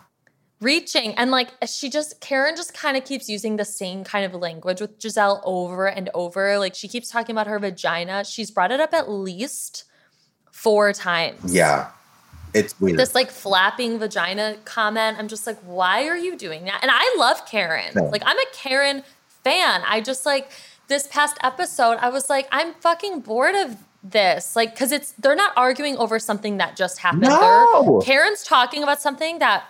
Reaching. 0.60 1.12
And 1.16 1.30
like 1.30 1.50
she 1.66 1.90
just 1.90 2.20
Karen 2.22 2.56
just 2.56 2.72
kind 2.72 2.96
of 2.96 3.04
keeps 3.04 3.28
using 3.28 3.56
the 3.56 3.64
same 3.66 4.04
kind 4.04 4.24
of 4.24 4.32
language 4.40 4.80
with 4.80 4.98
Gizelle 4.98 5.42
over 5.44 5.86
and 5.86 6.08
over. 6.14 6.58
Like 6.58 6.74
she 6.74 6.88
keeps 6.88 7.10
talking 7.10 7.34
about 7.34 7.46
her 7.46 7.58
vagina. 7.58 8.24
She's 8.24 8.50
brought 8.50 8.72
it 8.72 8.80
up 8.80 8.94
at 8.94 9.10
least 9.10 9.84
four 10.50 10.94
times. 10.94 11.52
Yeah. 11.54 11.90
It's 12.54 12.78
weird. 12.80 12.98
this 12.98 13.14
like 13.14 13.30
flapping 13.30 13.98
vagina 13.98 14.56
comment. 14.64 15.18
I'm 15.18 15.28
just 15.28 15.46
like, 15.46 15.58
why 15.60 16.06
are 16.08 16.16
you 16.16 16.36
doing 16.36 16.64
that? 16.64 16.78
And 16.82 16.90
I 16.92 17.14
love 17.18 17.46
Karen. 17.46 17.92
Like, 17.94 18.22
I'm 18.24 18.38
a 18.38 18.44
Karen 18.54 19.02
fan. 19.44 19.82
I 19.86 20.00
just 20.00 20.24
like 20.26 20.50
this 20.88 21.06
past 21.08 21.36
episode, 21.42 21.98
I 22.00 22.08
was 22.08 22.30
like, 22.30 22.48
I'm 22.52 22.74
fucking 22.74 23.20
bored 23.20 23.54
of 23.54 23.76
this. 24.02 24.56
Like, 24.56 24.72
because 24.72 24.92
it's 24.92 25.12
they're 25.12 25.36
not 25.36 25.52
arguing 25.56 25.96
over 25.98 26.18
something 26.18 26.58
that 26.58 26.76
just 26.76 26.98
happened. 26.98 27.22
No. 27.22 28.00
They're 28.00 28.06
Karen's 28.06 28.42
talking 28.42 28.82
about 28.82 29.02
something 29.02 29.38
that 29.40 29.64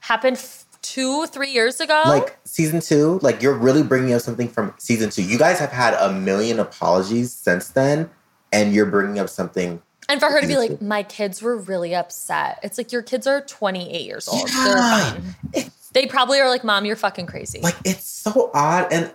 happened 0.00 0.38
f- 0.38 0.64
two, 0.82 1.26
three 1.26 1.50
years 1.50 1.80
ago. 1.80 2.02
like 2.06 2.38
season 2.44 2.80
two, 2.80 3.18
like 3.22 3.40
you're 3.40 3.54
really 3.54 3.82
bringing 3.82 4.12
up 4.14 4.20
something 4.20 4.48
from 4.48 4.74
season 4.78 5.10
two. 5.10 5.22
You 5.22 5.38
guys 5.38 5.58
have 5.60 5.70
had 5.70 5.94
a 5.94 6.12
million 6.12 6.58
apologies 6.58 7.32
since 7.32 7.68
then, 7.68 8.10
and 8.52 8.74
you're 8.74 8.86
bringing 8.86 9.18
up 9.18 9.28
something. 9.28 9.80
And 10.12 10.20
for 10.20 10.28
her 10.28 10.42
to 10.42 10.46
be 10.46 10.58
like, 10.58 10.82
my 10.82 11.02
kids 11.04 11.40
were 11.40 11.56
really 11.56 11.94
upset. 11.94 12.58
It's 12.62 12.76
like 12.76 12.92
your 12.92 13.00
kids 13.00 13.26
are 13.26 13.40
28 13.40 14.02
years 14.02 14.28
old. 14.28 14.46
Yeah. 14.46 14.64
They're 14.64 14.76
fine. 14.76 15.72
They 15.94 16.06
probably 16.06 16.38
are 16.38 16.50
like, 16.50 16.64
Mom, 16.64 16.84
you're 16.84 16.96
fucking 16.96 17.24
crazy. 17.24 17.60
Like 17.62 17.76
it's 17.82 18.04
so 18.04 18.50
odd, 18.52 18.92
and 18.92 19.10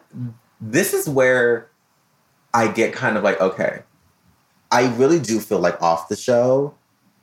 this 0.60 0.96
is 0.96 1.08
where 1.08 1.70
I 2.52 2.68
get 2.68 2.94
kind 2.94 3.16
of 3.16 3.24
like, 3.24 3.40
okay, 3.40 3.84
I 4.72 4.92
really 4.96 5.20
do 5.20 5.40
feel 5.40 5.60
like 5.60 5.80
off 5.84 6.10
the 6.10 6.16
show, 6.16 6.74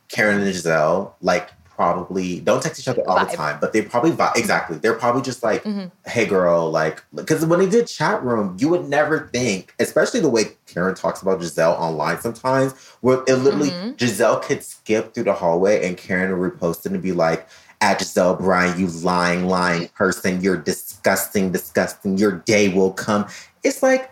Karen 0.09 0.41
and 0.41 0.47
Gizelle 0.55 1.13
like 1.21 1.51
probably 1.75 2.41
don't 2.41 2.63
text 2.63 2.81
each 2.81 2.89
other 2.89 3.03
all 3.09 3.19
Vibe. 3.19 3.31
the 3.31 3.37
time, 3.37 3.59
but 3.61 3.73
they 3.73 3.83
probably 3.83 4.11
vibe 4.13 4.37
exactly. 4.37 4.79
They're 4.79 4.95
probably 4.95 5.23
just 5.23 5.43
like, 5.43 5.65
Mhm. 5.65 5.91
hey 6.07 6.27
girl, 6.27 6.71
like 6.71 7.03
because 7.15 7.45
when 7.45 7.59
they 7.59 7.69
did 7.69 7.87
chat 7.87 8.23
room, 8.23 8.57
you 8.59 8.69
would 8.69 8.89
never 8.89 9.29
think, 9.33 9.75
especially 9.79 10.21
the 10.21 10.29
way 10.31 10.57
Karen 10.67 10.95
talks 10.95 11.23
about 11.23 11.41
Gizelle 11.41 11.79
online 11.79 12.21
sometimes, 12.21 12.73
where 13.01 13.23
it 13.27 13.35
literally 13.37 13.71
Mhm. 13.71 13.97
Gizelle 13.97 14.41
could 14.43 14.63
skip 14.65 15.15
through 15.15 15.25
the 15.25 15.33
hallway 15.35 15.87
and 15.87 15.97
Karen 15.97 16.39
would 16.39 16.59
repost 16.59 16.87
it 16.87 16.93
and 16.93 17.03
be 17.03 17.13
like, 17.13 17.47
at 17.81 17.99
Gizelle 18.01 18.39
Bryan, 18.39 18.79
you 18.79 18.87
lying, 18.87 19.47
lying 19.47 19.89
person, 19.89 20.41
you're 20.41 20.57
disgusting, 20.57 21.53
disgusting, 21.53 22.17
your 22.17 22.33
day 22.33 22.69
will 22.69 22.93
come. 22.93 23.27
It's 23.63 23.83
like 23.83 24.11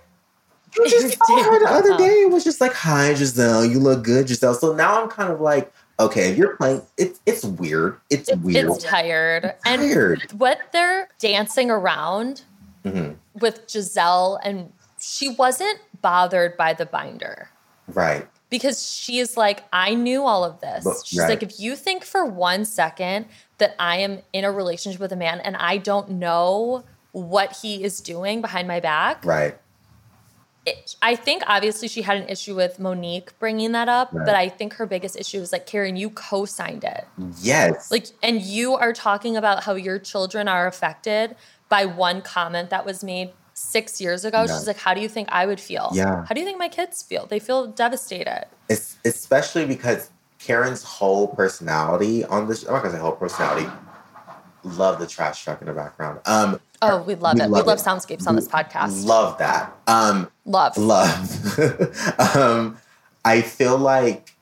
you 0.77 0.85
just 0.89 1.17
saw 1.27 1.43
her 1.43 1.59
the 1.61 1.71
other 1.71 1.97
day. 1.97 2.23
It 2.23 2.31
was 2.31 2.45
just 2.45 2.61
like, 2.61 2.73
hi 2.75 3.13
Gizelle, 3.15 3.71
you 3.71 3.79
look 3.79 4.03
good, 4.03 4.27
Gizelle. 4.27 4.55
So 4.59 4.75
now 4.75 5.03
I'm 5.03 5.09
kind 5.09 5.33
of 5.33 5.41
like, 5.41 5.73
okay, 6.07 6.31
if 6.31 6.37
you're 6.39 6.57
playing, 6.57 6.83
it's 6.97 7.21
it's 7.27 7.45
weird. 7.45 7.99
It's 8.11 8.35
weird. 8.37 8.71
It's 8.71 8.85
tired. 8.85 9.55
And 9.65 9.81
tired. 9.83 10.33
what 10.37 10.59
they're 10.73 11.09
dancing 11.19 11.71
around 11.71 12.43
Mhm. 12.85 13.17
with 13.41 13.67
Gizelle, 13.67 14.39
and 14.45 14.73
she 15.01 15.29
wasn't 15.29 15.79
bothered 16.01 16.57
by 16.57 16.73
the 16.73 16.87
binder 16.87 17.49
Right. 17.89 18.29
because 18.51 18.85
she 18.87 19.19
is 19.19 19.37
like, 19.37 19.65
I 19.73 19.95
knew 19.95 20.25
all 20.25 20.45
of 20.45 20.61
this. 20.61 20.85
But- 20.85 21.07
She's 21.07 21.19
right. 21.21 21.29
like, 21.31 21.43
if 21.43 21.59
you 21.61 21.77
think 21.77 22.05
for 22.05 22.25
one 22.25 22.65
second 22.65 23.27
that 23.59 23.75
I 23.79 23.99
am 23.99 24.21
in 24.33 24.45
a 24.45 24.51
relationship 24.53 25.01
with 25.01 25.13
a 25.13 25.17
man 25.17 25.41
and 25.41 25.57
I 25.57 25.77
don't 25.79 26.11
know 26.11 26.85
what 27.13 27.57
he 27.63 27.85
is 27.85 28.01
doing 28.01 28.41
behind 28.41 28.67
my 28.67 28.81
back, 28.81 29.25
Right. 29.25 29.57
It, 30.65 30.95
I 31.03 31.17
think 31.17 31.43
obviously 31.47 31.89
she 31.89 32.03
had 32.03 32.17
an 32.19 32.29
issue 32.29 32.55
with 32.55 32.79
Monique 32.79 33.37
bringing 33.41 33.73
that 33.73 33.89
up, 33.89 34.13
Right. 34.13 34.25
but 34.27 34.35
I 34.37 34.49
think 34.49 34.75
her 34.75 34.87
biggest 34.87 35.17
issue 35.17 35.41
was 35.41 35.51
like 35.53 35.67
Karen, 35.67 35.97
you 35.97 36.11
co-signed 36.11 36.85
it. 36.85 37.05
Yes. 37.41 37.91
Like, 37.91 38.07
and 38.23 38.41
you 38.41 38.75
are 38.75 38.93
talking 38.93 39.37
about 39.37 39.65
how 39.65 39.75
your 39.75 39.99
children 39.99 40.47
are 40.47 40.67
affected 40.69 41.35
by 41.69 41.87
one 41.87 42.23
comment 42.23 42.71
that 42.71 42.87
was 42.87 43.03
made 43.03 43.33
six 43.55 44.01
years 44.01 44.25
ago. 44.25 44.43
Yeah. 44.43 44.47
She's 44.57 44.67
like, 44.67 44.79
How 44.79 44.95
do 44.95 45.01
you 45.01 45.09
think 45.09 45.29
I 45.33 45.47
would 45.47 45.59
feel? 45.61 45.91
Yeah. 45.95 46.25
How 46.27 46.35
do 46.35 46.41
you 46.41 46.47
think 46.47 46.59
my 46.59 46.69
kids 46.69 47.03
feel? 47.03 47.27
They 47.27 47.39
feel 47.41 47.67
devastated. 47.67 48.47
it's 48.69 48.99
especially 49.05 49.67
because 49.67 50.11
Karen's 50.39 50.83
whole 50.83 51.29
personality 51.29 52.25
on 52.25 52.47
this. 52.49 52.65
I'm 52.65 52.73
not 52.75 52.83
gonna 52.83 52.95
say 52.95 53.01
whole 53.01 53.13
personality. 53.13 53.69
Love 54.65 55.01
the 55.01 55.07
trash 55.07 55.43
truck 55.43 55.61
in 55.61 55.67
the 55.67 55.73
background. 55.73 56.21
Um, 56.25 56.61
Oh, 56.83 57.03
we 57.03 57.15
love 57.15 57.37
We 57.37 57.43
it. 57.43 57.49
love 57.51 57.65
we 57.65 57.69
love 57.73 57.79
it. 57.79 57.83
soundscapes 57.83 58.27
on 58.27 58.37
this 58.37 58.49
podcast. 58.49 59.05
love 59.07 59.39
that. 59.39 59.73
Um, 59.87 60.31
love. 60.45 60.77
love. 60.77 61.59
um, 62.37 62.77
I 63.25 63.41
feel 63.41 63.79
like 63.79 64.35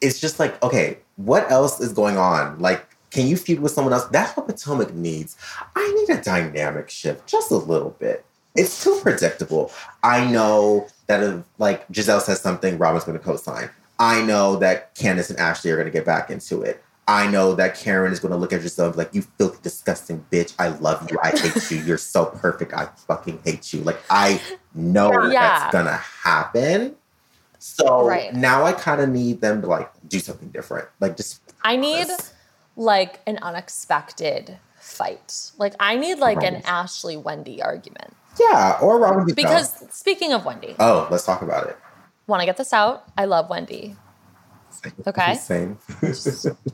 it's 0.00 0.18
just 0.20 0.38
like, 0.40 0.60
okay, 0.62 0.98
what 1.16 1.50
else 1.50 1.80
is 1.80 1.92
going 1.92 2.18
on? 2.18 2.58
Like, 2.58 2.84
can 3.10 3.26
you 3.26 3.36
feud 3.36 3.60
with 3.60 3.72
someone 3.72 3.92
else? 3.94 4.04
That's 4.06 4.36
what 4.36 4.46
Potomac 4.46 4.92
needs. 4.92 5.36
I 5.74 5.92
need 5.94 6.18
a 6.18 6.20
dynamic 6.20 6.90
shift, 6.90 7.26
just 7.26 7.50
a 7.50 7.56
little 7.56 7.90
bit. 7.98 8.24
It's 8.56 8.82
too 8.82 8.98
predictable. 9.02 9.70
I 10.02 10.28
know 10.30 10.88
that 11.06 11.22
if 11.22 11.44
like 11.58 11.86
Gizelle 11.88 12.20
says 12.20 12.40
something, 12.40 12.76
Robin's 12.78 13.04
going 13.04 13.18
to 13.18 13.24
co-sign. 13.24 13.70
I 13.98 14.22
know 14.22 14.56
that 14.56 14.94
Candace 14.94 15.30
and 15.30 15.38
Ashley 15.38 15.70
are 15.70 15.76
going 15.76 15.86
to 15.86 15.92
get 15.92 16.04
back 16.04 16.30
into 16.30 16.62
it. 16.62 16.82
I 17.08 17.28
know 17.28 17.54
that 17.54 17.76
Karen 17.76 18.12
is 18.12 18.18
going 18.18 18.32
to 18.32 18.36
look 18.36 18.52
at 18.52 18.62
yourself 18.62 18.86
and 18.88 18.94
be 18.94 18.98
like, 19.04 19.14
"You 19.14 19.22
filthy, 19.38 19.58
disgusting 19.62 20.24
bitch! 20.32 20.54
I 20.58 20.68
love 20.68 21.08
you. 21.10 21.18
I 21.22 21.30
hate 21.30 21.70
you. 21.70 21.78
You're 21.82 21.98
so 21.98 22.26
perfect. 22.26 22.72
I 22.74 22.86
fucking 23.06 23.40
hate 23.44 23.72
you." 23.72 23.80
Like 23.82 23.98
I 24.10 24.40
know 24.74 25.12
Yeah. 25.28 25.60
that's 25.60 25.72
gonna 25.72 25.96
happen. 25.96 26.96
So 27.58 28.06
Right. 28.06 28.34
now 28.34 28.64
I 28.64 28.72
kind 28.72 29.00
of 29.00 29.08
need 29.08 29.40
them 29.40 29.60
to 29.62 29.66
like 29.68 29.90
do 30.08 30.18
something 30.20 30.48
different. 30.48 30.88
Like 31.00 31.16
just 31.16 31.40
I 31.62 31.76
need 31.76 32.08
like 32.76 33.20
an 33.26 33.38
unexpected 33.40 34.58
fight. 34.78 35.50
Like 35.58 35.74
I 35.80 35.96
need 35.96 36.18
like 36.18 36.42
an 36.42 36.56
Ashley 36.64 37.16
Wendy 37.16 37.62
argument. 37.62 38.14
yeah, 38.38 38.78
or 38.82 38.98
Robin 38.98 39.24
Gizelle. 39.24 39.34
Because 39.36 39.84
speaking 39.90 40.32
of 40.32 40.44
Wendy, 40.44 40.74
oh, 40.78 41.08
let's 41.10 41.24
talk 41.24 41.40
about 41.42 41.66
it. 41.68 41.76
want 42.26 42.40
to 42.40 42.46
get 42.46 42.56
this 42.56 42.72
out? 42.72 43.04
I 43.16 43.24
love 43.24 43.48
Wendy. 43.48 43.96
Okay. 45.06 45.34
Same. 45.34 45.78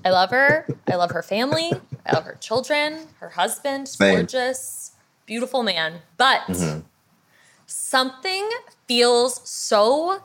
I 0.04 0.10
love 0.10 0.30
her. 0.30 0.66
I 0.90 0.96
love 0.96 1.10
her 1.12 1.22
family. 1.22 1.72
I 2.06 2.14
love 2.14 2.24
her 2.24 2.36
children, 2.40 3.06
her 3.20 3.28
husband, 3.30 3.88
Same. 3.88 4.14
gorgeous, 4.16 4.92
beautiful 5.26 5.62
man. 5.62 6.00
But 6.16 6.40
Mm-hmm. 6.48 6.80
something 7.66 8.48
feels 8.88 9.48
so 9.48 10.22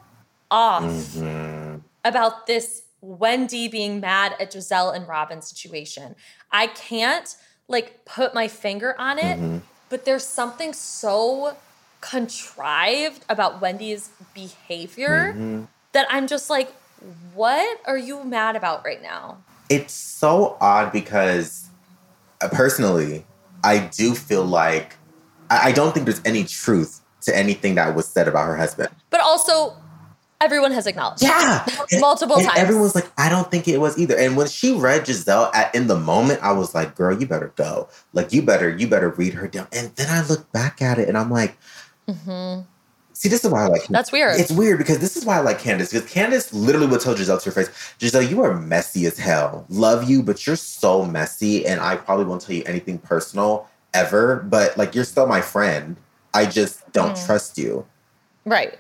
off 0.50 0.84
Mm-hmm. 0.84 1.78
about 2.04 2.48
this 2.48 2.84
Wendy 3.02 3.68
being 3.68 4.00
mad 4.00 4.36
at 4.40 4.52
Gizelle 4.52 4.96
and 4.96 5.08
Robin 5.08 5.42
situation. 5.42 6.16
I 6.52 6.68
can't 6.68 7.36
like 7.68 8.06
put 8.06 8.34
my 8.34 8.48
finger 8.48 8.96
on 9.00 9.20
it, 9.20 9.38
Mm-hmm. 9.38 9.58
but 9.90 10.06
there's 10.06 10.26
something 10.26 10.74
so 10.74 11.56
contrived 12.02 13.24
about 13.30 13.62
Wendy's 13.62 14.10
behavior 14.34 15.34
Mm-hmm. 15.34 15.64
that 15.94 16.08
I'm 16.10 16.28
just 16.28 16.50
like, 16.50 16.74
what 17.34 17.80
are 17.86 17.98
you 17.98 18.24
mad 18.24 18.56
about 18.56 18.84
right 18.86 19.02
now? 19.02 19.38
it's 19.70 19.94
so 19.94 20.58
odd 20.62 20.92
because 20.92 21.70
uh, 22.42 22.50
personally, 22.50 23.26
I 23.64 23.80
do 23.80 24.14
feel 24.16 24.46
like 24.46 24.96
I, 25.50 25.70
I 25.70 25.72
don't 25.72 25.94
think 25.94 26.06
there's 26.06 26.22
any 26.26 26.44
truth 26.44 27.02
to 27.22 27.36
anything 27.36 27.76
that 27.76 27.96
was 27.96 28.08
said 28.08 28.28
about 28.28 28.46
her 28.46 28.56
husband. 28.56 28.90
But 29.10 29.22
also, 29.22 29.76
everyone 30.40 30.72
has 30.72 30.88
acknowledged. 30.88 31.24
Yeah, 31.24 31.66
multiple 32.00 32.38
and 32.38 32.48
times. 32.48 32.60
Everyone's 32.60 32.96
like, 32.96 33.12
I 33.18 33.30
don't 33.30 33.50
think 33.52 33.68
it 33.68 33.80
was 33.80 33.98
either. 33.98 34.18
And 34.18 34.38
when 34.38 34.48
she 34.48 34.74
read 34.74 35.06
Gizelle 35.06 35.54
at, 35.54 35.74
in 35.76 35.88
the 35.88 36.00
moment, 36.00 36.42
I 36.42 36.54
was 36.54 36.74
like, 36.74 36.96
girl, 36.96 37.20
you 37.20 37.28
better 37.28 37.52
go. 37.56 37.90
Like, 38.14 38.32
you 38.32 38.42
better, 38.42 38.70
you 38.70 38.88
better 38.88 39.10
read 39.10 39.34
her 39.34 39.48
down. 39.48 39.68
And 39.74 39.94
then 39.96 40.08
I 40.10 40.26
look 40.28 40.52
back 40.52 40.82
at 40.82 41.00
it 41.00 41.10
and 41.10 41.18
I'm 41.18 41.32
like, 41.32 41.58
see, 43.20 43.30
this 43.30 43.44
is 43.44 43.52
why 43.52 43.64
I 43.64 43.68
like. 43.68 43.88
That's 43.88 44.12
weird. 44.12 44.40
It's 44.40 44.52
weird 44.52 44.78
because 44.78 45.00
this 45.00 45.16
is 45.18 45.26
why 45.26 45.38
I 45.38 45.40
like 45.42 45.60
Candace. 45.60 45.92
Because 45.92 46.10
Candace 46.10 46.54
literally 46.54 46.88
would 46.88 47.02
tell 47.02 47.16
Gizelle 47.16 47.42
to 47.42 47.50
her 47.50 47.52
face, 47.52 47.70
Gizelle, 48.00 48.30
you 48.30 48.42
are 48.44 48.54
messy 48.60 49.06
as 49.06 49.18
hell. 49.18 49.66
Love 49.70 50.10
you, 50.10 50.22
but 50.24 50.46
you're 50.46 50.56
so 50.56 51.04
messy. 51.06 51.66
And 51.66 51.80
I 51.82 51.96
probably 51.96 52.26
won't 52.26 52.42
tell 52.42 52.56
you 52.56 52.64
anything 52.66 52.98
personal 53.00 53.68
ever. 53.94 54.38
But 54.38 54.78
like, 54.78 54.94
you're 54.96 55.04
still 55.06 55.28
my 55.28 55.42
friend. 55.42 55.98
I 56.34 56.46
just 56.46 56.90
don't 56.92 57.16
Mm. 57.16 57.26
trust 57.26 57.58
you. 57.58 57.86
right. 58.46 58.78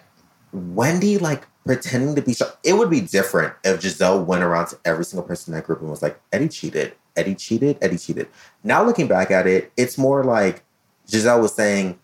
Wendy 0.54 1.18
like 1.18 1.44
pretending 1.66 2.16
to 2.16 2.22
be 2.22 2.34
shocked. 2.34 2.58
It 2.64 2.74
would 2.74 2.90
be 2.90 3.02
different 3.02 3.54
if 3.66 3.82
Gizelle 3.82 4.24
went 4.26 4.44
around 4.44 4.68
to 4.68 4.78
every 4.86 5.04
single 5.04 5.28
person 5.28 5.54
in 5.54 5.60
that 5.60 5.66
group 5.66 5.82
and 5.82 5.90
was 5.90 6.02
like, 6.02 6.20
Eddie 6.32 6.48
cheated, 6.48 6.94
Eddie 7.18 7.36
cheated, 7.36 7.78
Eddie 7.82 7.98
cheated. 7.98 8.28
Now 8.64 8.84
looking 8.84 9.08
back 9.08 9.30
at 9.30 9.46
it, 9.46 9.72
it's 9.76 9.98
more 9.98 10.24
like 10.24 10.64
Gizelle 11.10 11.42
was 11.42 11.54
saying, 11.54 12.00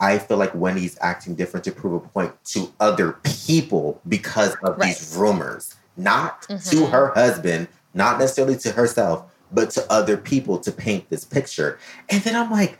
I 0.00 0.18
feel 0.18 0.36
like 0.36 0.54
Wendy's 0.54 0.98
acting 1.00 1.34
different 1.34 1.64
to 1.64 1.72
prove 1.72 1.94
a 2.04 2.08
point 2.08 2.32
to 2.46 2.72
other 2.80 3.12
people 3.22 4.00
because 4.08 4.54
of 4.62 4.76
Right. 4.78 4.96
these 4.96 5.16
rumors, 5.16 5.74
not 5.96 6.42
to 6.42 6.54
Mhm. 6.56 6.90
her 6.90 7.08
husband, 7.14 7.68
not 7.94 8.18
necessarily 8.18 8.56
to 8.58 8.72
herself, 8.72 9.24
but 9.50 9.70
to 9.70 9.90
other 9.90 10.16
people 10.16 10.58
to 10.58 10.70
paint 10.72 11.08
this 11.08 11.24
picture. 11.24 11.78
And 12.10 12.22
then 12.22 12.36
I'm 12.36 12.50
like, 12.50 12.78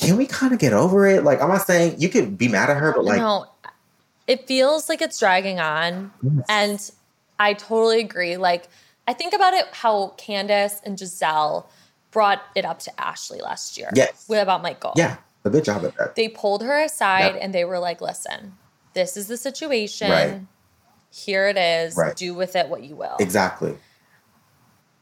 can 0.00 0.16
we 0.16 0.26
kind 0.26 0.52
of 0.52 0.58
get 0.58 0.72
over 0.72 1.06
it? 1.06 1.22
Like, 1.24 1.40
I'm 1.40 1.48
not 1.48 1.66
saying 1.66 1.96
you 1.98 2.08
can 2.08 2.34
be 2.34 2.48
mad 2.48 2.70
at 2.70 2.76
her, 2.76 2.92
but 2.92 3.04
like, 3.04 3.18
no, 3.18 3.46
it 4.26 4.46
feels 4.48 4.88
like 4.88 5.00
it's 5.02 5.18
dragging 5.18 5.60
on. 5.60 6.12
And 6.48 6.80
I 7.38 7.54
totally 7.54 8.00
agree. 8.00 8.36
Like, 8.36 8.68
I 9.06 9.12
think 9.12 9.32
about 9.32 9.54
it 9.54 9.66
how 9.72 10.14
Candace 10.16 10.80
and 10.84 10.98
Gizelle 10.98 11.66
brought 12.10 12.42
it 12.54 12.64
up 12.64 12.78
to 12.80 13.00
Ashley 13.00 13.40
last 13.40 13.76
year. 13.78 13.90
Yes. 13.94 14.24
About 14.28 14.62
Michael. 14.62 14.92
yeah, 14.96 15.16
a 15.48 15.50
good 15.50 15.64
job 15.64 15.84
at 15.84 15.96
that. 15.96 16.14
They 16.14 16.28
pulled 16.28 16.62
her 16.62 16.78
aside 16.80 17.34
Yeah. 17.34 17.40
and 17.42 17.52
they 17.52 17.64
were 17.64 17.78
like, 17.78 18.00
listen, 18.00 18.54
this 18.94 19.16
is 19.16 19.26
the 19.26 19.36
situation. 19.36 20.10
Right. 20.10 20.40
Here 21.10 21.48
it 21.48 21.56
is. 21.56 21.96
Right. 21.96 22.14
Do 22.14 22.34
with 22.34 22.54
it 22.54 22.68
what 22.68 22.82
you 22.84 22.94
will. 22.94 23.16
Exactly. 23.18 23.76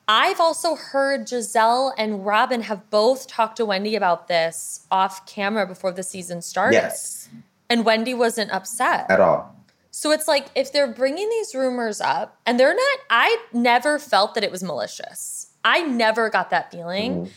I've 0.09 0.41
also 0.41 0.77
heard 0.77 1.27
Gizelle 1.27 1.93
and 1.99 2.25
Robin 2.25 2.63
have 2.63 2.89
both 2.91 3.27
talked 3.27 3.57
to 3.57 3.65
Wendy 3.67 3.97
about 3.97 4.29
this 4.29 4.87
off 4.91 5.27
camera 5.27 5.67
before 5.67 5.91
the 5.91 6.05
season 6.05 6.43
started. 6.43 6.77
Yes, 6.77 7.29
And 7.69 7.85
Wendy 7.85 8.15
wasn't 8.15 8.53
upset. 8.53 9.11
at 9.11 9.21
all. 9.21 9.53
So 9.91 10.13
it's 10.13 10.29
like 10.29 10.47
if 10.55 10.73
they're 10.73 10.87
bringing 10.93 11.29
these 11.29 11.55
rumors 11.55 12.01
up 12.01 12.39
and 12.47 12.61
they're 12.61 12.75
not, 12.75 12.99
I 13.11 13.39
never 13.53 13.99
felt 13.99 14.35
that 14.35 14.45
it 14.45 14.51
was 14.53 14.63
malicious. 14.63 15.49
I 15.65 15.81
never 15.83 16.31
got 16.31 16.51
that 16.51 16.71
feeling. 16.71 17.13
Mm-hmm. 17.15 17.31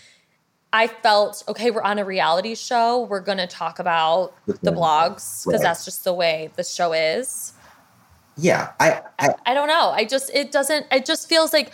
I 0.71 0.87
felt, 0.87 1.43
okay, 1.47 1.71
we're 1.71 1.81
on 1.81 1.97
a 1.99 2.05
reality 2.05 2.53
show. 2.55 3.03
We're 3.03 3.21
going 3.21 3.39
to 3.39 3.47
talk 3.47 3.79
about 3.79 4.33
the 4.45 4.71
blogs 4.71 5.43
because 5.45 5.61
Right. 5.61 5.61
that's 5.61 5.85
just 5.85 6.03
the 6.03 6.13
way 6.13 6.51
the 6.55 6.63
show 6.63 6.93
is. 6.93 7.53
Yeah, 8.37 8.71
I, 8.79 9.01
I 9.17 9.35
I 9.47 9.53
don't 9.53 9.67
know. 9.67 9.89
I 9.89 10.05
just, 10.05 10.29
it 10.33 10.51
doesn't, 10.51 10.85
it 10.91 11.05
just 11.05 11.27
feels 11.27 11.51
like, 11.53 11.71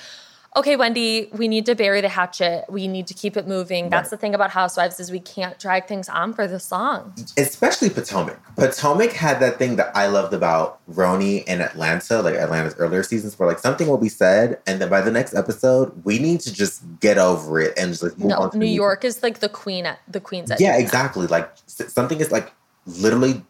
okay, 0.55 0.75
Wendy, 0.75 1.29
we 1.33 1.47
need 1.47 1.65
to 1.65 1.75
bury 1.75 1.99
the 2.01 2.09
hatchet. 2.09 2.65
We 2.69 2.87
need 2.87 3.07
to 3.07 3.13
keep 3.13 3.35
it 3.35 3.47
moving. 3.47 3.89
That's 3.89 4.05
Right. 4.05 4.11
the 4.11 4.17
thing 4.17 4.33
about 4.35 4.51
Housewives 4.51 4.99
is 4.99 5.11
we 5.11 5.19
can't 5.19 5.59
drag 5.59 5.87
things 5.87 6.07
on 6.09 6.33
for 6.33 6.47
this 6.47 6.71
long. 6.71 7.13
especially 7.37 7.89
Potomac. 7.89 8.39
Potomac 8.55 9.11
had 9.11 9.39
that 9.41 9.57
thing 9.59 9.75
that 9.75 9.91
I 9.95 10.07
loved 10.07 10.33
about 10.33 10.79
RHONY 10.91 11.43
and 11.47 11.61
Atlanta, 11.61 12.21
like 12.21 12.35
Atlanta's 12.35 12.75
earlier 12.77 13.03
seasons, 13.03 13.37
where 13.37 13.47
like 13.49 13.59
something 13.59 13.87
will 13.87 13.97
be 13.97 14.09
said, 14.09 14.59
and 14.65 14.79
then 14.81 14.89
by 14.89 15.01
the 15.01 15.11
next 15.11 15.33
episode, 15.35 15.91
we 16.05 16.19
need 16.19 16.39
to 16.41 16.53
just 16.53 16.81
get 17.01 17.17
over 17.17 17.59
it 17.59 17.73
and 17.77 17.91
just 17.91 18.03
like 18.03 18.17
move 18.17 18.29
No, 18.29 18.37
on. 18.37 18.51
New 18.57 18.65
York 18.65 19.03
is 19.03 19.21
like 19.21 19.39
the 19.39 19.49
queen 19.49 19.85
at 19.85 19.99
the 20.07 20.19
queen's 20.21 20.51
edge. 20.51 20.61
Yeah, 20.61 20.77
exactly. 20.77 21.27
Like 21.27 21.51
something 21.67 22.19
is 22.19 22.31
like 22.31 22.51
literally. 22.85 23.43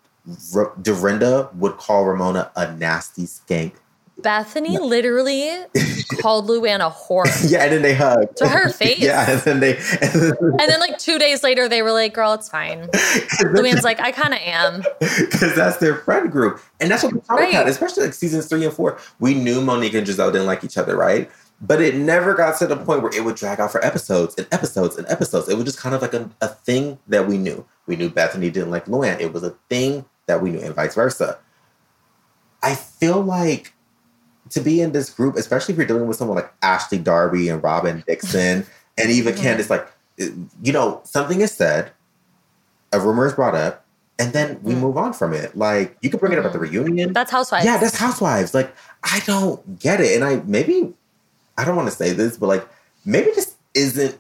R- 0.56 0.74
Dorinda 0.82 1.50
would 1.54 1.78
call 1.78 2.04
Ramona 2.06 2.50
a 2.56 2.72
nasty 2.74 3.26
skank. 3.28 3.74
Bethenny 4.26 4.80
literally 4.80 5.52
called 6.20 6.48
Luann 6.50 6.80
a 6.86 6.90
whore. 6.90 7.26
Yeah, 7.50 7.64
and 7.64 7.72
then 7.74 7.82
they 7.84 7.94
hugged. 7.94 8.38
To 8.38 8.48
her 8.48 8.70
face. 8.70 9.00
yeah, 9.00 9.30
and 9.30 9.40
then 9.42 9.60
they. 9.60 9.78
And 9.78 10.12
then, 10.14 10.34
And 10.42 10.60
then 10.60 10.80
like 10.80 10.98
two 10.98 11.20
days 11.20 11.44
later, 11.44 11.70
they 11.70 11.82
were 11.84 11.92
like, 11.92 12.14
"Girl, 12.14 12.34
it's 12.34 12.50
fine." 12.50 12.88
Luann's 13.54 13.84
like, 13.84 14.00
"I 14.00 14.12
kind 14.12 14.34
of 14.34 14.40
am." 14.42 14.84
because 15.00 15.56
that's 15.56 15.78
their 15.78 15.96
friend 15.98 16.32
group, 16.32 16.60
and 16.80 16.90
that's 16.90 17.04
what 17.04 17.14
we 17.14 17.20
talked 17.20 17.40
Right. 17.40 17.54
about, 17.54 17.68
especially 17.68 18.04
like 18.04 18.14
seasons 18.14 18.48
three 18.48 18.66
and 18.66 18.74
four. 18.74 18.98
We 19.20 19.36
knew 19.36 19.62
Monique 19.62 19.94
and 19.94 20.08
Gizelle 20.08 20.32
didn't 20.32 20.48
like 20.48 20.64
each 20.64 20.78
other, 20.78 20.98
right? 20.98 21.30
But 21.62 21.82
it 21.82 21.96
never 21.96 22.34
got 22.34 22.58
to 22.60 22.68
the 22.68 22.76
point 22.78 23.02
where 23.04 23.16
it 23.16 23.24
would 23.24 23.36
drag 23.36 23.60
out 23.60 23.72
for 23.72 23.84
episodes 23.86 24.36
and 24.38 24.48
episodes 24.52 24.98
and 24.98 25.08
episodes. 25.08 25.48
It 25.48 25.56
was 25.56 25.66
just 25.66 25.80
kind 25.80 25.96
of 25.96 26.02
like 26.02 26.14
a, 26.14 26.30
a 26.42 26.48
thing 26.50 26.98
that 27.08 27.28
we 27.28 27.38
knew. 27.38 27.64
We 27.86 27.96
knew 27.96 28.10
Bethenny 28.10 28.52
didn't 28.52 28.72
like 28.72 28.86
Luann. 28.86 29.20
It 29.22 29.32
was 29.32 29.44
a 29.44 29.52
thing 29.70 30.04
that 30.26 30.42
we 30.42 30.50
knew, 30.50 30.60
and 30.60 30.74
vice 30.76 30.96
versa. 30.96 31.38
I 32.64 32.74
feel 32.76 33.22
like 33.22 33.74
to 34.52 34.60
be 34.62 34.82
in 34.82 34.92
this 34.92 35.10
group, 35.10 35.36
especially 35.36 35.74
if 35.74 35.78
you're 35.78 35.88
dealing 35.88 36.08
with 36.08 36.18
someone 36.18 36.36
like 36.36 36.54
Ashley 36.62 36.98
Darby 37.00 37.50
and 37.50 37.62
Robin 37.64 38.04
Dixon, 38.08 38.66
and 38.98 39.10
even 39.10 39.34
Mhm. 39.34 39.38
Candace, 39.38 39.70
like, 39.70 39.88
you 40.18 40.72
know, 40.72 41.02
something 41.04 41.42
is 41.42 41.52
said, 41.52 41.92
a 42.94 43.00
rumor 43.00 43.26
is 43.26 43.34
brought 43.34 43.56
up, 43.56 43.84
and 44.18 44.32
then 44.32 44.60
we 44.64 44.74
move 44.76 44.98
on 44.98 45.12
from 45.12 45.34
it. 45.34 45.58
Like 45.58 45.98
you 46.02 46.10
could 46.10 46.20
bring 46.22 46.32
it 46.32 46.40
up 46.40 46.46
at 46.46 46.54
the 46.54 46.60
reunion. 46.60 47.12
That's 47.12 47.32
Housewives. 47.32 47.66
Yeah, 47.66 47.78
that's 47.78 47.98
Housewives. 47.98 48.54
Like 48.54 48.74
I 49.04 49.20
don't 49.26 49.78
get 49.80 50.00
it, 50.00 50.16
and 50.16 50.24
I 50.24 50.42
maybe 50.46 50.94
I 51.58 51.66
don't 51.66 51.76
want 51.76 51.90
to 51.90 51.96
say 51.96 52.12
this, 52.14 52.38
but 52.38 52.48
like 52.48 52.66
maybe 53.04 53.32
this 53.36 53.56
isn't 53.74 54.18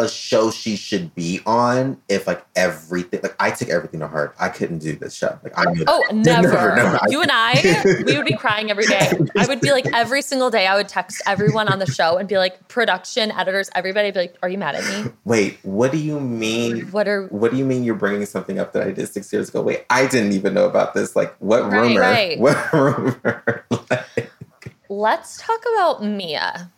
a 0.00 0.08
show 0.08 0.50
she 0.50 0.76
should 0.76 1.14
be 1.14 1.40
on 1.46 2.00
if 2.08 2.26
like 2.26 2.44
everything 2.56 3.20
like 3.22 3.36
I 3.38 3.50
took 3.50 3.68
everything 3.68 4.00
to 4.00 4.08
heart. 4.08 4.34
I 4.40 4.48
couldn't 4.48 4.78
do 4.78 4.96
this 4.96 5.14
show. 5.14 5.38
Like 5.44 5.52
I 5.58 5.70
knew 5.72 5.84
Oh, 5.86 6.04
that. 6.08 6.14
never. 6.16 6.74
never. 6.76 6.98
You 7.08 7.22
and 7.22 7.30
I, 7.32 7.82
we 8.06 8.16
would 8.16 8.26
be 8.26 8.36
crying 8.36 8.70
every 8.70 8.86
day. 8.86 9.10
I 9.36 9.46
would 9.46 9.60
be 9.60 9.70
like, 9.72 9.86
every 9.94 10.22
single 10.22 10.50
day, 10.50 10.66
I 10.66 10.74
would 10.76 10.88
text 10.88 11.22
everyone 11.26 11.68
on 11.68 11.78
the 11.78 11.86
show 11.86 12.16
and 12.16 12.28
be 12.28 12.38
like, 12.38 12.68
production, 12.68 13.30
editors, 13.32 13.70
everybody, 13.74 14.10
be 14.10 14.20
like, 14.20 14.36
are 14.42 14.48
you 14.48 14.58
mad 14.58 14.74
at 14.76 15.04
me? 15.04 15.10
Wait, 15.24 15.58
what 15.62 15.92
do 15.92 15.98
you 15.98 16.18
mean? 16.20 16.90
What 16.90 17.06
are, 17.08 17.26
What 17.26 17.50
do 17.50 17.56
you 17.56 17.64
mean 17.64 17.84
you're 17.84 17.94
bringing 17.94 18.26
something 18.26 18.58
up 18.58 18.72
that 18.72 18.86
I 18.86 18.90
did 18.92 19.08
six 19.08 19.32
years 19.32 19.48
ago? 19.48 19.60
Wait, 19.62 19.84
I 19.90 20.06
didn't 20.06 20.32
even 20.32 20.54
know 20.54 20.66
about 20.66 20.94
this. 20.94 21.14
Like, 21.14 21.34
what 21.38 21.64
Right, 21.70 21.80
rumor? 21.82 22.00
right. 22.00 22.38
What 22.40 22.72
rumor? 22.72 23.64
Like, 23.90 24.72
let's 24.88 25.38
talk 25.38 25.60
about 25.74 26.02
Mia. 26.04 26.70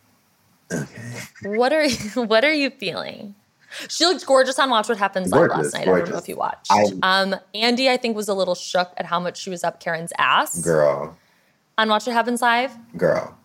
Okay. 0.75 1.57
What 1.59 1.73
are, 1.73 1.85
you, 1.85 2.23
what 2.25 2.45
are 2.45 2.53
you 2.53 2.71
feeling? 2.71 3.35
She 3.89 4.05
looked 4.05 4.27
gorgeous 4.27 4.59
on 4.59 4.69
Watch 4.69 4.89
What 4.91 4.99
Happens 4.99 5.31
Live 5.33 5.49
last 5.49 5.73
night. 5.73 5.83
I 5.83 5.85
don't 5.87 6.11
know 6.11 6.19
if 6.19 6.29
you 6.29 6.37
watched. 6.37 6.71
Um, 7.03 7.35
Andy, 7.55 7.89
I 7.89 7.97
think, 7.97 8.15
was 8.17 8.29
a 8.29 8.35
little 8.35 8.55
shook 8.55 8.93
at 8.99 9.07
how 9.07 9.19
much 9.19 9.39
she 9.41 9.49
was 9.49 9.65
up 9.65 9.81
Karen's 9.81 10.13
ass 10.19 10.59
Girl, 10.61 11.17
on 11.79 11.89
Watch 11.89 12.07
What 12.07 12.13
Happens 12.13 12.43
Live. 12.43 12.77
girl. 12.97 13.37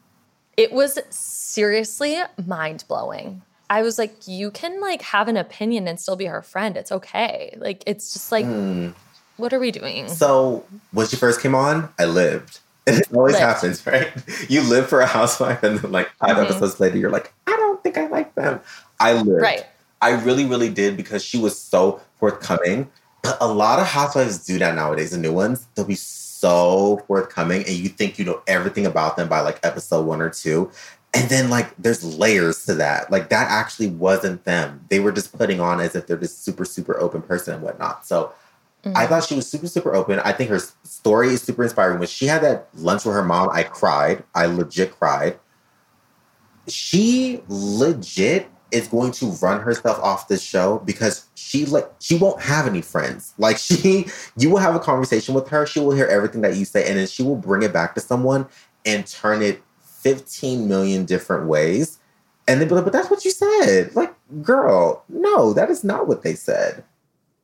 It 0.58 0.72
was 0.74 0.98
seriously 1.12 2.18
mind 2.46 2.84
blowing. 2.88 3.42
I 3.70 3.82
was 3.84 3.98
like, 4.00 4.28
you 4.28 4.50
can 4.52 4.82
like 4.82 5.02
have 5.02 5.28
an 5.28 5.38
opinion 5.38 5.88
and 5.88 6.00
still 6.00 6.16
be 6.16 6.26
her 6.26 6.42
friend. 6.42 6.76
It's 6.76 6.92
okay. 6.92 7.54
Like, 7.58 7.84
it's 7.86 8.12
just 8.14 8.32
like, 8.32 8.46
Hmm. 8.46 8.90
what 9.38 9.54
are 9.54 9.60
we 9.60 9.72
doing? 9.72 10.08
So 10.10 10.66
when 10.92 11.08
she 11.08 11.16
first 11.16 11.42
came 11.42 11.54
on, 11.56 11.90
I 12.00 12.06
lived. 12.06 12.60
It 12.88 13.08
always 13.14 13.38
happens, 13.38 13.86
right? 13.86 14.12
You 14.50 14.62
live 14.62 14.88
for 14.88 15.02
a 15.02 15.06
housewife, 15.06 15.62
and 15.64 15.80
then 15.80 15.92
like 15.92 16.10
5 16.20 16.38
Mhm. 16.38 16.44
episodes 16.46 16.80
later, 16.80 16.98
you're 16.98 17.12
like, 17.12 17.34
I 17.46 17.52
don't 17.58 17.82
think 17.84 17.98
I 17.98 18.08
like 18.08 18.34
them. 18.36 18.62
I 19.00 19.14
lived. 19.14 19.42
Right. 19.42 19.66
I 20.02 20.12
really, 20.12 20.46
really 20.46 20.70
did 20.70 20.96
because 20.96 21.24
she 21.24 21.38
was 21.38 21.58
so 21.60 22.00
forthcoming. 22.20 22.90
But 23.24 23.38
a 23.42 23.48
lot 23.48 23.80
of 23.80 23.88
housewives 23.88 24.46
do 24.46 24.58
that 24.60 24.76
nowadays. 24.76 25.12
The 25.12 25.18
new 25.18 25.34
ones, 25.34 25.68
they'll 25.76 25.86
be 25.86 25.96
so 25.96 27.04
forthcoming, 27.08 27.64
and 27.66 27.76
you 27.76 27.90
think 27.90 28.18
you 28.20 28.26
know 28.26 28.42
everything 28.48 28.86
about 28.86 29.18
them 29.18 29.28
by 29.28 29.42
like 29.42 29.60
episode 29.64 30.06
one 30.06 30.22
or 30.22 30.30
two. 30.30 30.72
And 31.14 31.28
then 31.30 31.50
like 31.50 31.76
there's 31.78 32.04
layers 32.04 32.66
to 32.66 32.76
that. 32.76 33.12
Like 33.12 33.30
that 33.30 33.50
actually 33.50 33.88
wasn't 33.88 34.44
them. 34.44 34.82
They 34.90 35.00
were 35.00 35.12
just 35.12 35.36
putting 35.36 35.60
on 35.60 35.80
as 35.82 35.96
if 35.96 36.06
they're 36.06 36.16
this 36.16 36.38
super, 36.38 36.64
super 36.64 37.00
open 37.00 37.22
person 37.24 37.56
and 37.56 37.64
whatnot. 37.64 38.06
So 38.06 38.32
I 38.96 39.04
mm-hmm. 39.04 39.10
thought 39.10 39.24
she 39.24 39.36
was 39.36 39.50
super, 39.50 39.68
super 39.68 39.96
open. 39.96 40.20
I 40.20 40.32
think 40.32 40.50
her 40.50 40.60
story 40.84 41.30
is 41.30 41.42
super 41.42 41.64
inspiring. 41.64 42.00
When 42.00 42.08
she 42.08 42.26
had 42.26 42.42
that 42.44 42.68
lunch 42.76 43.06
with 43.06 43.16
her 43.16 43.24
mom, 43.24 43.50
I 43.52 43.64
cried. 43.64 44.24
I 44.36 44.46
legit 44.46 44.98
cried. 44.98 45.40
She 46.68 47.42
legit 47.48 48.50
is 48.72 48.88
going 48.88 49.12
to 49.14 49.28
run 49.42 49.62
herself 49.62 49.98
off 50.00 50.28
this 50.28 50.42
show 50.44 50.80
because 50.80 51.28
she 51.36 51.66
like 51.66 51.90
she 52.00 52.18
won't 52.18 52.42
have 52.42 52.68
any 52.68 52.82
friends. 52.82 53.34
Like 53.40 53.58
she, 53.58 54.08
you 54.36 54.50
will 54.50 54.58
have 54.58 54.76
a 54.76 54.80
conversation 54.80 55.34
with 55.34 55.48
her. 55.50 55.66
She 55.66 55.80
will 55.80 55.92
hear 55.92 56.08
everything 56.08 56.42
that 56.42 56.56
you 56.56 56.66
say, 56.66 56.88
and 56.88 56.98
then 56.98 57.08
she 57.08 57.24
will 57.24 57.36
bring 57.36 57.64
it 57.64 57.72
back 57.72 57.96
to 57.96 58.02
someone 58.02 58.48
and 58.86 59.06
turn 59.08 59.42
it 59.42 59.62
15 59.82 60.68
million 60.68 61.06
different 61.06 61.48
ways. 61.48 62.00
And 62.48 62.62
then 62.62 62.68
be 62.68 62.76
like, 62.76 62.86
but 62.86 62.94
that's 62.94 63.10
what 63.10 63.26
you 63.26 63.32
said. 63.32 63.96
Like, 63.96 64.14
girl, 64.42 65.04
no, 65.10 65.54
that 65.54 65.70
is 65.70 65.84
not 65.84 66.08
what 66.08 66.24
they 66.24 66.34
said. 66.34 66.84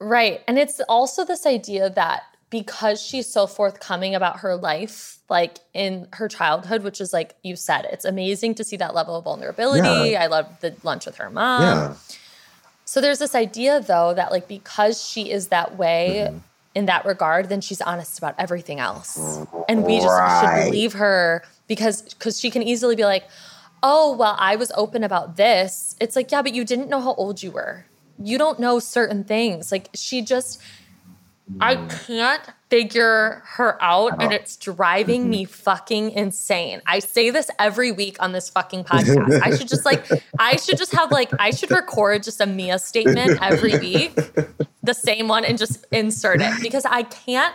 Right. 0.04 0.42
And 0.48 0.58
it's 0.60 0.80
also 0.90 1.24
this 1.26 1.46
idea 1.46 1.90
that 1.92 2.24
because 2.50 3.02
she's 3.02 3.26
so 3.28 3.48
forthcoming 3.48 4.14
about 4.14 4.40
her 4.40 4.56
life, 4.56 5.18
like 5.30 5.58
in 5.74 6.08
her 6.14 6.28
childhood, 6.28 6.84
which 6.84 7.02
is 7.02 7.12
like 7.14 7.36
you 7.44 7.56
said, 7.56 7.88
it's 7.92 8.06
amazing 8.06 8.56
to 8.56 8.64
see 8.64 8.78
that 8.78 8.94
level 8.94 9.16
of 9.16 9.24
vulnerability. 9.24 10.12
Yeah. 10.12 10.24
I 10.24 10.28
love 10.28 10.48
the 10.60 10.76
lunch 10.84 11.06
with 11.06 11.16
her 11.18 11.30
mom. 11.30 11.62
yeah. 11.62 11.94
So 12.86 13.02
there's 13.02 13.20
this 13.20 13.34
idea 13.34 13.80
though 13.80 14.14
that 14.14 14.32
like 14.32 14.48
because 14.48 15.02
she 15.04 15.32
is 15.32 15.48
that 15.48 15.78
way 15.78 16.28
Mm-hmm. 16.28 16.38
in 16.76 16.86
that 16.88 17.06
regard, 17.06 17.50
then 17.50 17.62
she's 17.62 17.82
honest 17.82 18.18
about 18.20 18.36
everything 18.38 18.80
else. 18.80 19.18
And 19.70 19.84
we 19.86 19.98
just 19.98 20.08
Right. 20.10 20.64
should 20.64 20.72
believe 20.72 20.94
her 20.94 21.44
because 21.68 22.02
because 22.14 22.40
she 22.40 22.52
can 22.52 22.62
easily 22.62 22.96
be 22.96 23.06
like, 23.06 23.24
"Oh, 23.82 24.16
well, 24.16 24.36
I 24.38 24.58
was 24.58 24.72
open 24.76 25.04
about 25.04 25.38
this." 25.38 25.96
It's 26.00 26.16
like, 26.16 26.32
"Yeah, 26.32 26.42
but 26.44 26.54
you 26.54 26.64
didn't 26.66 26.90
know 26.90 27.00
how 27.02 27.14
old 27.16 27.42
you 27.42 27.52
were. 27.52 27.86
You 28.18 28.38
don't 28.38 28.60
know 28.60 28.80
certain 28.80 29.24
things." 29.24 29.72
Like 29.72 29.90
she 29.94 30.22
just 30.22 30.62
I 31.60 31.76
Mm. 31.76 32.08
can't 32.08 32.42
figure 32.70 33.44
her 33.58 33.78
out 33.84 34.14
and 34.24 34.32
it's 34.32 34.56
Mm-hmm. 34.56 34.72
driving 34.76 35.30
me 35.30 35.44
fucking 35.46 36.12
insane. 36.12 36.82
I 36.88 37.00
say 37.00 37.30
this 37.32 37.50
every 37.60 37.92
week 37.92 38.16
on 38.22 38.32
this 38.32 38.50
fucking 38.50 38.84
podcast. 38.92 39.42
I 39.42 39.56
should 39.56 39.68
just 39.68 39.84
like 39.86 40.06
I 40.40 40.56
should 40.56 40.78
just 40.78 40.94
have 40.94 41.12
like 41.12 41.30
I 41.40 41.52
should 41.52 41.70
record 41.70 42.24
just 42.24 42.40
a 42.40 42.46
Mia 42.46 42.80
statement 42.80 43.40
every 43.42 43.78
week, 43.78 44.16
the 44.84 44.94
same 44.94 45.28
one 45.28 45.44
and 45.44 45.58
just 45.58 45.86
insert 45.92 46.42
it 46.42 46.54
because 46.62 46.86
I 46.86 47.04
can't 47.04 47.54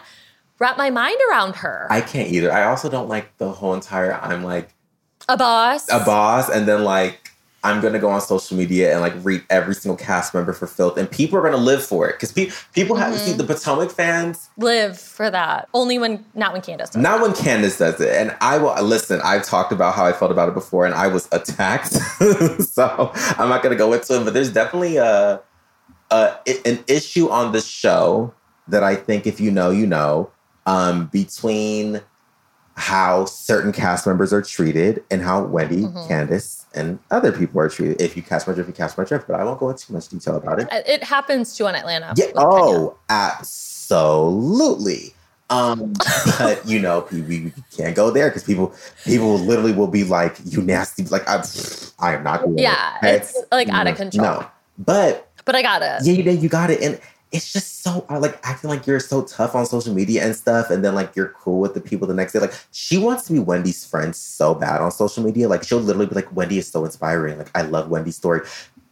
wrap 0.58 0.76
my 0.76 0.90
mind 0.90 1.16
around 1.30 1.56
her. 1.56 1.86
I 1.90 2.02
can't 2.02 2.30
either. 2.30 2.52
I 2.52 2.64
also 2.64 2.90
don't 2.90 3.08
like 3.08 3.38
the 3.38 3.50
whole 3.52 3.72
entire 3.72 4.12
I'm 4.12 4.44
like 4.44 4.74
a 5.30 5.36
boss. 5.36 5.88
a 5.90 6.00
boss 6.04 6.50
and 6.50 6.68
then 6.68 6.84
like 6.84 7.27
I'm 7.64 7.80
gonna 7.80 7.98
go 7.98 8.08
on 8.10 8.20
social 8.20 8.56
media 8.56 8.92
and 8.92 9.00
like 9.00 9.14
read 9.24 9.42
every 9.50 9.74
single 9.74 9.96
cast 9.96 10.32
member 10.32 10.52
for 10.52 10.66
filth 10.68 10.96
and 10.96 11.10
people 11.10 11.38
are 11.38 11.42
gonna 11.42 11.56
live 11.56 11.84
for 11.84 12.08
it 12.08 12.12
because 12.14 12.30
pe- 12.32 12.50
people 12.72 12.94
have 12.96 13.14
Mm-hmm. 13.14 13.24
see 13.26 13.32
the 13.32 13.44
Potomac 13.44 13.90
fans 13.90 14.48
Live 14.56 14.98
for 14.98 15.28
that. 15.30 15.68
Only 15.74 15.98
when 15.98 16.24
not 16.34 16.52
when 16.52 16.62
Candace 16.62 16.90
does. 16.90 17.02
not 17.02 17.20
when 17.20 17.34
Candace 17.34 17.78
does 17.78 18.00
it 18.00 18.14
and 18.14 18.36
I 18.40 18.58
will 18.58 18.80
listen 18.82 19.20
I've 19.24 19.44
talked 19.44 19.72
about 19.72 19.94
how 19.94 20.04
I 20.06 20.12
felt 20.12 20.30
about 20.30 20.48
it 20.48 20.54
before 20.54 20.86
and 20.86 20.94
I 20.94 21.08
was 21.08 21.28
attacked 21.32 21.92
so 22.62 23.10
I'm 23.38 23.48
not 23.48 23.62
gonna 23.62 23.74
go 23.76 23.92
into 23.92 24.20
it 24.20 24.24
but 24.24 24.34
there's 24.34 24.52
definitely 24.52 24.96
a, 24.98 25.40
a 26.10 26.34
an 26.64 26.84
issue 26.86 27.28
on 27.28 27.52
this 27.52 27.66
show 27.66 28.32
that 28.68 28.84
I 28.84 28.94
think 28.94 29.26
if 29.26 29.40
you 29.40 29.50
know 29.50 29.70
you 29.70 29.86
know 29.86 30.30
um, 30.66 31.06
between 31.06 32.02
how 32.78 33.24
certain 33.24 33.72
cast 33.72 34.06
members 34.06 34.32
are 34.32 34.40
treated 34.40 35.02
and 35.10 35.20
how 35.20 35.42
Wendy, 35.44 35.82
Mm-hmm. 35.82 36.06
Candace, 36.08 36.64
and 36.74 36.98
other 37.10 37.32
people 37.32 37.60
are 37.60 37.68
treated. 37.68 38.00
If 38.00 38.16
you 38.16 38.22
cast 38.22 38.46
my 38.46 38.54
drift, 38.54 38.68
you 38.68 38.74
cast 38.74 38.96
my 38.96 39.04
drift, 39.04 39.26
but 39.26 39.40
I 39.40 39.44
won't 39.44 39.58
go 39.58 39.68
into 39.70 39.86
too 39.88 39.92
much 39.94 40.08
detail 40.08 40.36
about 40.36 40.60
it. 40.60 40.68
It 40.86 41.02
happens 41.02 41.56
too 41.56 41.66
on 41.66 41.74
Atlanta. 41.74 42.14
Yeah. 42.16 42.26
Oh, 42.36 42.96
absolutely. 43.08 45.12
Um, 45.50 45.94
but 46.38 46.64
you 46.66 46.78
know, 46.78 47.06
we, 47.10 47.22
we 47.22 47.52
can't 47.76 47.96
go 47.96 48.10
there 48.10 48.28
because 48.28 48.44
people, 48.44 48.72
people 49.04 49.38
literally 49.38 49.72
will 49.72 49.86
be 49.88 50.04
like, 50.04 50.36
"You 50.44 50.62
nasty!" 50.62 51.04
Like 51.04 51.26
I, 51.28 51.42
I 51.98 52.14
am 52.14 52.22
not. 52.22 52.44
Doing 52.44 52.58
Yeah, 52.58 52.94
it, 52.96 52.98
okay? 53.06 53.16
it's 53.16 53.36
like 53.50 53.68
out 53.70 53.86
of 53.88 53.96
control. 53.96 54.24
No, 54.26 54.46
but 54.78 55.30
But 55.46 55.56
I 55.56 55.62
got 55.62 55.82
it. 55.82 56.04
yeah, 56.06 56.12
you. 56.12 56.30
You 56.30 56.48
got 56.48 56.70
it. 56.70 56.80
And 56.82 57.00
it's 57.32 57.52
just 57.52 57.82
so 57.82 58.06
like 58.10 58.38
acting 58.42 58.70
like 58.70 58.86
you're 58.86 59.00
so 59.00 59.22
tough 59.22 59.54
on 59.54 59.66
social 59.66 59.92
media 59.94 60.24
and 60.24 60.34
stuff, 60.34 60.70
and 60.70 60.84
then 60.84 60.94
like 60.94 61.14
you're 61.14 61.28
cool 61.30 61.60
with 61.60 61.74
the 61.74 61.80
people 61.80 62.06
the 62.08 62.14
next 62.14 62.32
day. 62.32 62.38
Like 62.38 62.54
she 62.72 62.96
wants 62.98 63.24
to 63.26 63.32
be 63.32 63.38
Wendy's 63.38 63.84
friend 63.84 64.14
so 64.16 64.54
bad 64.54 64.80
on 64.80 64.90
social 64.90 65.22
media. 65.22 65.48
Like 65.48 65.62
she'll 65.64 65.78
literally 65.78 66.06
be 66.06 66.14
like, 66.14 66.34
"Wendy 66.34 66.58
is 66.58 66.68
so 66.68 66.84
inspiring. 66.84 67.38
Like 67.38 67.50
I 67.54 67.62
love 67.62 67.88
Wendy's 67.90 68.16
story." 68.16 68.40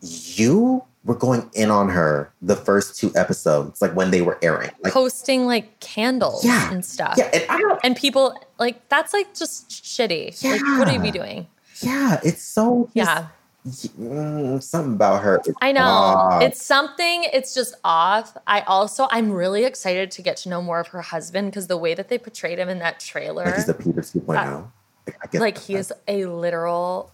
You 0.03 0.85
were 1.05 1.15
going 1.15 1.49
in 1.55 1.71
on 1.71 1.89
her 1.89 2.33
the 2.43 2.57
first 2.57 2.99
two 2.99 3.13
episodes, 3.15 3.81
like 3.81 3.95
when 3.95 4.11
they 4.11 4.23
were 4.23 4.39
airing. 4.43 4.71
Like 4.83 4.93
posting 4.93 5.47
like 5.47 5.79
candles 5.81 6.45
Yeah. 6.45 6.71
and 6.73 6.85
stuff. 6.85 7.15
yeah, 7.17 7.31
and. 7.33 7.79
And 7.85 7.97
people 7.97 8.37
like 8.59 8.89
that's 8.89 9.13
like 9.13 9.35
just 9.35 9.69
shitty. 9.71 10.43
Like 10.45 10.61
what 10.79 10.89
are 10.89 10.93
you 10.93 10.99
be 11.01 11.11
doing? 11.11 11.47
Yeah, 11.81 12.21
it's 12.25 12.43
so 12.43 12.91
Yeah. 12.95 13.29
Mm, 13.67 14.63
something 14.63 14.95
about 14.95 15.23
her. 15.23 15.43
I 15.61 15.73
know. 15.73 15.83
off. 15.83 16.43
It's 16.43 16.65
something, 16.65 17.25
it's 17.33 17.53
just 17.55 17.75
off. 17.83 18.37
I 18.47 18.61
also 18.61 19.09
I'm 19.11 19.33
really 19.33 19.65
excited 19.65 20.11
to 20.13 20.23
get 20.23 20.37
to 20.39 20.49
know 20.49 20.63
more 20.63 20.79
of 20.81 20.89
her 20.89 21.03
husband 21.03 21.51
because 21.51 21.67
the 21.67 21.77
way 21.77 21.95
that 21.95 22.09
they 22.09 22.19
portrayed 22.19 22.59
him 22.59 22.69
in 22.69 22.79
that 22.79 23.01
trailer, 23.01 23.45
like 23.45 23.55
he's 23.57 23.67
the 23.67 23.75
Peter 23.75 24.01
2.0. 24.03 24.71
like, 25.07 25.35
like 25.35 25.59
he 25.59 25.75
is 25.75 25.93
a 26.07 26.27
literal 26.27 27.11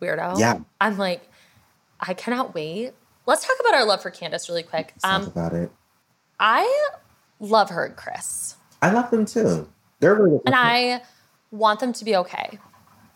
weirdo. 0.00 0.38
Yeah. 0.38 0.60
I'm 0.80 0.98
like, 0.98 1.28
I 2.00 2.14
cannot 2.14 2.54
wait. 2.54 2.92
Let's 3.26 3.44
talk 3.46 3.56
about 3.60 3.74
our 3.74 3.84
love 3.84 4.00
for 4.02 4.10
Candace 4.10 4.48
really 4.48 4.62
quick. 4.62 4.92
Let's 4.94 5.02
talk 5.02 5.12
Um, 5.22 5.26
about 5.26 5.52
it. 5.52 5.70
I 6.38 6.88
love 7.40 7.70
her 7.70 7.84
and 7.86 7.96
Chris. 7.96 8.54
I 8.80 8.90
love 8.92 9.10
them 9.10 9.24
too. 9.26 9.68
They're 10.00 10.14
really 10.14 10.38
And 10.46 10.54
I 10.54 11.02
want 11.50 11.80
them 11.80 11.92
to 11.92 12.04
be 12.04 12.14
okay. 12.16 12.58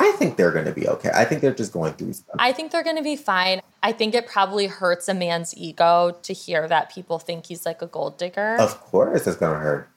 I 0.03 0.11
think 0.13 0.37
they're 0.37 0.51
going 0.51 0.65
to 0.65 0.73
be 0.73 0.89
okay. 0.89 1.11
I 1.15 1.25
think 1.25 1.43
they're 1.43 1.55
just 1.55 1.73
going 1.73 1.93
through 1.93 2.15
stuff. 2.15 2.35
I 2.37 2.53
think 2.53 2.73
they're 2.73 2.83
going 2.83 2.97
to 2.97 3.05
be 3.05 3.15
fine. 3.15 3.61
I 3.85 3.93
think 3.93 4.15
it 4.15 4.27
probably 4.27 4.67
hurts 4.67 5.09
a 5.09 5.15
man's 5.15 5.57
ego 5.57 6.19
to 6.23 6.33
hear 6.33 6.67
that 6.67 6.93
people 6.93 7.21
think 7.21 7.47
he's 7.47 7.65
like 7.65 7.83
a 7.83 7.87
gold 7.87 8.19
digger. 8.19 8.57
Of 8.59 8.81
course, 8.81 9.29
it's 9.29 9.37
going 9.37 9.55
to 9.55 9.61
hurt. 9.61 9.89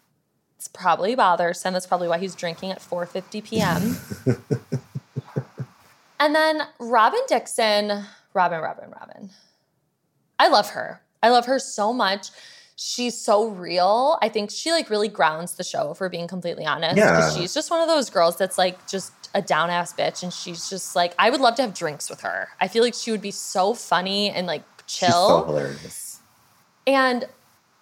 It's 0.57 0.67
probably 0.67 1.15
bothersome. 1.15 1.73
That's 1.73 1.87
probably 1.87 2.07
why 2.07 2.19
he's 2.19 2.35
drinking 2.35 2.69
at 2.69 2.79
4:50 2.79 3.43
p.m. 3.43 3.97
and 6.19 6.35
then 6.35 6.61
Robin 6.79 7.21
Dixon, 7.27 8.05
Robin, 8.35 8.61
Robin, 8.61 8.91
Robin. 8.91 9.31
I 10.37 10.49
love 10.49 10.69
her. 10.69 11.01
I 11.23 11.29
love 11.29 11.47
her 11.47 11.57
so 11.57 11.91
much. 11.91 12.29
She's 12.75 13.17
so 13.17 13.47
real. 13.47 14.17
I 14.21 14.29
think 14.29 14.51
she 14.51 14.71
like 14.71 14.89
really 14.89 15.07
grounds 15.07 15.53
the 15.53 15.63
show, 15.63 15.93
for 15.93 16.09
being 16.09 16.27
completely 16.27 16.65
honest. 16.65 16.97
Yeah. 16.97 17.31
She's 17.31 17.53
just 17.53 17.71
one 17.71 17.81
of 17.81 17.87
those 17.87 18.09
girls 18.09 18.37
that's 18.37 18.57
like 18.57 18.87
just 18.87 19.13
a 19.33 19.41
down 19.41 19.69
ass 19.69 19.93
bitch. 19.93 20.23
And 20.23 20.31
she's 20.31 20.69
just 20.69 20.95
like, 20.95 21.13
I 21.17 21.29
would 21.29 21.41
love 21.41 21.55
to 21.55 21.61
have 21.61 21.73
drinks 21.73 22.09
with 22.09 22.21
her. 22.21 22.49
I 22.59 22.67
feel 22.67 22.83
like 22.83 22.93
she 22.93 23.11
would 23.11 23.21
be 23.21 23.31
so 23.31 23.73
funny 23.73 24.29
and 24.29 24.47
like 24.47 24.63
chill. 24.87 25.07
She's 25.07 25.15
so 25.15 25.43
hilarious. 25.45 26.19
And 26.87 27.27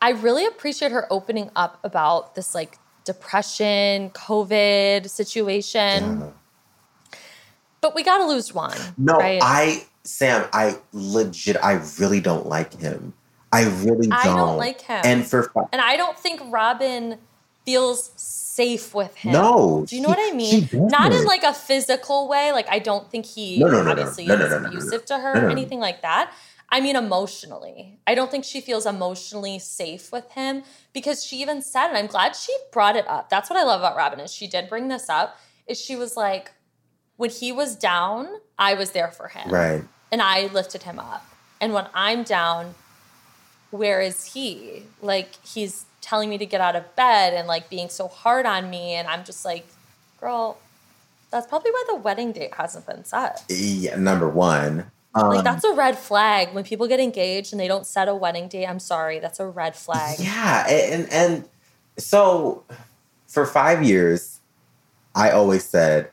I 0.01 0.11
really 0.11 0.45
appreciate 0.45 0.91
her 0.91 1.11
opening 1.11 1.49
up 1.55 1.79
about 1.83 2.35
this 2.35 2.53
like 2.53 2.77
depression, 3.05 4.09
COVID 4.11 5.09
situation. 5.09 6.21
Yeah. 6.21 6.29
But 7.81 7.95
we 7.95 8.03
gotta 8.03 8.25
lose 8.25 8.53
one. 8.53 8.77
No, 8.97 9.17
right? 9.17 9.41
I 9.43 9.85
Sam, 10.03 10.47
I 10.53 10.77
legit, 10.91 11.57
I 11.63 11.81
really 11.99 12.21
don't 12.21 12.47
like 12.47 12.79
him. 12.79 13.13
I 13.53 13.63
really 13.83 14.07
don't. 14.07 14.13
I 14.13 14.23
don't 14.25 14.57
like 14.57 14.81
him. 14.81 15.01
And 15.05 15.25
for 15.25 15.51
And 15.71 15.81
I 15.81 15.95
don't 15.97 16.17
think 16.17 16.41
Robin 16.47 17.19
feels 17.65 18.11
safe 18.17 18.93
with 18.93 19.15
him. 19.15 19.31
No, 19.31 19.85
Do 19.87 19.95
you 19.95 20.01
know 20.01 20.09
she- 20.13 20.21
what 20.21 20.33
I 20.33 20.35
mean? 20.35 20.69
Not 20.73 21.13
in 21.13 21.23
like 21.25 21.43
a 21.43 21.53
physical 21.53 22.27
way. 22.27 22.51
Like 22.51 22.67
I 22.69 22.79
don't 22.79 23.09
think 23.09 23.25
he 23.25 23.57
No, 23.59 23.67
no, 23.67 23.83
no, 23.83 23.91
obviously 23.91 24.25
No, 24.25 24.35
no, 24.35 24.45
is 24.45 24.51
no, 24.51 24.59
no. 24.59 24.67
abusive 24.67 25.05
to 25.05 25.17
her 25.19 25.45
or 25.47 25.49
anything 25.49 25.79
like 25.79 26.01
that. 26.01 26.31
I 26.69 26.81
mean 26.81 26.95
emotionally. 26.95 27.99
I 28.07 28.15
don't 28.15 28.31
think 28.31 28.43
she 28.43 28.59
feels 28.59 28.85
emotionally 28.85 29.59
safe 29.59 30.11
with 30.11 30.29
him 30.31 30.63
because 30.91 31.23
she 31.23 31.41
even 31.41 31.61
said, 31.61 31.87
and 31.89 31.97
I'm 31.97 32.07
glad 32.07 32.35
she 32.35 32.53
brought 32.71 32.95
it 32.95 33.07
up. 33.07 33.29
That's 33.29 33.49
what 33.49 33.57
I 33.59 33.63
love 33.63 33.81
about 33.81 33.95
Robin 33.95 34.19
is 34.19 34.33
she 34.33 34.47
did 34.47 34.67
bring 34.69 34.87
this 34.87 35.07
up. 35.09 35.37
Is 35.67 35.79
she 35.79 35.95
was 35.95 36.17
like, 36.17 36.51
when 37.15 37.29
he 37.29 37.51
was 37.51 37.75
down, 37.75 38.27
I 38.57 38.73
was 38.73 38.91
there 38.91 39.11
for 39.11 39.27
him 39.29 39.49
right. 39.49 39.83
and 40.11 40.21
I 40.21 40.47
lifted 40.47 40.83
him 40.83 40.99
up. 40.99 41.23
And 41.61 41.73
when 41.73 41.87
I'm 41.93 42.23
down, 42.23 42.73
where 43.73 44.01
is 44.01 44.33
he? 44.33 44.83
Like 45.01 45.31
he's 45.43 45.85
telling 45.99 46.29
me 46.29 46.37
to 46.37 46.45
get 46.45 46.61
out 46.61 46.75
of 46.75 46.95
bed 46.95 47.33
and 47.33 47.47
like 47.47 47.69
being 47.69 47.89
so 47.89 48.07
hard 48.07 48.45
on 48.45 48.69
me 48.69 48.93
and 48.93 49.07
I'm 49.07 49.23
just 49.23 49.43
like, 49.43 49.65
girl, 50.19 50.59
that's 51.31 51.47
probably 51.47 51.71
why 51.71 51.83
the 51.89 51.95
wedding 51.95 52.31
date 52.31 52.53
hasn't 52.53 52.85
been 52.85 53.03
set. 53.03 53.43
Yeah, 53.49 53.95
number 53.95 54.29
one. 54.29 54.91
Um, 55.15 55.29
Like 55.29 55.43
that's 55.43 55.63
a 55.63 55.73
red 55.73 55.97
flag 55.97 56.53
when 56.53 56.63
people 56.63 56.87
get 56.87 56.99
engaged 56.99 57.51
and 57.51 57.59
they 57.59 57.67
don't 57.67 57.87
set 57.87 58.07
a 58.07 58.13
wedding 58.15 58.47
date. 58.47 58.67
I'm 58.67 58.79
sorry, 58.79 59.19
that's 59.19 59.39
a 59.39 59.47
red 59.47 59.75
flag. 59.75 60.19
Yeah, 60.19 60.67
and 60.69 61.11
and 61.11 61.49
so 61.97 62.63
for 63.27 63.45
five 63.47 63.83
years, 63.83 64.39
I 65.15 65.31
always 65.31 65.63
said 65.63 66.11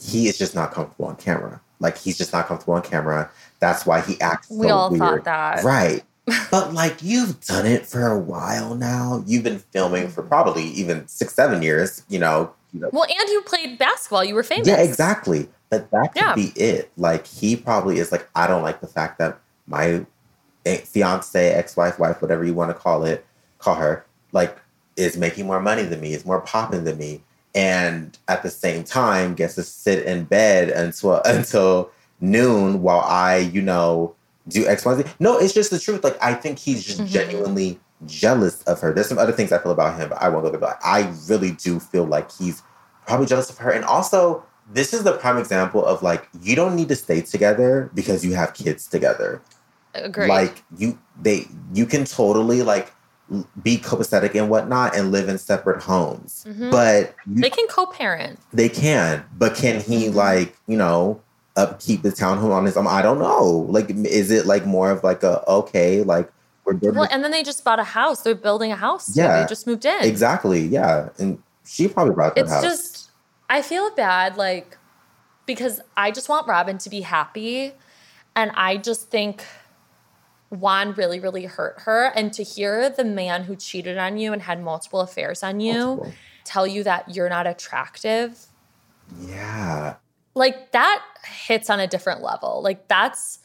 he 0.00 0.28
is 0.28 0.38
just 0.38 0.54
not 0.54 0.72
comfortable 0.72 1.06
on 1.06 1.16
camera. 1.16 1.60
Like 1.78 1.98
he's 1.98 2.16
just 2.16 2.32
not 2.32 2.46
comfortable 2.46 2.74
on 2.74 2.82
camera. 2.82 3.30
That's 3.60 3.84
why 3.84 4.00
he 4.00 4.18
acts. 4.20 4.48
We 4.50 4.68
so 4.68 4.74
all 4.74 4.90
weird. 4.90 5.00
thought 5.00 5.24
that. 5.24 5.64
right? 5.64 6.02
But 6.50 6.72
like 6.72 7.02
you've 7.02 7.40
done 7.40 7.66
it 7.66 7.84
for 7.86 8.06
a 8.06 8.18
while 8.18 8.74
now. 8.74 9.22
You've 9.26 9.42
been 9.44 9.58
filming 9.58 10.08
for 10.08 10.22
probably 10.22 10.64
even 10.64 11.06
six, 11.08 11.34
seven 11.34 11.62
years. 11.62 12.02
You 12.08 12.18
know. 12.18 12.52
You 12.72 12.80
know 12.80 12.90
Well, 12.92 13.04
and 13.04 13.28
you 13.28 13.42
played 13.42 13.76
basketball. 13.78 14.24
You 14.24 14.34
were 14.34 14.42
famous. 14.42 14.66
yeah, 14.66 14.80
exactly. 14.80 15.48
But 15.68 15.90
that 15.90 16.12
could 16.14 16.22
Yeah. 16.22 16.34
be 16.34 16.52
it. 16.56 16.90
Like 16.96 17.26
he 17.26 17.54
probably 17.56 17.98
is 17.98 18.10
like, 18.12 18.28
I 18.34 18.46
don't 18.46 18.62
like 18.62 18.80
the 18.80 18.86
fact 18.86 19.18
that 19.18 19.38
my 19.66 20.06
eh, 20.64 20.78
fiance, 20.78 21.50
ex-wife, 21.52 21.98
wife, 21.98 22.22
whatever 22.22 22.44
you 22.44 22.54
want 22.54 22.70
to 22.70 22.74
call 22.74 23.04
it, 23.04 23.26
call 23.58 23.74
her, 23.74 24.04
like 24.32 24.56
is 24.96 25.16
making 25.16 25.46
more 25.46 25.60
money 25.60 25.82
than 25.82 26.00
me, 26.00 26.14
is 26.14 26.24
more 26.24 26.40
popping 26.40 26.84
than 26.84 26.96
me, 26.98 27.22
and 27.54 28.16
at 28.28 28.42
the 28.42 28.50
same 28.50 28.84
time 28.84 29.34
gets 29.34 29.54
to 29.56 29.62
sit 29.62 30.04
in 30.06 30.24
bed 30.24 30.68
until 30.70 31.20
until 31.26 31.90
noon 32.20 32.80
while 32.82 33.00
I, 33.00 33.38
you 33.38 33.60
know, 33.62 34.14
do 34.48 34.66
X, 34.66 34.84
Y, 34.84 34.94
Z. 34.96 35.04
No, 35.20 35.38
it's 35.38 35.54
just 35.54 35.70
the 35.70 35.78
truth. 35.78 36.02
Like 36.04 36.16
I 36.22 36.34
think 36.34 36.58
he's 36.58 36.84
just 36.84 37.00
Mhm. 37.00 37.06
genuinely 37.06 37.80
jealous 38.06 38.62
of 38.62 38.80
her. 38.80 38.92
There's 38.92 39.08
some 39.08 39.18
other 39.18 39.32
things 39.32 39.52
I 39.52 39.58
feel 39.58 39.72
about 39.72 39.98
him, 39.98 40.08
but 40.08 40.20
I 40.20 40.28
won't 40.28 40.44
go 40.44 40.50
there. 40.50 40.58
But 40.60 40.78
I 40.84 41.12
really 41.28 41.52
do 41.52 41.78
feel 41.78 42.04
like 42.04 42.30
he's 42.32 42.62
probably 43.06 43.26
jealous 43.26 43.48
of 43.50 43.58
her. 43.58 43.70
And 43.70 43.84
also, 43.84 44.42
this 44.72 44.92
is 44.92 45.02
the 45.04 45.12
prime 45.12 45.38
example 45.38 45.84
of 45.84 46.02
like 46.02 46.28
you 46.40 46.56
don't 46.56 46.74
need 46.74 46.88
to 46.88 46.96
stay 46.96 47.20
together 47.20 47.90
because 47.94 48.24
you 48.24 48.34
have 48.34 48.54
kids 48.54 48.86
together. 48.86 49.40
Agreed. 49.94 50.28
Like 50.28 50.62
you, 50.78 50.98
they, 51.20 51.46
you 51.74 51.84
can 51.86 52.04
totally 52.04 52.62
like 52.62 52.92
be 53.62 53.78
copacetic 53.78 54.34
and 54.34 54.50
whatnot 54.50 54.96
and 54.96 55.10
live 55.12 55.28
in 55.28 55.38
separate 55.38 55.82
homes. 55.82 56.44
Mhm. 56.48 56.70
But 56.70 57.14
you, 57.26 57.40
they 57.42 57.50
can 57.50 57.66
co-parent. 57.68 58.38
they 58.52 58.68
can. 58.68 59.24
But 59.38 59.54
can 59.54 59.80
he 59.80 60.06
Mm-hmm. 60.08 60.16
like 60.16 60.56
you 60.66 60.76
know 60.76 61.20
upkeep 61.56 62.02
the 62.02 62.10
townhome 62.10 62.50
on 62.50 62.64
his 62.64 62.76
own? 62.76 62.86
Um, 62.86 62.92
I 62.92 63.02
don't 63.02 63.18
know. 63.18 63.66
Like, 63.68 63.90
is 63.90 64.30
it 64.30 64.46
like 64.46 64.66
more 64.66 64.90
of 64.90 65.04
like 65.04 65.22
a 65.22 65.48
okay, 65.48 66.02
like 66.02 66.30
we're 66.64 66.74
good. 66.74 66.94
Well, 66.94 67.08
and 67.10 67.24
then 67.24 67.30
they 67.30 67.42
just 67.42 67.64
bought 67.64 67.78
a 67.80 67.84
house. 67.84 68.22
They're 68.22 68.34
building 68.34 68.72
a 68.72 68.76
house. 68.76 69.16
Yeah. 69.16 69.42
They 69.42 69.48
just 69.48 69.66
moved 69.66 69.84
in. 69.84 70.02
exactly, 70.02 70.66
yeah. 70.66 71.08
And 71.18 71.42
she 71.64 71.88
probably 71.88 72.14
brought 72.14 72.34
that 72.34 72.42
it's 72.42 72.52
house. 72.52 72.62
just 72.62 73.10
I 73.48 73.62
feel 73.62 73.90
bad 73.94 74.36
like 74.36 74.76
because 75.46 75.80
I 75.96 76.10
just 76.10 76.28
want 76.28 76.46
Robin 76.46 76.78
to 76.78 76.90
be 76.90 77.00
happy 77.00 77.72
and 78.34 78.50
I 78.54 78.76
just 78.76 79.10
think 79.10 79.44
Juan 80.50 80.92
really 80.92 81.20
really 81.20 81.44
hurt 81.44 81.80
her 81.80 82.12
and 82.14 82.32
to 82.34 82.42
hear 82.42 82.90
the 82.90 83.04
man 83.04 83.44
who 83.44 83.56
cheated 83.56 83.98
on 83.98 84.18
you 84.18 84.32
and 84.32 84.42
had 84.42 84.62
multiple 84.62 85.00
affairs 85.00 85.42
on 85.42 85.60
you 85.60 85.74
Multiple. 85.74 86.12
tell 86.44 86.66
you 86.66 86.84
that 86.84 87.14
you're 87.14 87.28
not 87.28 87.46
attractive 87.46 88.46
yeah. 89.20 89.96
Like 90.34 90.72
that 90.72 91.02
hits 91.46 91.68
on 91.70 91.78
a 91.80 91.86
different 91.86 92.22
level 92.22 92.62
like 92.62 92.88
that's 92.88 93.38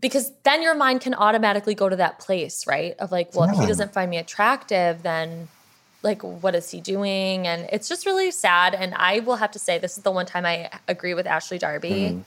because 0.00 0.32
then 0.42 0.62
your 0.62 0.74
mind 0.74 1.00
can 1.00 1.14
automatically 1.14 1.74
go 1.74 1.88
to 1.88 1.96
that 1.96 2.18
place 2.18 2.66
right 2.66 2.94
of 2.98 3.12
like 3.12 3.34
well 3.34 3.48
if 3.48 3.56
he 3.58 3.66
doesn't 3.66 3.92
find 3.92 4.10
me 4.10 4.18
attractive 4.18 5.02
then 5.02 5.48
like 6.02 6.22
what 6.22 6.54
is 6.54 6.70
he 6.70 6.80
doing 6.80 7.46
and 7.46 7.68
it's 7.72 7.88
just 7.88 8.04
really 8.04 8.30
sad 8.30 8.74
and 8.74 8.94
i 8.96 9.20
will 9.20 9.36
have 9.36 9.50
to 9.52 9.58
say 9.58 9.78
this 9.78 9.96
is 9.96 10.02
the 10.02 10.10
one 10.10 10.26
time 10.26 10.44
i 10.44 10.68
agree 10.88 11.14
with 11.14 11.26
ashley 11.26 11.58
darby 11.58 11.90
Mm-hmm. 11.90 12.20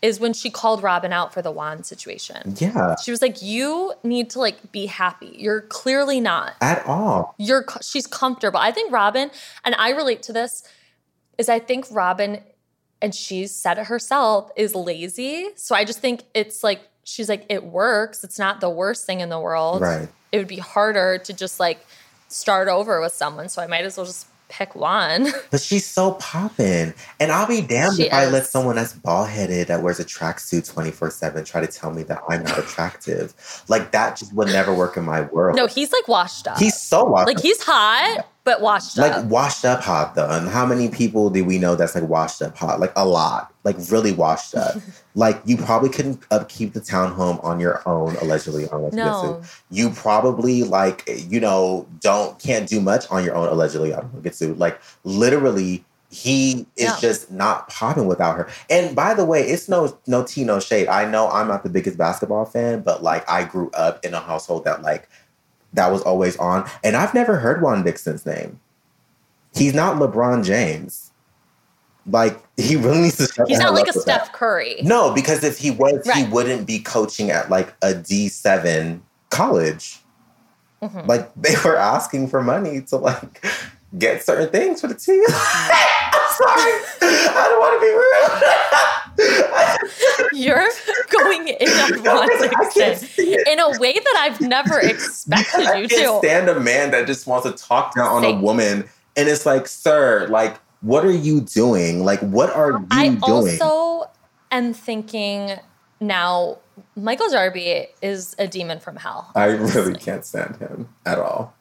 is 0.00 0.20
when 0.20 0.32
she 0.32 0.48
called 0.48 0.82
robin 0.82 1.12
out 1.12 1.34
for 1.34 1.42
the 1.42 1.50
juan 1.50 1.82
situation 1.82 2.54
Yeah. 2.58 2.94
she 3.04 3.10
was 3.10 3.20
like 3.20 3.42
you 3.42 3.92
need 4.04 4.30
to 4.30 4.38
like 4.38 4.70
be 4.70 4.86
happy 4.86 5.34
you're 5.38 5.62
clearly 5.62 6.20
not 6.20 6.54
At 6.60 6.86
all. 6.86 7.34
you're 7.38 7.64
she's 7.82 8.06
comfortable. 8.06 8.58
I 8.60 8.70
think 8.70 8.92
Robin 8.92 9.30
and 9.64 9.74
I 9.74 9.90
relate 9.90 10.22
to 10.24 10.32
this 10.32 10.62
is 11.38 11.48
I 11.48 11.58
think 11.58 11.86
Robin 11.90 12.40
and 13.02 13.14
she's 13.14 13.54
said 13.54 13.78
it 13.78 13.86
herself 13.86 14.50
is 14.56 14.74
lazy. 14.74 15.48
So 15.56 15.74
I 15.74 15.84
just 15.84 15.98
think 15.98 16.22
it's 16.34 16.62
like 16.64 16.88
she's 17.04 17.28
like 17.28 17.44
it 17.48 17.64
works. 17.64 18.24
It's 18.24 18.38
not 18.38 18.60
the 18.60 18.70
worst 18.70 19.04
thing 19.04 19.20
in 19.20 19.28
the 19.28 19.40
world. 19.40 19.82
Right. 19.82 20.08
It 20.30 20.38
would 20.38 20.48
be 20.48 20.58
harder 20.58 21.18
to 21.18 21.32
just 21.32 21.60
like 21.60 21.84
start 22.28 22.68
over 22.68 23.00
with 23.00 23.12
someone. 23.12 23.48
So 23.48 23.60
I 23.60 23.66
might 23.66 23.84
as 23.84 23.96
well 23.96 24.06
just 24.06 24.28
pick 24.48 24.74
one. 24.74 25.32
But 25.50 25.60
she's 25.60 25.86
so 25.86 26.12
popping 26.12 26.94
And 27.20 27.32
I'll 27.32 27.46
be 27.46 27.60
damned 27.60 27.96
She 27.96 28.04
if 28.04 28.12
I 28.12 28.26
let 28.26 28.46
someone 28.46 28.76
that's 28.76 28.92
bald 28.94 29.28
headed 29.28 29.68
that 29.68 29.82
wears 29.82 30.00
a 30.00 30.04
tracksuit 30.04 30.70
24 30.72 31.10
7 31.10 31.44
try 31.44 31.60
to 31.60 31.66
tell 31.66 31.90
me 31.92 32.02
that 32.04 32.22
I'm 32.28 32.42
not 32.42 32.58
attractive. 32.58 33.34
Like 33.68 33.92
that 33.92 34.16
just 34.16 34.32
would 34.34 34.48
never 34.48 34.74
work 34.74 34.96
in 34.96 35.04
my 35.04 35.22
world. 35.22 35.56
no, 35.56 35.66
he's 35.66 35.92
like 35.92 36.06
washed 36.08 36.46
up. 36.46 36.58
he's 36.58 36.78
so 36.78 37.04
washed 37.04 37.26
like 37.26 37.40
he's 37.40 37.62
hot, 37.62 38.26
but 38.44 38.60
washed 38.60 38.98
up. 38.98 39.02
like 39.08 39.18
up. 39.18 39.24
washed 39.26 39.64
up 39.64 39.80
hot 39.82 40.14
though. 40.14 40.28
And 40.28 40.48
how 40.48 40.66
many 40.66 40.88
people 40.88 41.30
do 41.30 41.44
we 41.44 41.58
know 41.58 41.76
that's 41.76 41.94
like 41.94 42.08
washed 42.08 42.42
up 42.42 42.56
hot? 42.56 42.80
Like 42.80 42.92
a 42.96 43.06
lot. 43.06 43.52
Like 43.64 43.76
really 43.90 44.12
washed 44.12 44.54
up. 44.54 44.76
like 45.14 45.40
you 45.44 45.56
probably 45.56 45.88
couldn't 45.88 46.22
upkeep 46.30 46.72
the 46.72 46.80
townhome 46.80 47.42
on 47.44 47.60
your 47.60 47.86
own, 47.86 48.16
allegedly. 48.16 48.66
Unless 48.72 48.94
you 48.94 48.98
No. 48.98 49.42
You 49.70 49.90
probably 49.90 50.64
like 50.64 51.08
you 51.28 51.38
know 51.40 51.86
don't 52.00 52.38
can't 52.38 52.68
do 52.68 52.80
much 52.80 53.08
on 53.10 53.24
your 53.24 53.34
own, 53.36 53.48
allegedly. 53.48 53.94
I 53.94 54.00
don't 54.00 54.14
know, 54.14 54.20
get 54.20 54.34
sued. 54.34 54.58
Like 54.58 54.80
literally. 55.04 55.84
He 56.14 56.66
is 56.76 56.90
Yeah. 56.90 56.96
just 57.00 57.30
not 57.30 57.68
popping 57.68 58.06
without 58.06 58.36
her. 58.36 58.46
And 58.68 58.94
by 58.94 59.14
the 59.14 59.24
way, 59.24 59.40
it's 59.48 59.66
no 59.66 59.96
no 60.06 60.22
tea, 60.22 60.44
no 60.44 60.60
shade. 60.60 60.86
I 60.86 61.06
know 61.10 61.30
I'm 61.30 61.48
not 61.48 61.62
the 61.62 61.70
biggest 61.70 61.96
basketball 61.96 62.44
fan, 62.44 62.80
but 62.82 63.02
like 63.02 63.26
I 63.30 63.44
grew 63.44 63.70
up 63.70 64.04
in 64.04 64.12
a 64.12 64.20
household 64.20 64.64
that 64.64 64.82
like 64.82 65.08
that 65.74 65.90
was 65.90 66.02
always 66.02 66.36
on. 66.36 66.68
And 66.84 66.96
I've 66.96 67.14
never 67.14 67.36
heard 67.36 67.62
Juan 67.62 67.82
Dixon's 67.82 68.26
name. 68.26 68.60
He's 69.54 69.74
not 69.74 69.96
LeBron 69.96 70.44
James. 70.44 71.10
Like 72.06 72.42
he 72.56 72.74
really 72.76 73.02
needs 73.02 73.16
to. 73.16 73.44
he's 73.46 73.58
not 73.60 73.74
like 73.74 73.84
a 73.84 73.92
with 73.94 74.04
that. 74.06 74.24
Steph 74.24 74.32
Curry. 74.32 74.80
No, 74.82 75.12
because 75.14 75.44
if 75.44 75.58
he 75.58 75.70
was, 75.70 76.04
he 76.14 76.24
wouldn't 76.24 76.66
be 76.66 76.80
coaching 76.80 77.30
at 77.30 77.48
like 77.48 77.74
a 77.82 77.94
D 77.94 78.28
seven 78.28 79.02
college. 79.30 79.98
Mhm. 80.82 81.06
Like 81.06 81.32
they 81.36 81.54
were 81.64 81.76
asking 81.76 82.28
for 82.28 82.42
money 82.42 82.80
to 82.82 82.96
like 82.96 83.44
get 83.98 84.24
certain 84.24 84.48
things 84.50 84.80
for 84.80 84.86
the 84.88 84.94
team. 84.94 85.22
I'm 85.28 86.32
sorry, 86.32 86.72
I 87.02 87.46
don't 87.50 87.60
want 87.60 87.74
to 87.76 87.86
be 87.86 87.92
rude. 89.22 90.32
You're 90.44 90.68
going 91.10 91.48
in 91.48 91.68
on 91.68 92.02
No, 92.02 92.14
Juan 92.14 92.28
'cause 92.28 92.42
I 92.42 92.48
can't 92.48 92.74
Dixon 92.74 93.08
see 93.08 93.34
it. 93.34 93.46
in 93.48 93.60
a 93.60 93.78
way 93.78 93.92
that 93.92 94.16
I've 94.20 94.40
never 94.40 94.78
expected 94.80 95.66
I 95.66 95.76
you 95.78 95.88
can't 95.88 96.22
to. 96.22 96.26
stand 96.26 96.48
a 96.48 96.58
man 96.58 96.90
that 96.92 97.06
just 97.06 97.26
wants 97.26 97.46
to 97.46 97.52
talk 97.52 97.94
down 97.94 98.06
on 98.08 98.24
a 98.24 98.34
woman, 98.34 98.88
and 99.16 99.28
it's 99.28 99.44
like, 99.46 99.68
sir, 99.68 100.26
like, 100.30 100.58
what 100.80 101.04
are 101.04 101.12
you 101.12 101.42
doing? 101.42 102.04
Like, 102.04 102.20
what 102.20 102.50
are 102.54 102.72
you 102.72 102.86
I 102.90 103.08
doing? 103.10 103.20
I 103.22 103.26
also 103.64 104.10
am 104.50 104.72
thinking 104.74 105.52
now 106.00 106.58
Michael 106.96 107.28
Darby 107.30 107.86
is 108.00 108.34
a 108.38 108.48
demon 108.48 108.80
from 108.80 108.96
hell. 108.96 109.30
I 109.36 109.46
really 109.46 109.94
can't 109.94 110.24
stand 110.24 110.56
him 110.56 110.88
at 111.06 111.18
all. 111.18 111.54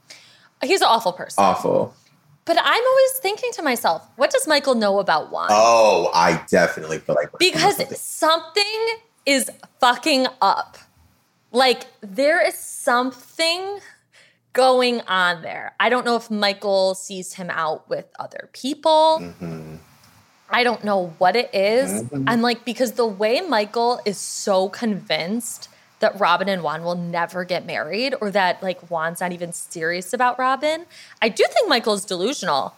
He's 0.63 0.81
an 0.81 0.87
awful 0.89 1.11
person. 1.13 1.43
Awful. 1.43 1.93
But 2.45 2.57
I'm 2.59 2.83
always 2.83 3.11
thinking 3.21 3.51
to 3.53 3.61
myself, 3.61 4.07
what 4.15 4.31
does 4.31 4.47
Michael 4.47 4.75
know 4.75 4.99
about 4.99 5.31
Juan? 5.31 5.49
Oh, 5.51 6.09
I 6.13 6.43
definitely 6.49 6.99
feel 6.99 7.15
like 7.15 7.29
because 7.37 7.99
something 7.99 8.97
is 9.25 9.49
fucking 9.79 10.27
up. 10.41 10.77
Like 11.51 11.83
there 12.01 12.45
is 12.45 12.55
something 12.55 13.79
going 14.53 15.01
on 15.01 15.41
there. 15.41 15.75
I 15.79 15.89
don't 15.89 16.05
know 16.05 16.15
if 16.15 16.31
Michael 16.31 16.95
sees 16.95 17.33
him 17.33 17.49
out 17.49 17.87
with 17.89 18.05
other 18.19 18.49
people. 18.53 19.19
Mm-hmm. 19.21 19.75
I 20.49 20.63
don't 20.63 20.83
know 20.83 21.13
what 21.17 21.35
it 21.37 21.49
is. 21.53 22.03
I'm 22.27 22.41
like, 22.41 22.65
because 22.65 22.93
the 22.93 23.05
way 23.05 23.39
Michael 23.39 24.01
is 24.05 24.17
so 24.17 24.67
convinced 24.67 25.69
that 26.01 26.19
Robin 26.19 26.49
and 26.49 26.61
Juan 26.61 26.83
will 26.83 26.95
never 26.95 27.45
get 27.45 27.65
married 27.65 28.13
or 28.21 28.29
that 28.31 28.61
like 28.61 28.81
Juan's 28.89 29.21
not 29.21 29.31
even 29.31 29.53
serious 29.53 30.13
about 30.13 30.37
Robin, 30.37 30.85
I 31.21 31.29
do 31.29 31.43
think 31.51 31.69
Michael's 31.69 32.05
delusional. 32.05 32.75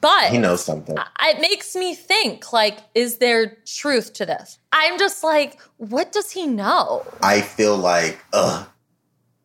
But 0.00 0.30
he 0.30 0.38
knows 0.38 0.64
something. 0.64 0.96
it 1.22 1.40
makes 1.40 1.74
me 1.74 1.94
think 1.94 2.52
like, 2.52 2.78
is 2.94 3.18
there 3.18 3.58
truth 3.66 4.12
to 4.14 4.26
this? 4.26 4.58
I'm 4.72 4.98
just 4.98 5.24
like, 5.24 5.60
what 5.76 6.12
does 6.12 6.30
he 6.30 6.46
know? 6.46 7.04
I 7.20 7.40
feel 7.40 7.76
like, 7.76 8.24
ugh. 8.32 8.66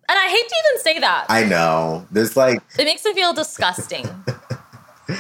And 0.10 0.20
I 0.20 0.28
hate 0.28 0.48
to 0.48 0.56
even 0.68 0.82
say 0.82 1.00
that. 1.00 1.26
I 1.30 1.44
know. 1.46 2.06
There's 2.12 2.38
like 2.38 2.62
it 2.78 2.84
makes 2.84 3.04
me 3.04 3.14
feel 3.14 3.34
disgusting. 3.34 4.08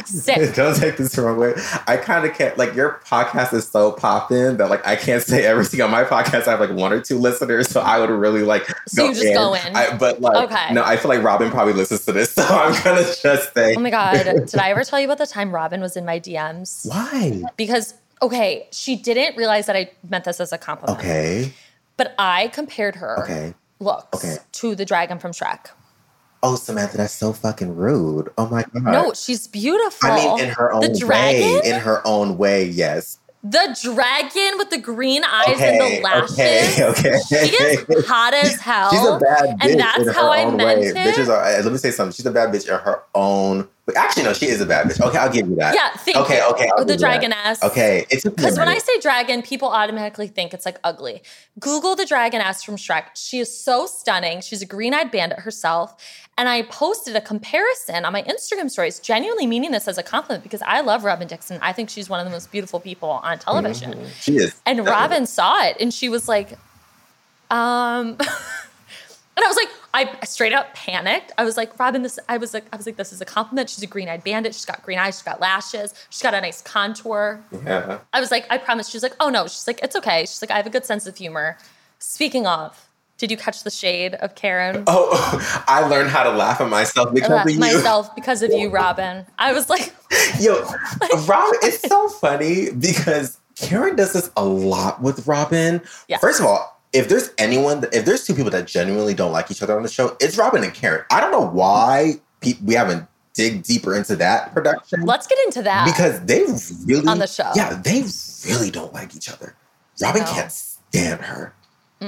Sick. 0.05 0.53
Don't 0.55 0.75
take 0.75 0.97
this 0.97 1.13
the 1.13 1.21
wrong 1.23 1.37
way. 1.37 1.53
I 1.87 1.97
kind 1.97 2.25
of 2.25 2.33
can't 2.35 2.57
like 2.57 2.73
your 2.73 3.01
podcast 3.05 3.53
is 3.53 3.67
so 3.67 3.91
popping 3.91 4.57
that 4.57 4.69
like 4.69 4.85
I 4.87 4.95
can't 4.95 5.21
say 5.21 5.43
everything 5.45 5.81
on 5.81 5.91
my 5.91 6.03
podcast. 6.03 6.47
I 6.47 6.51
have 6.51 6.59
like 6.59 6.71
one 6.71 6.93
or 6.93 7.01
two 7.01 7.17
listeners, 7.17 7.67
so 7.69 7.81
I 7.81 7.99
would 7.99 8.09
really 8.09 8.43
like 8.43 8.65
so 8.87 9.03
go 9.03 9.09
you 9.09 9.13
just 9.13 9.25
in. 9.25 9.33
go 9.33 9.53
in. 9.53 9.75
I, 9.75 9.97
but 9.97 10.21
like, 10.21 10.49
Okay. 10.51 10.73
no, 10.73 10.83
I 10.83 10.97
feel 10.97 11.09
like 11.09 11.21
Robin 11.23 11.51
probably 11.51 11.73
listens 11.73 12.05
to 12.05 12.11
this, 12.11 12.31
so 12.35 12.43
I'm 12.43 12.81
gonna 12.83 13.03
just 13.21 13.53
say, 13.53 13.75
Oh 13.75 13.79
my 13.79 13.89
god! 13.89 14.23
Did 14.23 14.55
I 14.57 14.69
ever 14.71 14.83
tell 14.83 14.99
you 14.99 15.05
about 15.05 15.17
the 15.17 15.27
time 15.27 15.53
Robin 15.53 15.81
was 15.81 15.97
in 15.97 16.05
my 16.05 16.19
DMs? 16.19 16.87
why? 16.87 17.43
Because 17.57 17.93
okay, 18.21 18.67
she 18.71 18.95
didn't 18.95 19.35
realize 19.37 19.65
that 19.65 19.75
I 19.75 19.91
meant 20.09 20.23
this 20.23 20.39
as 20.39 20.53
a 20.53 20.57
compliment. 20.57 20.97
Okay, 20.99 21.51
But 21.97 22.15
I 22.17 22.47
compared 22.47 22.95
her 22.95 23.21
okay. 23.23 23.53
looks 23.79 24.23
Okay. 24.23 24.37
to 24.53 24.75
the 24.75 24.85
dragon 24.85 25.19
from 25.19 25.31
Shrek. 25.33 25.67
Oh, 26.45 26.55
Samantha, 26.55 26.97
that's 26.97 27.13
so 27.13 27.31
fucking 27.33 27.73
rude. 27.75 28.29
Oh 28.37 28.47
my 28.47 28.63
god. 28.73 28.83
No, 28.83 29.13
she's 29.13 29.47
beautiful. 29.47 30.09
I 30.09 30.15
mean, 30.17 30.39
in 30.41 30.49
her 30.49 30.73
own 30.73 30.81
the 30.81 30.99
dragon, 30.99 31.41
way. 31.41 31.61
In 31.63 31.79
her 31.79 32.05
own 32.05 32.37
way, 32.37 32.65
yes. 32.67 33.17
the 33.43 33.77
dragon 33.81 34.57
with 34.57 34.69
the 34.69 34.77
green 34.77 35.23
eyes 35.23 35.55
Okay, 35.55 35.77
and 35.77 35.79
the 35.79 36.01
lashes. 36.01 36.37
okay, 36.37 36.83
okay. 36.89 37.19
She 37.29 37.35
is 37.35 38.05
hot 38.07 38.33
as 38.33 38.55
hell. 38.59 38.89
She's 38.91 38.99
a 39.05 39.19
bad 39.19 39.57
bitch 39.59 39.71
and 39.71 39.79
that's 39.79 39.99
in 39.99 40.05
her 40.07 40.11
how 40.13 40.31
I 40.31 40.49
meant 40.51 40.81
way. 40.81 40.87
it. 40.87 40.95
Bitches 40.95 41.29
are. 41.29 41.43
uh, 41.43 41.61
Let 41.63 41.71
me 41.71 41.77
say 41.77 41.91
something. 41.91 42.13
She's 42.13 42.25
a 42.25 42.31
bad 42.31 42.53
bitch 42.53 42.67
in 42.67 42.77
her 42.77 43.03
own. 43.15 43.67
Actually, 43.97 44.23
no, 44.23 44.33
she 44.33 44.47
is 44.47 44.61
a 44.61 44.65
bad 44.65 44.87
bitch. 44.87 45.05
Okay, 45.05 45.17
I'll 45.17 45.31
give 45.31 45.47
you 45.49 45.55
that. 45.57 45.75
Yeah, 45.75 46.21
okay, 46.21 46.37
you. 46.37 46.45
Okay, 46.51 46.69
I'll 46.69 46.85
the 46.85 46.93
you 46.93 46.99
that. 46.99 47.21
dragoness. 47.21 47.61
Okay, 47.63 48.05
it's 48.09 48.23
Because 48.23 48.57
when 48.57 48.69
I 48.69 48.77
say 48.77 48.97
dragon, 49.01 49.41
people 49.41 49.67
automatically 49.67 50.27
think 50.27 50.53
it's 50.53 50.65
like 50.65 50.79
ugly. 50.85 51.21
Google 51.59 51.93
the 51.93 52.05
dragoness 52.05 52.63
from 52.63 52.77
Shrek. 52.77 53.07
She 53.15 53.39
is 53.39 53.55
so 53.55 53.85
stunning. 53.85 54.39
She's 54.39 54.61
a 54.61 54.65
green 54.65 54.93
eyed 54.93 55.11
bandit 55.11 55.39
herself. 55.39 56.01
And 56.37 56.47
I 56.47 56.61
posted 56.63 57.17
a 57.17 57.21
comparison 57.21 58.05
on 58.05 58.13
my 58.13 58.23
Instagram 58.23 58.71
stories, 58.71 58.99
genuinely 58.99 59.45
meaning 59.45 59.71
this 59.71 59.87
as 59.89 59.97
a 59.97 60.03
compliment 60.03 60.43
because 60.43 60.61
I 60.63 60.79
love 60.79 61.03
Robin 61.03 61.27
Dixon. 61.27 61.59
I 61.61 61.73
think 61.73 61.89
she's 61.89 62.09
one 62.09 62.21
of 62.21 62.25
the 62.25 62.31
most 62.31 62.51
beautiful 62.51 62.79
people 62.79 63.09
on 63.09 63.37
television. 63.37 64.07
she 64.19 64.37
is, 64.37 64.55
And 64.65 64.85
Robin 64.85 65.25
saw 65.25 65.63
it 65.65 65.75
and 65.81 65.93
she 65.93 66.07
was 66.07 66.29
like, 66.29 66.57
um, 67.51 68.17
and 69.35 69.43
I 69.43 69.47
was 69.47 69.55
like, 69.55 69.69
I 69.93 70.25
straight 70.25 70.53
up 70.53 70.73
panicked. 70.75 71.31
I 71.37 71.43
was 71.43 71.57
like, 71.57 71.77
Robin, 71.79 72.03
this, 72.03 72.19
I 72.29 72.37
was 72.37 72.53
like, 72.53 72.65
I 72.71 72.77
was 72.77 72.85
like, 72.85 72.97
this 72.97 73.11
is 73.13 73.21
a 73.21 73.25
compliment. 73.25 73.69
She's 73.69 73.83
a 73.83 73.87
green 73.87 74.09
eyed 74.09 74.23
bandit. 74.23 74.53
She's 74.53 74.65
got 74.65 74.83
green 74.83 74.99
eyes. 74.99 75.15
She's 75.15 75.23
got 75.23 75.39
lashes. 75.39 75.93
She's 76.09 76.21
got 76.21 76.33
a 76.33 76.41
nice 76.41 76.61
contour. 76.61 77.43
yeah. 77.65 77.99
I 78.13 78.19
was 78.19 78.31
like, 78.31 78.45
I 78.49 78.57
promise. 78.57 78.89
She's 78.89 79.03
like, 79.03 79.15
oh 79.19 79.29
no. 79.29 79.43
She's 79.43 79.65
like, 79.67 79.79
it's 79.81 79.95
okay. 79.95 80.21
She's 80.21 80.41
like, 80.41 80.51
I 80.51 80.57
have 80.57 80.67
a 80.67 80.71
good 80.71 80.85
sense 80.85 81.07
of 81.07 81.17
humor. 81.17 81.57
Speaking 81.99 82.45
of, 82.45 82.87
did 83.17 83.31
you 83.31 83.37
catch 83.37 83.63
the 83.63 83.71
shade 83.71 84.15
of 84.15 84.35
Karen? 84.35 84.83
Oh, 84.87 85.63
I 85.67 85.87
learned 85.87 86.09
how 86.09 86.23
to 86.23 86.31
laugh 86.31 86.59
at 86.59 86.69
myself 86.69 87.13
because 87.13 87.45
of 87.45 87.49
you. 87.51 87.59
myself 87.59 88.13
because 88.15 88.41
of 88.43 88.51
you, 88.51 88.69
Robin. 88.69 89.25
I 89.39 89.53
was 89.53 89.69
like, 89.69 89.93
Yo, 90.39 90.61
Robin, 91.27 91.59
it's 91.63 91.87
so 91.87 92.09
funny 92.09 92.71
because 92.71 93.39
Karen 93.55 93.95
does 93.95 94.13
this 94.13 94.29
a 94.35 94.43
lot 94.43 95.01
with 95.01 95.25
Robin. 95.27 95.81
Yeah. 96.07 96.17
First 96.17 96.39
of 96.39 96.45
all, 96.47 96.72
if 96.93 97.09
there's 97.09 97.31
anyone, 97.37 97.81
that, 97.81 97.93
if 97.93 98.05
there's 98.05 98.25
two 98.25 98.33
people 98.33 98.51
that 98.51 98.67
genuinely 98.67 99.13
don't 99.13 99.31
like 99.31 99.49
each 99.51 99.61
other 99.61 99.75
on 99.75 99.83
the 99.83 99.89
show, 99.89 100.15
it's 100.19 100.37
Robin 100.37 100.63
and 100.63 100.73
Karen. 100.73 101.03
I 101.11 101.19
don't 101.19 101.31
know 101.31 101.45
why 101.45 102.13
pe- 102.41 102.53
we 102.63 102.73
haven't 102.75 103.07
dig 103.33 103.63
deeper 103.63 103.95
into 103.95 104.15
that 104.15 104.53
production 104.53 105.01
let's 105.01 105.25
get 105.25 105.39
into 105.45 105.63
that. 105.63 105.85
because 105.87 106.23
they 106.25 106.43
really 106.85 107.07
On 107.07 107.17
the 107.17 107.25
show. 107.25 107.49
Yeah, 107.55 107.73
they 107.83 108.03
really 108.47 108.69
don't 108.69 108.93
like 108.93 109.15
each 109.15 109.27
other. 109.27 109.55
Robin 110.01 110.21
No. 110.21 110.27
can't 110.31 110.51
stand 110.51 111.21
her. 111.21 111.53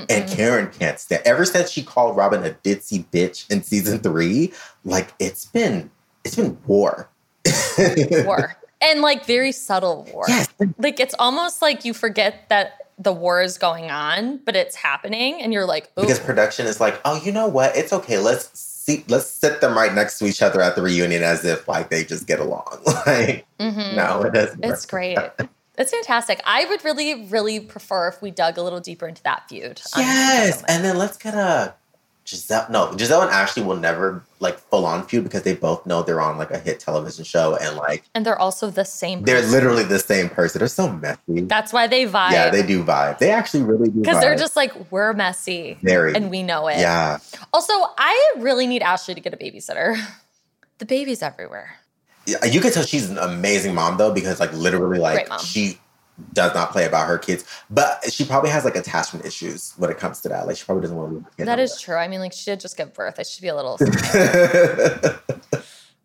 And 0.10 0.30
Karen 0.30 0.70
can't 0.78 1.00
stand. 1.00 1.22
Ever 1.26 1.46
since 1.46 1.72
she 1.72 1.82
called 1.82 2.18
Robin 2.18 2.46
a 2.46 2.50
ditzy 2.50 3.06
bitch 3.14 3.50
in 3.50 3.64
season 3.64 4.00
three, 4.00 4.52
like 4.84 5.14
it's 5.20 5.46
been 5.46 5.90
it's 6.26 6.36
been 6.36 6.58
war. 6.68 7.10
war. 7.78 8.58
And 8.82 9.02
like 9.02 9.26
very 9.26 9.52
subtle 9.54 10.04
war. 10.14 10.26
Yes. 10.28 10.50
Like 10.78 11.00
it's 11.00 11.16
almost 11.18 11.62
like 11.62 11.86
you 11.86 11.94
forget 11.94 12.50
that 12.50 12.85
the 12.98 13.12
war 13.12 13.42
is 13.42 13.58
going 13.58 13.92
on, 13.92 14.38
but 14.46 14.56
it's 14.56 14.76
happening 14.76 15.42
and 15.42 15.52
you're 15.52 15.66
like, 15.66 15.92
ooh. 15.98 16.02
because 16.02 16.20
production 16.20 16.66
is 16.66 16.80
like, 16.80 17.00
oh, 17.06 17.22
you 17.24 17.32
know 17.32 17.48
what? 17.48 17.76
It's 17.76 17.92
okay. 17.92 18.18
Let's 18.18 18.58
see. 18.58 19.04
Let's 19.08 19.28
sit 19.28 19.62
them 19.62 19.76
right 19.76 19.94
next 19.94 20.20
to 20.20 20.26
each 20.26 20.42
other 20.42 20.62
at 20.62 20.76
the 20.76 20.82
reunion 20.82 21.22
as 21.24 21.44
if 21.44 21.68
like 21.68 21.90
they 21.90 22.04
just 22.06 22.26
get 22.28 22.40
along. 22.40 22.80
like, 23.06 23.46
Mhm. 23.60 23.96
no, 23.96 24.22
it 24.24 24.34
doesn't. 24.34 24.64
It's 24.64 24.86
great. 24.86 25.18
It's 25.78 25.92
fantastic. 25.92 26.40
I 26.46 26.64
would 26.66 26.86
really, 26.86 27.26
really 27.26 27.60
prefer 27.60 28.08
if 28.08 28.22
we 28.22 28.32
dug 28.32 28.58
a 28.58 28.62
little 28.62 28.80
deeper 28.80 29.08
into 29.08 29.22
that 29.24 29.50
feud. 29.50 29.82
Yes, 29.98 30.64
and 30.70 30.86
then 30.86 30.98
let's 30.98 31.18
get 31.18 31.34
a 31.34 31.74
Gizelle. 32.26 32.70
No, 32.72 32.88
Gizelle 32.88 33.22
and 33.22 33.30
Ashley 33.30 33.62
will 33.62 33.78
never 33.78 34.24
like 34.40 34.58
full 34.58 34.86
on 34.86 35.06
feud 35.06 35.24
because 35.24 35.44
they 35.44 35.54
both 35.54 35.86
know 35.86 36.02
they're 36.02 36.20
on 36.22 36.38
like 36.38 36.50
a 36.50 36.58
hit 36.58 36.80
television 36.80 37.24
show 37.24 37.56
and 37.56 37.78
like 37.78 38.04
And 38.16 38.26
they're 38.26 38.40
also 38.40 38.70
the 38.70 38.84
same 38.84 39.22
they're 39.22 39.46
literally 39.46 39.84
the 39.84 40.00
same 40.00 40.30
person. 40.30 40.60
They're 40.60 40.68
so 40.68 40.92
messy. 40.92 41.42
That's 41.42 41.72
why 41.72 41.86
they 41.88 42.06
vibe. 42.06 42.32
yeah, 42.32 42.50
they 42.50 42.66
do 42.66 42.84
vibe. 42.84 43.20
They 43.20 43.32
actually 43.32 43.64
really 43.64 43.90
do. 43.90 44.00
Vibe. 44.00 44.02
Because 44.02 44.22
they're 44.22 44.36
just 44.36 44.56
like, 44.56 44.92
we're 44.92 45.14
messy. 45.14 45.78
Very. 45.84 46.16
And 46.16 46.32
we 46.32 46.42
know 46.42 46.68
it. 46.68 46.80
yeah. 46.80 47.20
Also, 47.54 47.74
I 47.98 48.34
really 48.38 48.66
need 48.66 48.82
Ashley 48.82 49.14
to 49.14 49.22
get 49.22 49.34
a 49.34 49.38
babysitter. 49.38 49.96
The 50.80 50.86
baby's 50.86 51.22
everywhere. 51.22 51.76
Yeah, 52.26 52.44
you 52.44 52.60
can 52.60 52.72
tell 52.72 52.84
she's 52.84 53.10
an 53.10 53.18
amazing 53.20 53.76
mom 53.76 53.98
though, 53.98 54.12
because 54.12 54.40
like 54.40 54.52
literally, 54.52 55.00
like 55.00 55.32
she 55.40 55.80
does 56.34 56.54
not 56.54 56.72
play 56.72 56.86
about 56.86 57.08
her 57.08 57.18
kids, 57.18 57.44
but 57.70 58.12
she 58.12 58.24
probably 58.24 58.50
has 58.50 58.64
like 58.64 58.76
attachment 58.76 59.26
issues 59.26 59.74
when 59.78 59.90
it 59.90 59.98
comes 59.98 60.22
to 60.22 60.30
that. 60.30 60.48
Like 60.48 60.58
she 60.58 60.64
probably 60.66 60.82
doesn't 60.82 60.96
want 60.96 61.10
to. 61.10 61.16
Leave 61.16 61.26
her 61.38 61.46
That 61.46 61.60
true. 61.80 61.96
I 61.96 62.08
mean, 62.08 62.20
like, 62.22 62.34
she 62.34 62.46
did 62.46 62.60
just 62.60 62.78
give 62.78 62.94
birth. 62.94 63.20
I 63.20 63.24
should 63.24 63.42
be 63.42 63.50
a 63.50 63.56
little. 63.56 63.78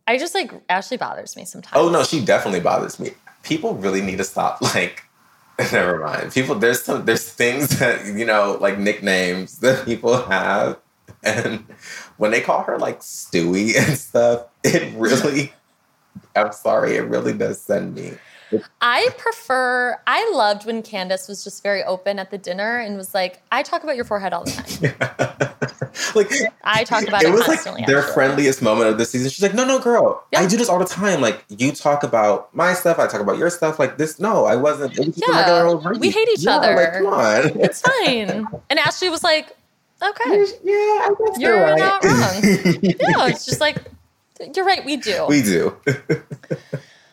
I 0.06 0.18
just 0.18 0.34
like, 0.34 0.52
Ashley 0.68 0.96
bothers 0.96 1.36
me 1.36 1.44
sometimes. 1.44 1.76
oh 1.76 1.88
no, 1.88 2.02
she 2.02 2.24
definitely 2.24 2.60
bothers 2.60 2.98
me. 2.98 3.12
People 3.44 3.74
really 3.74 4.00
need 4.00 4.18
to 4.18 4.24
stop. 4.24 4.60
Like, 4.74 5.04
never 5.72 6.00
mind. 6.00 6.32
People, 6.32 6.54
there's 6.54 6.82
some, 6.82 7.04
there's 7.04 7.30
things 7.30 7.78
that 7.78 8.06
you 8.06 8.24
know, 8.24 8.56
like 8.60 8.78
nicknames 8.78 9.58
that 9.58 9.84
people 9.84 10.22
have, 10.22 10.78
and 11.22 11.66
when 12.16 12.30
they 12.30 12.40
call 12.40 12.62
her 12.62 12.78
like 12.78 13.00
Stewie 13.00 13.76
and 13.76 13.96
stuff, 13.98 14.46
it 14.64 14.92
really. 14.96 15.52
I'm 16.34 16.52
sorry, 16.52 16.96
it 16.96 17.02
really 17.02 17.32
does 17.32 17.60
send 17.60 17.94
me. 17.94 18.14
I 18.80 19.08
prefer, 19.18 19.98
I 20.06 20.30
loved 20.34 20.66
when 20.66 20.82
Candace 20.82 21.28
was 21.28 21.44
just 21.44 21.62
very 21.62 21.82
open 21.84 22.18
at 22.18 22.30
the 22.30 22.38
dinner 22.38 22.78
and 22.78 22.96
was 22.96 23.14
like, 23.14 23.40
I 23.52 23.62
talk 23.62 23.82
about 23.84 23.96
your 23.96 24.04
forehead 24.04 24.32
all 24.32 24.44
the 24.44 24.50
time. 24.50 25.50
like 26.14 26.30
I 26.64 26.84
talk 26.84 27.06
about 27.06 27.22
it 27.22 27.30
was 27.32 27.44
constantly, 27.44 27.82
like 27.82 27.88
their 27.88 28.02
friendliest 28.02 28.62
moment 28.62 28.90
of 28.90 28.98
the 28.98 29.04
season. 29.04 29.28
She's 29.30 29.42
like, 29.42 29.54
"No, 29.54 29.64
no, 29.64 29.78
girl, 29.78 30.24
Yeah. 30.32 30.40
I 30.40 30.46
do 30.46 30.56
this 30.56 30.68
all 30.68 30.78
the 30.78 30.84
time. 30.84 31.20
Like 31.20 31.44
you 31.48 31.72
talk 31.72 32.02
about 32.02 32.54
my 32.54 32.74
stuff, 32.74 32.98
I 32.98 33.06
talk 33.06 33.20
about 33.20 33.38
your 33.38 33.50
stuff. 33.50 33.78
Like 33.78 33.98
this, 33.98 34.18
no, 34.18 34.44
I 34.44 34.56
wasn't. 34.56 34.98
It 34.98 35.06
was 35.06 35.22
Yeah, 35.26 35.62
old 35.62 35.98
we 36.00 36.10
hate 36.10 36.28
each 36.30 36.40
Yeah, 36.40 36.56
other. 36.56 36.74
Like, 36.74 36.92
come 36.94 37.06
on, 37.06 37.42
It's 37.60 37.80
fine. 37.80 38.46
And 38.70 38.78
Ashley 38.78 39.08
was 39.10 39.22
like, 39.22 39.56
okay. 40.02 40.44
yeah, 40.64 40.72
I 40.74 41.14
guess 41.18 41.38
You're 41.38 41.56
you're, 41.56 41.64
right. 41.64 41.78
not 41.78 42.04
wrong. 42.04 42.42
Yeah, 42.82 43.28
it's 43.28 43.44
just 43.44 43.60
like, 43.60 43.82
you're 44.54 44.64
right, 44.64 44.84
we 44.84 44.96
do. 44.96 45.26
we 45.28 45.42
do 45.42 45.76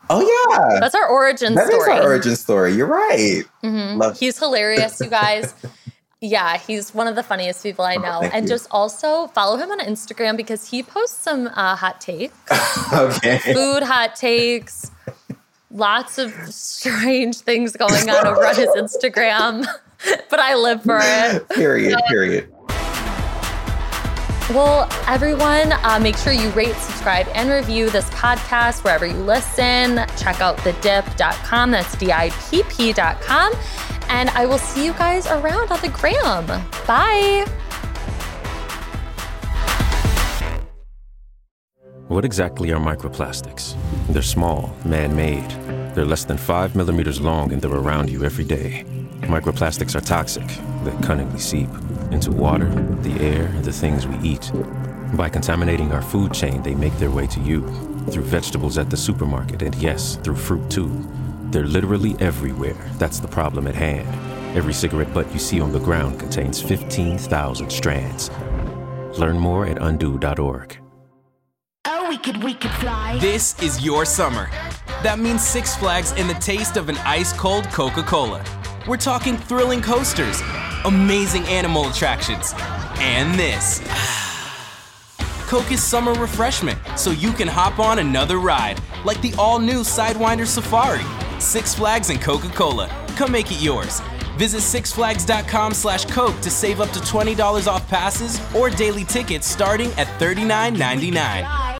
Oh 0.09 0.21
yeah, 0.21 0.79
that's 0.79 0.95
our 0.95 1.07
origin 1.07 1.55
that 1.55 1.67
story. 1.67 1.85
That 1.85 1.97
is 1.97 2.01
our 2.01 2.11
origin 2.11 2.35
story. 2.35 2.73
You're 2.73 2.87
right. 2.87 3.43
Mm-hmm. 3.63 3.97
Love 3.97 4.19
he's 4.19 4.37
hilarious, 4.37 4.99
you 4.99 5.09
guys. 5.09 5.53
yeah, 6.21 6.57
he's 6.57 6.93
one 6.93 7.07
of 7.07 7.15
the 7.15 7.23
funniest 7.23 7.63
people 7.63 7.85
I 7.85 7.95
oh, 7.95 8.01
know. 8.01 8.19
Oh, 8.23 8.29
and 8.33 8.45
you. 8.45 8.49
just 8.49 8.67
also 8.71 9.27
follow 9.27 9.57
him 9.57 9.71
on 9.71 9.79
Instagram 9.79 10.37
because 10.37 10.69
he 10.69 10.83
posts 10.83 11.17
some 11.17 11.47
uh, 11.47 11.75
hot 11.75 12.01
takes. 12.01 12.33
okay. 12.93 13.39
Food 13.39 13.83
hot 13.83 14.15
takes. 14.15 14.91
Lots 15.71 16.17
of 16.17 16.33
strange 16.53 17.37
things 17.39 17.75
going 17.75 18.09
on 18.09 18.27
over 18.27 18.45
on 18.45 18.55
his 18.55 18.69
Instagram, 18.69 19.65
but 20.29 20.39
I 20.39 20.55
live 20.55 20.83
for 20.83 20.99
it. 21.01 21.49
Period. 21.49 21.99
Period. 22.07 22.52
Well, 24.49 24.89
everyone, 25.07 25.71
uh, 25.71 25.99
make 26.01 26.17
sure 26.17 26.33
you 26.33 26.49
rate, 26.49 26.75
subscribe, 26.75 27.27
and 27.33 27.49
review 27.49 27.89
this 27.89 28.09
podcast 28.09 28.83
wherever 28.83 29.05
you 29.05 29.13
listen. 29.13 30.05
Check 30.17 30.41
out 30.41 30.57
thedipp.com. 30.57 31.71
That's 31.71 31.95
D 31.95 32.11
I 32.11 32.29
P 32.49 32.61
P.com. 32.63 33.53
And 34.09 34.29
I 34.31 34.45
will 34.45 34.57
see 34.57 34.83
you 34.83 34.91
guys 34.93 35.27
around 35.27 35.71
on 35.71 35.79
the 35.79 35.87
gram. 35.87 36.45
Bye. 36.85 37.45
What 42.09 42.25
exactly 42.25 42.71
are 42.73 42.81
microplastics? 42.81 43.75
They're 44.09 44.21
small, 44.21 44.75
man 44.83 45.15
made. 45.15 45.49
They're 45.95 46.05
less 46.05 46.25
than 46.25 46.37
five 46.37 46.75
millimeters 46.75 47.21
long 47.21 47.53
and 47.53 47.61
they're 47.61 47.71
around 47.71 48.09
you 48.09 48.25
every 48.25 48.43
day. 48.43 48.83
Microplastics 49.27 49.95
are 49.95 50.01
toxic. 50.01 50.47
They 50.83 51.05
cunningly 51.05 51.39
seep 51.39 51.69
into 52.11 52.31
water, 52.31 52.69
the 53.01 53.19
air, 53.21 53.45
and 53.45 53.63
the 53.63 53.71
things 53.71 54.05
we 54.05 54.17
eat. 54.19 54.51
By 55.13 55.29
contaminating 55.29 55.91
our 55.91 56.01
food 56.01 56.33
chain, 56.33 56.61
they 56.63 56.75
make 56.75 56.97
their 56.97 57.11
way 57.11 57.27
to 57.27 57.39
you 57.39 57.61
through 58.09 58.23
vegetables 58.23 58.77
at 58.77 58.89
the 58.89 58.97
supermarket, 58.97 59.61
and 59.61 59.73
yes, 59.75 60.17
through 60.17 60.35
fruit 60.35 60.69
too. 60.69 60.89
They're 61.51 61.65
literally 61.65 62.15
everywhere. 62.19 62.77
That's 62.97 63.19
the 63.19 63.27
problem 63.27 63.67
at 63.67 63.75
hand. 63.75 64.07
Every 64.57 64.73
cigarette 64.73 65.13
butt 65.13 65.31
you 65.31 65.39
see 65.39 65.61
on 65.61 65.71
the 65.71 65.79
ground 65.79 66.19
contains 66.19 66.61
15,000 66.61 67.69
strands. 67.71 68.29
Learn 69.17 69.39
more 69.39 69.65
at 69.65 69.81
undo.org. 69.81 70.77
Oh, 71.85 72.09
we 72.09 72.17
could, 72.17 72.43
we 72.43 72.53
could 72.53 72.71
fly. 72.71 73.17
This 73.19 73.61
is 73.61 73.83
your 73.83 74.05
summer. 74.05 74.49
That 75.03 75.19
means 75.19 75.45
Six 75.45 75.75
Flags 75.75 76.13
and 76.13 76.29
the 76.29 76.35
taste 76.35 76.77
of 76.77 76.89
an 76.89 76.97
ice 76.99 77.33
cold 77.33 77.65
Coca 77.65 78.03
Cola. 78.03 78.43
We're 78.85 78.97
talking 78.97 79.37
thrilling 79.37 79.81
coasters, 79.81 80.41
amazing 80.83 81.45
animal 81.45 81.87
attractions, 81.87 82.53
and 82.97 83.39
this. 83.39 83.79
Coke 85.47 85.71
is 85.71 85.81
summer 85.81 86.11
refreshment, 86.13 86.77
so 86.97 87.11
you 87.11 87.31
can 87.31 87.47
hop 87.47 87.79
on 87.79 87.99
another 87.99 88.39
ride, 88.39 88.81
like 89.05 89.21
the 89.21 89.33
all 89.37 89.57
new 89.57 89.81
Sidewinder 89.81 90.45
Safari. 90.45 91.05
Six 91.39 91.73
Flags 91.73 92.09
and 92.09 92.21
Coca 92.21 92.49
Cola. 92.49 92.89
Come 93.15 93.31
make 93.31 93.49
it 93.51 93.61
yours. 93.61 94.01
Visit 94.35 94.59
sixflags.com 94.59 95.73
slash 95.73 96.03
Coke 96.05 96.39
to 96.41 96.49
save 96.49 96.81
up 96.81 96.89
to 96.89 96.99
$20 96.99 97.67
off 97.71 97.87
passes 97.87 98.41
or 98.53 98.69
daily 98.69 99.05
tickets 99.05 99.47
starting 99.47 99.91
at 99.93 100.07
$39.99. 100.19 101.63